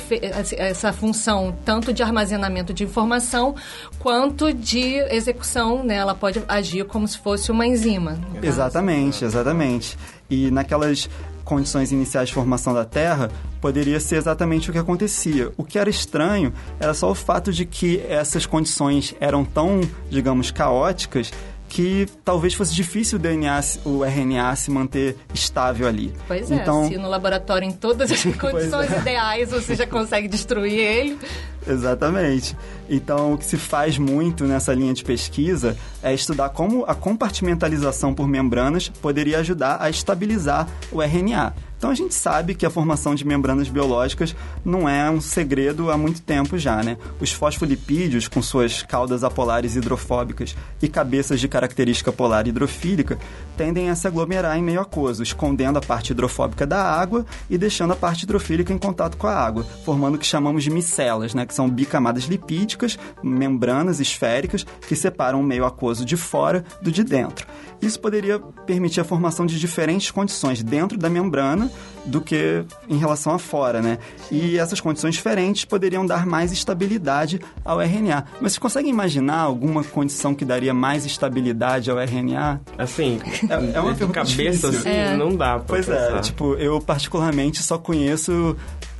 essa 0.57 0.91
função 0.93 1.55
tanto 1.63 1.93
de 1.93 2.03
armazenamento 2.03 2.73
de 2.73 2.83
informação 2.83 3.55
quanto 3.99 4.53
de 4.53 4.95
execução, 5.09 5.83
né? 5.83 5.95
Ela 5.95 6.15
pode 6.15 6.43
agir 6.47 6.85
como 6.85 7.07
se 7.07 7.17
fosse 7.17 7.51
uma 7.51 7.65
enzima. 7.65 8.19
Exatamente, 8.41 9.23
exatamente. 9.23 9.97
E 10.29 10.49
naquelas 10.49 11.09
condições 11.51 11.91
iniciais 11.91 12.29
de 12.29 12.33
formação 12.33 12.73
da 12.73 12.85
Terra, 12.85 13.29
poderia 13.59 13.99
ser 13.99 14.15
exatamente 14.15 14.69
o 14.69 14.73
que 14.73 14.79
acontecia. 14.79 15.51
O 15.57 15.65
que 15.65 15.77
era 15.77 15.89
estranho 15.89 16.53
era 16.79 16.93
só 16.93 17.11
o 17.11 17.13
fato 17.13 17.51
de 17.51 17.65
que 17.65 18.01
essas 18.07 18.45
condições 18.45 19.13
eram 19.19 19.43
tão, 19.43 19.81
digamos, 20.09 20.49
caóticas 20.49 21.29
que 21.67 22.07
talvez 22.23 22.53
fosse 22.53 22.73
difícil 22.73 23.17
o 23.17 23.21
DNA, 23.21 23.59
o 23.83 24.03
RNA 24.05 24.55
se 24.55 24.71
manter 24.71 25.17
estável 25.33 25.87
ali. 25.87 26.13
Pois 26.25 26.49
é, 26.49 26.55
então, 26.55 26.87
se 26.87 26.97
no 26.97 27.09
laboratório 27.09 27.67
em 27.67 27.71
todas 27.73 28.09
as 28.11 28.23
condições 28.35 28.91
é. 28.91 28.99
ideais 28.99 29.51
você 29.51 29.75
já 29.75 29.85
consegue 29.85 30.29
destruir 30.29 30.79
ele. 30.79 31.19
Exatamente. 31.67 32.55
Então, 32.89 33.33
o 33.33 33.37
que 33.37 33.45
se 33.45 33.57
faz 33.57 33.97
muito 33.97 34.45
nessa 34.45 34.73
linha 34.73 34.93
de 34.93 35.03
pesquisa 35.03 35.77
é 36.01 36.13
estudar 36.13 36.49
como 36.49 36.83
a 36.85 36.95
compartimentalização 36.95 38.13
por 38.13 38.27
membranas 38.27 38.89
poderia 38.89 39.39
ajudar 39.39 39.77
a 39.79 39.89
estabilizar 39.89 40.67
o 40.91 41.01
RNA. 41.01 41.53
Então 41.81 41.89
a 41.89 41.95
gente 41.95 42.13
sabe 42.13 42.53
que 42.53 42.63
a 42.63 42.69
formação 42.69 43.15
de 43.15 43.25
membranas 43.25 43.67
biológicas 43.67 44.35
não 44.63 44.87
é 44.87 45.09
um 45.09 45.19
segredo 45.19 45.89
há 45.89 45.97
muito 45.97 46.21
tempo 46.21 46.55
já, 46.55 46.83
né? 46.83 46.95
Os 47.19 47.31
fosfolipídios, 47.31 48.27
com 48.27 48.39
suas 48.39 48.83
caudas 48.83 49.23
apolares 49.23 49.75
hidrofóbicas 49.75 50.55
e 50.79 50.87
cabeças 50.87 51.39
de 51.39 51.47
característica 51.47 52.11
polar 52.11 52.45
hidrofílica, 52.45 53.17
tendem 53.57 53.89
a 53.89 53.95
se 53.95 54.05
aglomerar 54.05 54.55
em 54.59 54.61
meio 54.61 54.79
aquoso, 54.79 55.23
escondendo 55.23 55.79
a 55.79 55.81
parte 55.81 56.11
hidrofóbica 56.11 56.67
da 56.67 56.83
água 56.83 57.25
e 57.49 57.57
deixando 57.57 57.93
a 57.93 57.95
parte 57.95 58.25
hidrofílica 58.25 58.71
em 58.71 58.77
contato 58.77 59.17
com 59.17 59.25
a 59.25 59.33
água, 59.33 59.65
formando 59.83 60.15
o 60.15 60.19
que 60.19 60.25
chamamos 60.27 60.63
de 60.63 60.69
micelas, 60.69 61.33
né? 61.33 61.47
Que 61.51 61.55
são 61.55 61.69
bicamadas 61.69 62.23
lipídicas, 62.23 62.97
membranas 63.21 63.99
esféricas 63.99 64.65
que 64.87 64.95
separam 64.95 65.41
o 65.41 65.43
meio 65.43 65.65
aquoso 65.65 66.05
de 66.05 66.15
fora 66.15 66.63
do 66.81 66.89
de 66.89 67.03
dentro. 67.03 67.45
Isso 67.81 67.99
poderia 67.99 68.39
permitir 68.65 69.01
a 69.01 69.03
formação 69.03 69.45
de 69.45 69.59
diferentes 69.59 70.11
condições 70.11 70.63
dentro 70.63 70.97
da 70.97 71.09
membrana 71.09 71.69
do 72.05 72.21
que 72.21 72.63
em 72.87 72.97
relação 72.97 73.33
a 73.33 73.39
fora, 73.39 73.81
né? 73.81 73.97
E 74.31 74.57
essas 74.57 74.79
condições 74.79 75.15
diferentes 75.15 75.65
poderiam 75.65 76.05
dar 76.05 76.25
mais 76.25 76.53
estabilidade 76.53 77.41
ao 77.65 77.81
RNA. 77.81 78.25
Mas 78.39 78.53
vocês 78.53 78.59
conseguem 78.59 78.89
imaginar 78.89 79.39
alguma 79.39 79.83
condição 79.83 80.33
que 80.33 80.45
daria 80.45 80.73
mais 80.73 81.05
estabilidade 81.05 81.91
ao 81.91 81.99
RNA? 81.99 82.61
Assim, 82.77 83.19
é, 83.49 83.77
é 83.77 83.79
uma 83.81 83.93
de 83.93 84.07
cabeça 84.07 84.69
assim, 84.69 84.89
é. 84.89 85.17
não 85.17 85.35
dá 85.35 85.55
pra 85.57 85.65
Pois 85.67 85.89
é, 85.89 86.05
pensar. 86.05 86.17
é, 86.17 86.21
tipo, 86.21 86.53
eu 86.55 86.79
particularmente 86.79 87.61
só 87.61 87.77
conheço 87.77 88.55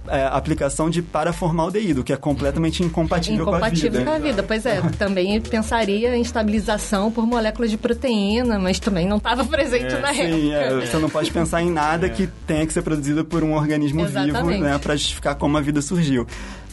é, 0.07 0.25
aplicação 0.25 0.89
de 0.89 1.01
paraformaldeído, 1.01 2.03
que 2.03 2.11
é 2.11 2.17
completamente 2.17 2.83
incompatível, 2.83 3.43
incompatível 3.43 3.91
com 3.91 3.97
a 3.97 3.99
vida. 3.99 4.11
com 4.11 4.11
a 4.11 4.31
vida, 4.31 4.43
pois 4.43 4.65
é. 4.65 4.81
também 4.97 5.39
pensaria 5.41 6.15
em 6.15 6.21
estabilização 6.21 7.11
por 7.11 7.25
moléculas 7.25 7.69
de 7.69 7.77
proteína, 7.77 8.59
mas 8.59 8.79
também 8.79 9.07
não 9.07 9.17
estava 9.17 9.45
presente 9.45 9.93
é, 9.93 9.99
na 9.99 10.13
sim, 10.13 10.53
época. 10.53 10.83
É, 10.83 10.85
você 10.87 10.97
não 10.97 11.09
pode 11.09 11.31
pensar 11.31 11.61
em 11.61 11.71
nada 11.71 12.09
que 12.09 12.27
tenha 12.47 12.65
que 12.65 12.73
ser 12.73 12.81
produzido 12.81 13.23
por 13.23 13.43
um 13.43 13.53
organismo 13.53 14.01
Exatamente. 14.01 14.55
vivo, 14.55 14.63
né, 14.63 14.77
para 14.77 14.95
justificar 14.95 15.35
como 15.35 15.57
a 15.57 15.61
vida 15.61 15.81
surgiu. 15.81 16.25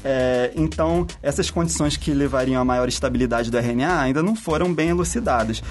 É, 0.05 0.53
então, 0.55 1.07
essas 1.23 1.51
condições 1.51 1.97
que 1.97 2.13
levariam 2.13 2.61
a 2.61 2.65
maior 2.65 2.89
estabilidade 2.89 3.51
do 3.51 3.59
RNA 3.59 4.01
ainda 4.01 4.23
não 4.23 4.35
foram 4.35 4.73
bem 4.73 4.91
elucidadas. 4.91 5.63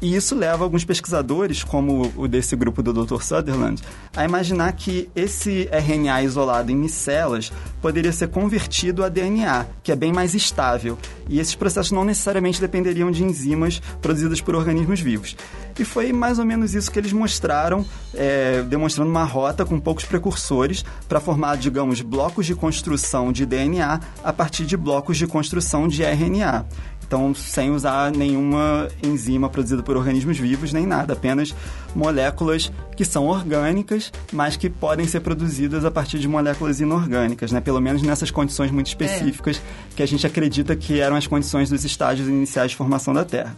E 0.00 0.14
isso 0.14 0.34
leva 0.34 0.64
alguns 0.64 0.84
pesquisadores, 0.84 1.62
como 1.62 2.12
o 2.16 2.26
desse 2.26 2.56
grupo 2.56 2.82
do 2.82 2.92
Dr. 2.92 3.22
Sutherland, 3.22 3.82
a 4.16 4.24
imaginar 4.24 4.72
que 4.72 5.08
esse 5.14 5.68
RNA 5.72 6.22
isolado 6.22 6.70
em 6.70 6.76
micelas 6.76 7.52
poderia 7.80 8.12
ser 8.12 8.28
convertido 8.28 9.04
a 9.04 9.08
DNA, 9.08 9.66
que 9.82 9.92
é 9.92 9.96
bem 9.96 10.12
mais 10.12 10.34
estável. 10.34 10.98
E 11.28 11.38
esses 11.38 11.54
processos 11.54 11.92
não 11.92 12.04
necessariamente 12.04 12.60
dependeriam 12.60 13.10
de 13.10 13.24
enzimas 13.24 13.80
produzidas 14.00 14.40
por 14.40 14.54
organismos 14.54 15.00
vivos. 15.00 15.36
E 15.78 15.84
foi 15.84 16.12
mais 16.12 16.38
ou 16.38 16.44
menos 16.44 16.74
isso 16.74 16.90
que 16.90 16.98
eles 16.98 17.12
mostraram, 17.12 17.84
é, 18.14 18.62
demonstrando 18.62 19.10
uma 19.10 19.24
rota 19.24 19.64
com 19.64 19.80
poucos 19.80 20.04
precursores 20.04 20.84
para 21.08 21.20
formar, 21.20 21.56
digamos, 21.56 22.00
blocos 22.00 22.46
de 22.46 22.54
construção 22.54 23.32
de 23.32 23.46
DNA 23.46 24.00
a 24.22 24.32
partir 24.32 24.64
de 24.64 24.76
blocos 24.76 25.16
de 25.16 25.26
construção 25.26 25.88
de 25.88 26.02
RNA. 26.02 26.66
Então, 27.12 27.34
sem 27.34 27.70
usar 27.70 28.10
nenhuma 28.10 28.88
enzima 29.02 29.50
produzida 29.50 29.82
por 29.82 29.98
organismos 29.98 30.38
vivos, 30.38 30.72
nem 30.72 30.86
nada, 30.86 31.12
apenas 31.12 31.54
moléculas 31.94 32.72
que 32.96 33.04
são 33.04 33.26
orgânicas, 33.26 34.10
mas 34.32 34.56
que 34.56 34.70
podem 34.70 35.06
ser 35.06 35.20
produzidas 35.20 35.84
a 35.84 35.90
partir 35.90 36.18
de 36.18 36.26
moléculas 36.26 36.80
inorgânicas, 36.80 37.52
né? 37.52 37.60
Pelo 37.60 37.82
menos 37.82 38.00
nessas 38.00 38.30
condições 38.30 38.70
muito 38.70 38.86
específicas 38.86 39.58
é. 39.58 39.96
que 39.96 40.02
a 40.02 40.06
gente 40.06 40.26
acredita 40.26 40.74
que 40.74 41.00
eram 41.00 41.14
as 41.14 41.26
condições 41.26 41.68
dos 41.68 41.84
estágios 41.84 42.26
iniciais 42.26 42.70
de 42.70 42.78
formação 42.78 43.12
da 43.12 43.26
Terra. 43.26 43.54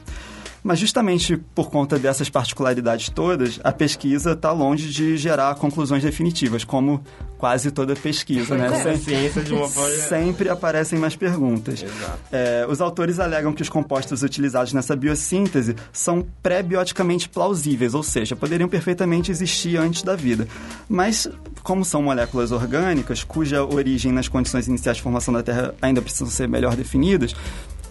Mas 0.65 0.79
justamente 0.79 1.37
por 1.55 1.69
conta 1.69 1.99
dessas 1.99 2.31
particularidades 2.31 3.11
todas, 3.11 3.61
a 3.63 3.71
pesquisa 3.71 4.33
está 4.33 4.51
longe 4.51 4.89
de 4.89 5.15
gerar 5.19 5.55
conclusões 5.57 6.03
definitivas, 6.03 6.65
como 6.65 7.05
quase 7.37 7.71
toda 7.71 7.95
pesquisa, 7.95 8.57
né? 8.57 8.71
Sempre, 8.79 8.99
ciência 8.99 9.43
de 9.43 9.53
uma 9.53 9.69
forma... 9.69 9.95
sempre 9.97 10.49
aparecem 10.49 10.99
mais 10.99 11.15
perguntas. 11.15 11.85
É, 12.33 12.67
os 12.67 12.81
autores 12.81 13.21
alegam 13.21 13.53
que 13.53 13.61
os 13.61 13.69
compostos 13.69 14.23
utilizados 14.23 14.73
nessa 14.73 14.97
biossíntese 14.97 15.77
são 15.93 16.27
pré-bioticamente 16.43 17.29
plausíveis, 17.29 17.93
ou 17.93 18.03
seja, 18.03 18.35
poderiam 18.35 18.67
perfeitamente 18.67 19.31
existir 19.31 19.77
antes 19.77 20.03
da 20.03 20.17
vida. 20.17 20.49
Mas, 20.89 21.29
como 21.63 21.85
são 21.85 22.03
moléculas 22.03 22.53
orgânicas, 22.53 23.23
cuja 23.23 23.63
origem 23.63 24.13
nas 24.13 24.29
condições 24.29 24.67
iniciais 24.67 24.97
de 24.97 25.03
formação 25.03 25.35
da 25.35 25.43
Terra 25.43 25.75
ainda 25.83 26.01
precisam 26.01 26.29
ser 26.29 26.49
melhor 26.49 26.75
definidas, 26.75 27.37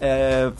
é, 0.00 0.50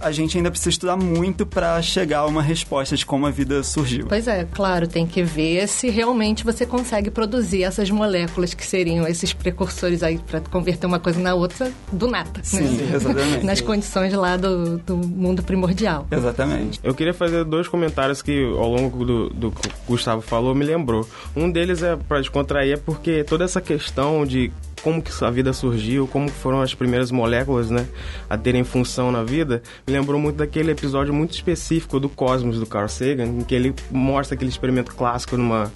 a 0.00 0.10
gente 0.10 0.36
ainda 0.36 0.50
precisa 0.50 0.70
estudar 0.70 0.96
muito 0.96 1.44
para 1.44 1.80
chegar 1.82 2.20
a 2.20 2.26
uma 2.26 2.42
resposta 2.42 2.96
de 2.96 3.04
como 3.04 3.26
a 3.26 3.30
vida 3.30 3.62
surgiu. 3.62 4.06
Pois 4.06 4.26
é, 4.26 4.46
claro, 4.50 4.88
tem 4.88 5.06
que 5.06 5.22
ver 5.22 5.68
se 5.68 5.90
realmente 5.90 6.44
você 6.44 6.64
consegue 6.64 7.10
produzir 7.10 7.62
essas 7.62 7.90
moléculas 7.90 8.54
que 8.54 8.64
seriam 8.64 9.06
esses 9.06 9.32
precursores 9.32 10.02
aí 10.02 10.18
para 10.18 10.40
converter 10.40 10.86
uma 10.86 10.98
coisa 10.98 11.20
na 11.20 11.34
outra 11.34 11.70
do 11.92 12.08
nada. 12.08 12.30
Né? 12.36 12.42
Sim, 12.42 12.76
né? 12.76 12.96
exatamente. 12.96 13.44
Nas 13.44 13.60
condições 13.60 14.12
lá 14.14 14.36
do, 14.36 14.78
do 14.78 14.96
mundo 14.96 15.42
primordial. 15.42 16.06
Exatamente. 16.10 16.80
Eu 16.82 16.94
queria 16.94 17.14
fazer 17.14 17.44
dois 17.44 17.68
comentários 17.68 18.22
que 18.22 18.42
ao 18.42 18.68
longo 18.68 19.04
do, 19.04 19.30
do 19.30 19.50
que 19.50 19.68
o 19.68 19.72
Gustavo 19.88 20.22
falou 20.22 20.54
me 20.54 20.64
lembrou. 20.64 21.06
Um 21.36 21.50
deles 21.50 21.82
é 21.82 21.96
para 21.96 22.20
descontrair, 22.20 22.74
é 22.74 22.76
porque 22.76 23.24
toda 23.24 23.44
essa 23.44 23.60
questão 23.60 24.24
de 24.24 24.50
como 24.82 25.02
que 25.02 25.12
a 25.24 25.30
vida 25.30 25.52
surgiu, 25.52 26.06
como 26.06 26.28
foram 26.28 26.60
as 26.60 26.74
primeiras 26.74 27.10
moléculas, 27.10 27.70
né, 27.70 27.86
a 28.28 28.36
terem 28.36 28.64
função 28.64 29.12
na 29.12 29.22
vida, 29.22 29.62
me 29.86 29.92
lembrou 29.92 30.20
muito 30.20 30.36
daquele 30.36 30.70
episódio 30.72 31.12
muito 31.12 31.32
específico 31.32 32.00
do 32.00 32.08
Cosmos 32.08 32.58
do 32.58 32.66
Carl 32.66 32.88
Sagan, 32.88 33.26
em 33.26 33.40
que 33.42 33.54
ele 33.54 33.74
mostra 33.90 34.34
aquele 34.34 34.50
experimento 34.50 34.94
clássico 34.94 35.36
numa 35.36 35.70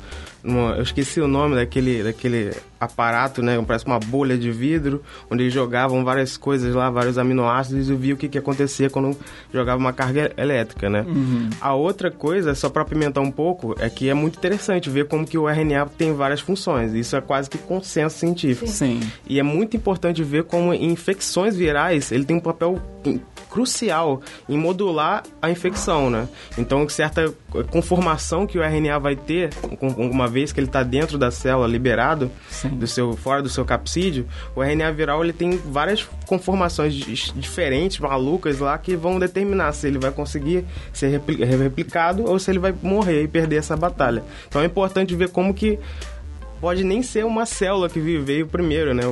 eu 0.45 0.83
esqueci 0.83 1.21
o 1.21 1.27
nome 1.27 1.55
daquele, 1.55 2.03
daquele 2.03 2.53
aparato, 2.85 3.43
né? 3.43 3.63
Parece 3.67 3.87
uma 3.87 3.99
bolha 3.99 4.37
de 4.37 4.51
vidro, 4.51 5.03
onde 5.31 5.45
eles 5.45 5.53
jogavam 5.53 6.05
várias 6.05 6.37
coisas 6.37 6.75
lá, 6.75 6.91
vários 6.91 7.19
aminoácidos 7.19 7.89
e 7.89 7.95
via 7.95 8.15
o 8.15 8.17
que, 8.17 8.29
que 8.29 8.39
acontecia 8.39 8.89
quando 8.91 9.17
jogava 9.53 9.79
uma 9.79 9.93
carga 9.93 10.33
elétrica, 10.37 10.89
né? 10.89 11.05
Uhum. 11.07 11.51
A 11.61 11.75
outra 11.75 12.11
coisa, 12.11 12.55
só 12.55 12.69
para 12.69 12.85
pimentar 12.85 13.23
um 13.23 13.31
pouco, 13.31 13.75
é 13.79 13.89
que 13.89 14.09
é 14.09 14.15
muito 14.15 14.39
interessante 14.39 14.89
ver 14.91 15.09
como 15.09 15.27
que 15.27 15.39
o 15.39 15.49
RNA 15.49 15.87
tem 15.99 16.15
várias 16.15 16.41
funções. 16.41 16.93
Isso 16.95 17.17
é 17.17 17.21
quase 17.21 17.51
que 17.51 17.59
consenso 17.59 18.19
científico. 18.19 18.67
Sim. 18.67 19.01
E 19.27 19.39
é 19.39 19.43
muito 19.43 19.77
importante 19.77 20.23
ver 20.23 20.45
como 20.45 20.73
em 20.73 20.93
infecções 20.93 21.57
virais 21.57 22.13
ele 22.13 22.25
tem 22.25 22.37
um 22.37 22.41
papel 22.41 22.81
crucial 23.55 24.21
em 24.49 24.59
modular 24.59 25.23
a 25.41 25.49
infecção, 25.49 26.11
né? 26.11 26.29
Então, 26.59 26.89
certa 26.89 27.33
conformação 27.71 28.49
que 28.49 28.59
o 28.59 28.63
RNA 28.63 28.99
vai 28.99 29.15
ter, 29.15 29.51
uma 29.97 30.27
vez 30.27 30.51
que 30.51 30.59
ele 30.59 30.67
está 30.67 30.83
dentro 30.83 31.17
da 31.17 31.31
célula, 31.31 31.69
liberado, 31.69 32.31
do 32.75 32.87
seu, 32.87 33.17
fora 33.17 33.43
do 33.43 33.49
seu 33.49 33.65
capsídeo, 33.65 34.27
o 34.55 34.63
RNA 34.63 34.93
viral 34.93 35.23
ele 35.23 35.33
tem 35.33 35.57
várias 35.57 36.07
conformações 36.27 36.95
diferentes, 36.95 37.99
malucas 37.99 38.59
lá, 38.59 38.77
que 38.77 38.97
vão 38.97 39.19
determinar 39.19 39.73
se 39.73 39.87
ele 39.87 39.99
vai 39.99 40.11
conseguir 40.11 40.65
ser 40.93 41.21
replicado 41.59 42.25
ou 42.25 42.39
se 42.39 42.51
ele 42.51 42.59
vai 42.59 42.75
morrer 42.83 43.23
e 43.23 43.29
perder 43.29 43.57
essa 43.57 43.77
batalha. 43.77 44.23
Então 44.49 44.61
é 44.61 44.67
importante 44.67 45.15
ver 45.15 45.31
como 45.31 45.55
que 45.55 45.79
pode 46.61 46.83
nem 46.83 47.03
ser 47.03 47.25
uma 47.25 47.45
célula 47.45 47.89
que 47.89 48.01
veio 48.01 48.47
primeiro, 48.47 48.95
né? 48.95 49.03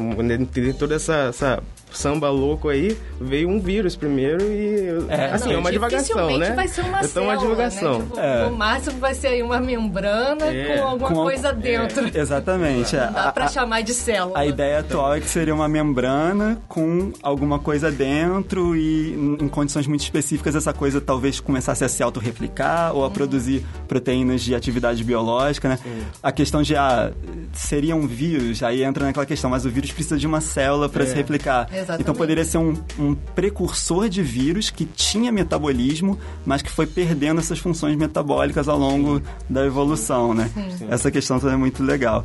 Tem 0.52 0.72
toda 0.72 0.94
essa, 0.94 1.28
essa 1.28 1.62
samba 1.92 2.30
louco 2.30 2.68
aí, 2.68 2.96
veio 3.20 3.48
um 3.48 3.60
vírus 3.60 3.96
primeiro 3.96 4.44
e. 4.44 5.06
É, 5.08 5.26
assim, 5.32 5.48
não, 5.48 5.56
é 5.56 5.58
uma 5.58 5.72
divagação, 5.72 6.38
né? 6.38 6.52
vai 6.52 6.68
ser 6.68 6.82
uma 6.82 7.00
então, 7.02 7.24
uma 7.24 7.36
divagação. 7.36 7.98
Né? 7.98 8.04
Tipo, 8.04 8.20
é. 8.20 8.44
No 8.48 8.56
máximo 8.56 8.98
vai 8.98 9.14
ser 9.14 9.28
aí 9.28 9.42
uma 9.42 9.60
membrana 9.60 10.46
é. 10.46 10.76
com 10.76 10.84
alguma 10.84 11.08
com 11.08 11.14
coisa 11.14 11.52
dentro. 11.52 12.06
É. 12.06 12.18
Exatamente. 12.20 12.96
Não 12.96 13.12
dá 13.12 13.32
pra 13.32 13.44
a, 13.44 13.48
chamar 13.48 13.82
de 13.82 13.94
célula. 13.94 14.38
A 14.38 14.46
ideia 14.46 14.80
atual 14.80 15.14
é 15.14 15.20
que 15.20 15.28
seria 15.28 15.54
uma 15.54 15.68
membrana 15.68 16.60
com 16.68 17.12
alguma 17.22 17.58
coisa 17.58 17.90
dentro 17.90 18.76
e 18.76 19.12
em 19.40 19.48
condições 19.48 19.86
muito 19.86 20.02
específicas 20.02 20.54
essa 20.54 20.72
coisa 20.72 21.00
talvez 21.00 21.40
começasse 21.40 21.84
a 21.84 21.88
se 21.88 22.02
autorreplicar 22.02 22.94
ou 22.94 23.04
a 23.04 23.08
hum. 23.08 23.10
produzir 23.10 23.64
proteínas 23.86 24.42
de 24.42 24.54
atividade 24.54 25.02
biológica, 25.04 25.68
né? 25.68 25.76
Sim. 25.76 26.02
A 26.22 26.32
questão 26.32 26.62
de, 26.62 26.76
ah, 26.76 27.12
seria 27.52 27.94
um 27.94 28.06
vírus, 28.06 28.62
aí 28.62 28.82
entra 28.82 29.04
naquela 29.04 29.26
questão, 29.26 29.50
mas 29.50 29.64
o 29.64 29.70
vírus 29.70 29.92
precisa 29.92 30.18
de 30.18 30.26
uma 30.26 30.40
célula 30.40 30.88
para 30.88 31.06
se 31.06 31.14
replicar. 31.14 31.62
Exatamente. 31.64 31.81
Então 32.00 32.14
poderia 32.14 32.44
ser 32.44 32.58
um, 32.58 32.74
um 32.98 33.14
precursor 33.14 34.08
de 34.08 34.22
vírus 34.22 34.70
que 34.70 34.84
tinha 34.84 35.32
metabolismo, 35.32 36.18
mas 36.44 36.62
que 36.62 36.70
foi 36.70 36.86
perdendo 36.86 37.40
essas 37.40 37.58
funções 37.58 37.96
metabólicas 37.96 38.68
ao 38.68 38.78
longo 38.78 39.18
Sim. 39.18 39.24
da 39.48 39.64
evolução, 39.64 40.34
né? 40.34 40.50
Sim. 40.78 40.86
Essa 40.90 41.10
questão 41.10 41.38
também 41.38 41.54
é 41.54 41.58
muito 41.58 41.82
legal. 41.82 42.24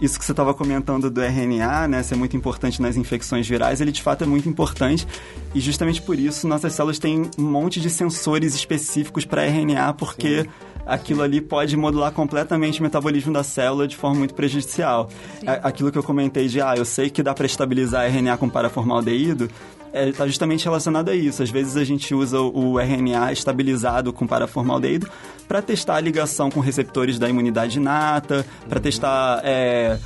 Isso 0.00 0.18
que 0.18 0.24
você 0.24 0.32
estava 0.32 0.54
comentando 0.54 1.10
do 1.10 1.20
RNA, 1.20 1.88
né, 1.88 2.02
ser 2.02 2.16
muito 2.16 2.36
importante 2.36 2.80
nas 2.80 2.96
infecções 2.96 3.48
virais, 3.48 3.80
ele 3.80 3.92
de 3.92 4.02
fato 4.02 4.24
é 4.24 4.26
muito 4.26 4.48
importante 4.48 5.06
e 5.54 5.60
justamente 5.60 6.02
por 6.02 6.18
isso 6.18 6.46
nossas 6.46 6.72
células 6.72 6.98
têm 6.98 7.30
um 7.38 7.42
monte 7.42 7.80
de 7.80 7.90
sensores 7.90 8.54
específicos 8.54 9.24
para 9.24 9.44
RNA, 9.44 9.94
porque 9.94 10.42
Sim 10.42 10.76
aquilo 10.86 11.20
ali 11.20 11.40
pode 11.40 11.76
modular 11.76 12.12
completamente 12.12 12.78
o 12.78 12.82
metabolismo 12.82 13.32
da 13.32 13.42
célula 13.42 13.88
de 13.88 13.96
forma 13.96 14.20
muito 14.20 14.34
prejudicial. 14.34 15.10
Sim. 15.40 15.46
Aquilo 15.62 15.90
que 15.90 15.98
eu 15.98 16.02
comentei 16.02 16.46
de, 16.46 16.60
ah, 16.60 16.74
eu 16.76 16.84
sei 16.84 17.10
que 17.10 17.22
dá 17.22 17.34
para 17.34 17.44
estabilizar 17.44 18.06
RNA 18.06 18.36
com 18.36 18.48
paraformaldeído, 18.96 19.44
está 19.44 19.98
é, 19.98 20.12
tá 20.12 20.26
justamente 20.26 20.64
relacionado 20.64 21.08
a 21.10 21.14
isso. 21.14 21.42
Às 21.42 21.50
vezes 21.50 21.76
a 21.76 21.84
gente 21.84 22.14
usa 22.14 22.40
o 22.40 22.78
RNA 22.78 23.32
estabilizado 23.32 24.12
com 24.12 24.26
paraformaldeído 24.26 25.08
para 25.48 25.62
testar 25.62 25.96
a 25.96 26.00
ligação 26.00 26.50
com 26.50 26.60
receptores 26.60 27.18
da 27.18 27.28
imunidade 27.28 27.78
inata, 27.78 28.44
para 28.68 28.80
testar 28.80 29.40
é, 29.44 29.98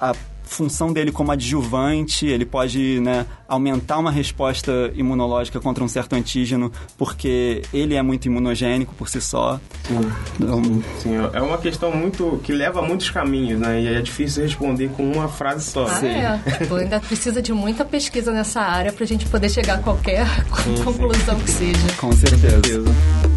a 0.00 0.14
função 0.46 0.92
dele 0.92 1.12
como 1.12 1.32
adjuvante, 1.32 2.26
ele 2.26 2.46
pode 2.46 3.00
né, 3.00 3.26
aumentar 3.46 3.98
uma 3.98 4.10
resposta 4.10 4.90
imunológica 4.94 5.60
contra 5.60 5.84
um 5.84 5.88
certo 5.88 6.14
antígeno, 6.14 6.72
porque 6.96 7.62
ele 7.74 7.94
é 7.94 8.02
muito 8.02 8.26
imunogênico 8.26 8.94
por 8.94 9.08
si 9.08 9.20
só. 9.20 9.60
Sim. 9.86 10.00
Então, 10.40 10.62
Sim, 10.98 11.14
é 11.32 11.42
uma 11.42 11.58
questão 11.58 11.90
muito 11.90 12.40
que 12.42 12.52
leva 12.52 12.78
a 12.78 12.82
muitos 12.82 13.10
caminhos, 13.10 13.60
né? 13.60 13.82
E 13.82 13.88
é 13.88 14.00
difícil 14.00 14.44
responder 14.44 14.88
com 14.96 15.10
uma 15.10 15.28
frase 15.28 15.70
só. 15.70 15.86
Ah, 15.86 16.06
é. 16.06 16.40
Ainda 16.80 17.00
precisa 17.00 17.42
de 17.42 17.52
muita 17.52 17.84
pesquisa 17.84 18.32
nessa 18.32 18.60
área 18.60 18.92
para 18.92 19.04
a 19.04 19.06
gente 19.06 19.26
poder 19.26 19.50
chegar 19.50 19.74
a 19.74 19.82
qualquer 19.82 20.26
sim, 20.62 20.82
conclusão 20.84 21.36
sim. 21.38 21.44
que 21.44 21.50
seja. 21.50 21.92
Com 21.98 22.12
certeza. 22.12 22.56
Com 22.56 22.62
certeza. 22.62 23.35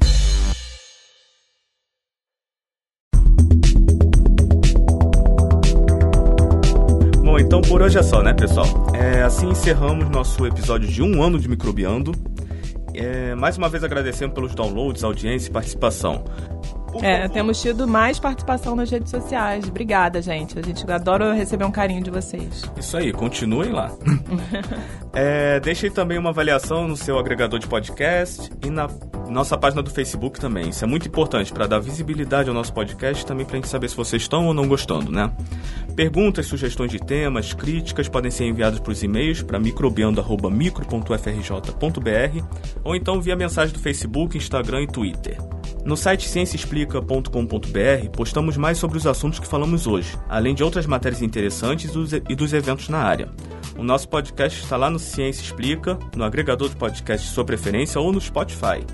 Por 7.79 7.85
hoje 7.85 7.97
é 7.97 8.03
só, 8.03 8.21
né, 8.21 8.33
pessoal? 8.33 8.65
É, 8.93 9.21
assim 9.21 9.47
encerramos 9.47 10.09
nosso 10.09 10.45
episódio 10.45 10.85
de 10.85 11.01
um 11.01 11.23
ano 11.23 11.39
de 11.39 11.47
Microbiando. 11.47 12.11
É, 12.93 13.33
mais 13.35 13.57
uma 13.57 13.69
vez 13.69 13.85
agradecendo 13.85 14.33
pelos 14.33 14.53
downloads, 14.53 15.01
audiência 15.01 15.47
e 15.47 15.53
participação. 15.53 16.25
é, 17.01 17.29
temos 17.29 17.61
tido 17.61 17.87
mais 17.87 18.19
participação 18.19 18.75
nas 18.75 18.91
redes 18.91 19.09
sociais. 19.09 19.69
Obrigada, 19.69 20.21
gente. 20.21 20.59
A 20.59 20.61
gente 20.61 20.91
adora 20.91 21.33
receber 21.33 21.63
um 21.63 21.71
carinho 21.71 22.03
de 22.03 22.11
vocês. 22.11 22.69
Isso 22.77 22.97
aí, 22.97 23.13
continuem 23.13 23.71
lá. 23.71 23.89
é, 25.15 25.61
deixem 25.61 25.89
também 25.89 26.17
uma 26.17 26.31
avaliação 26.31 26.85
no 26.85 26.97
seu 26.97 27.17
agregador 27.17 27.59
de 27.59 27.67
podcast 27.67 28.51
e 28.61 28.69
na 28.69 28.89
nossa 29.29 29.57
página 29.57 29.81
do 29.81 29.89
Facebook 29.89 30.39
também. 30.39 30.69
Isso 30.69 30.83
é 30.83 30.87
muito 30.87 31.07
importante 31.07 31.53
para 31.53 31.67
dar 31.67 31.79
visibilidade 31.79 32.49
ao 32.49 32.55
nosso 32.55 32.73
podcast 32.73 33.23
e 33.23 33.25
também 33.25 33.45
para 33.45 33.55
a 33.55 33.59
gente 33.59 33.69
saber 33.69 33.89
se 33.89 33.95
vocês 33.95 34.21
estão 34.21 34.47
ou 34.47 34.53
não 34.53 34.67
gostando, 34.67 35.11
né? 35.11 35.31
Perguntas, 35.95 36.45
sugestões 36.45 36.91
de 36.91 36.99
temas, 36.99 37.53
críticas 37.53 38.07
podem 38.07 38.31
ser 38.31 38.45
enviadas 38.45 38.79
para 38.79 38.91
os 38.91 39.03
e-mails 39.03 39.41
para 39.41 39.59
microbiando.micro.frj.br 39.59 42.43
ou 42.83 42.95
então 42.95 43.21
via 43.21 43.35
mensagem 43.35 43.73
do 43.73 43.79
Facebook, 43.79 44.37
Instagram 44.37 44.83
e 44.83 44.87
Twitter. 44.87 45.37
No 45.85 45.95
site 45.95 46.27
cienciaexplica.com.br 46.27 48.09
postamos 48.13 48.57
mais 48.57 48.77
sobre 48.77 48.97
os 48.97 49.07
assuntos 49.07 49.39
que 49.39 49.47
falamos 49.47 49.87
hoje, 49.87 50.17
além 50.27 50.53
de 50.53 50.63
outras 50.63 50.85
matérias 50.85 51.21
interessantes 51.21 51.91
e 52.29 52.35
dos 52.35 52.53
eventos 52.53 52.89
na 52.89 52.99
área. 52.99 53.29
O 53.77 53.83
nosso 53.83 54.09
podcast 54.09 54.61
está 54.61 54.75
lá 54.75 54.89
no 54.89 54.99
Ciência 54.99 55.41
Explica, 55.41 55.97
no 56.15 56.23
agregador 56.23 56.67
de 56.67 56.75
podcast 56.75 57.25
de 57.25 57.33
sua 57.33 57.45
preferência 57.45 57.99
ou 57.99 58.11
no 58.11 58.19
Spotify. 58.19 58.85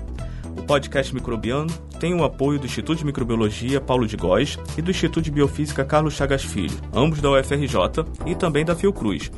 O 0.56 0.62
podcast 0.62 1.14
Microbiano 1.14 1.70
tem 2.00 2.14
o 2.14 2.24
apoio 2.24 2.58
do 2.58 2.66
Instituto 2.66 2.98
de 2.98 3.04
Microbiologia 3.04 3.80
Paulo 3.80 4.06
de 4.06 4.16
Góes 4.16 4.58
e 4.76 4.82
do 4.82 4.90
Instituto 4.90 5.24
de 5.24 5.30
Biofísica 5.30 5.84
Carlos 5.84 6.14
Chagas 6.14 6.42
Filho, 6.42 6.76
ambos 6.92 7.20
da 7.20 7.30
UFRJ 7.30 8.04
e 8.26 8.34
também 8.34 8.64
da 8.64 8.74
Fiocruz. 8.74 9.30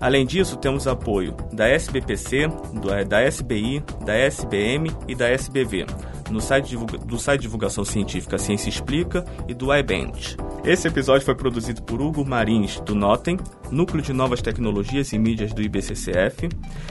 Além 0.00 0.26
disso, 0.26 0.56
temos 0.56 0.86
apoio 0.86 1.34
da 1.52 1.68
SBPC, 1.68 2.48
da 3.08 3.22
SBI, 3.22 3.82
da 4.04 4.14
SBM 4.14 4.90
e 5.08 5.14
da 5.14 5.28
SBV, 5.30 5.86
no 6.30 6.40
site 6.40 6.76
do 6.76 7.18
site 7.18 7.40
de 7.40 7.46
divulgação 7.46 7.84
científica 7.84 8.38
Ciência 8.38 8.68
Explica 8.68 9.24
e 9.48 9.54
do 9.54 9.74
iBench. 9.74 10.36
Esse 10.64 10.88
episódio 10.88 11.24
foi 11.24 11.34
produzido 11.34 11.82
por 11.82 12.00
Hugo 12.00 12.24
Marins, 12.24 12.80
do 12.80 12.94
Notem, 12.94 13.38
Núcleo 13.70 14.02
de 14.02 14.12
Novas 14.12 14.40
Tecnologias 14.40 15.12
e 15.12 15.18
Mídias 15.18 15.52
do 15.52 15.62
IBCCF. 15.62 16.48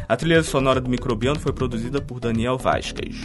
A 0.07 0.15
trilha 0.15 0.43
sonora 0.43 0.79
do 0.79 0.89
Microbiano 0.89 1.39
foi 1.39 1.51
produzida 1.51 1.99
por 1.99 2.19
Daniel 2.19 2.57
Vasquez. 2.57 3.15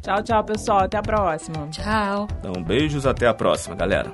Tchau, 0.00 0.22
tchau, 0.22 0.44
pessoal. 0.44 0.80
Até 0.80 0.96
a 0.98 1.02
próxima. 1.02 1.68
Tchau. 1.68 2.28
Então, 2.38 2.62
beijos, 2.62 3.06
até 3.06 3.26
a 3.26 3.34
próxima, 3.34 3.74
galera. 3.74 4.12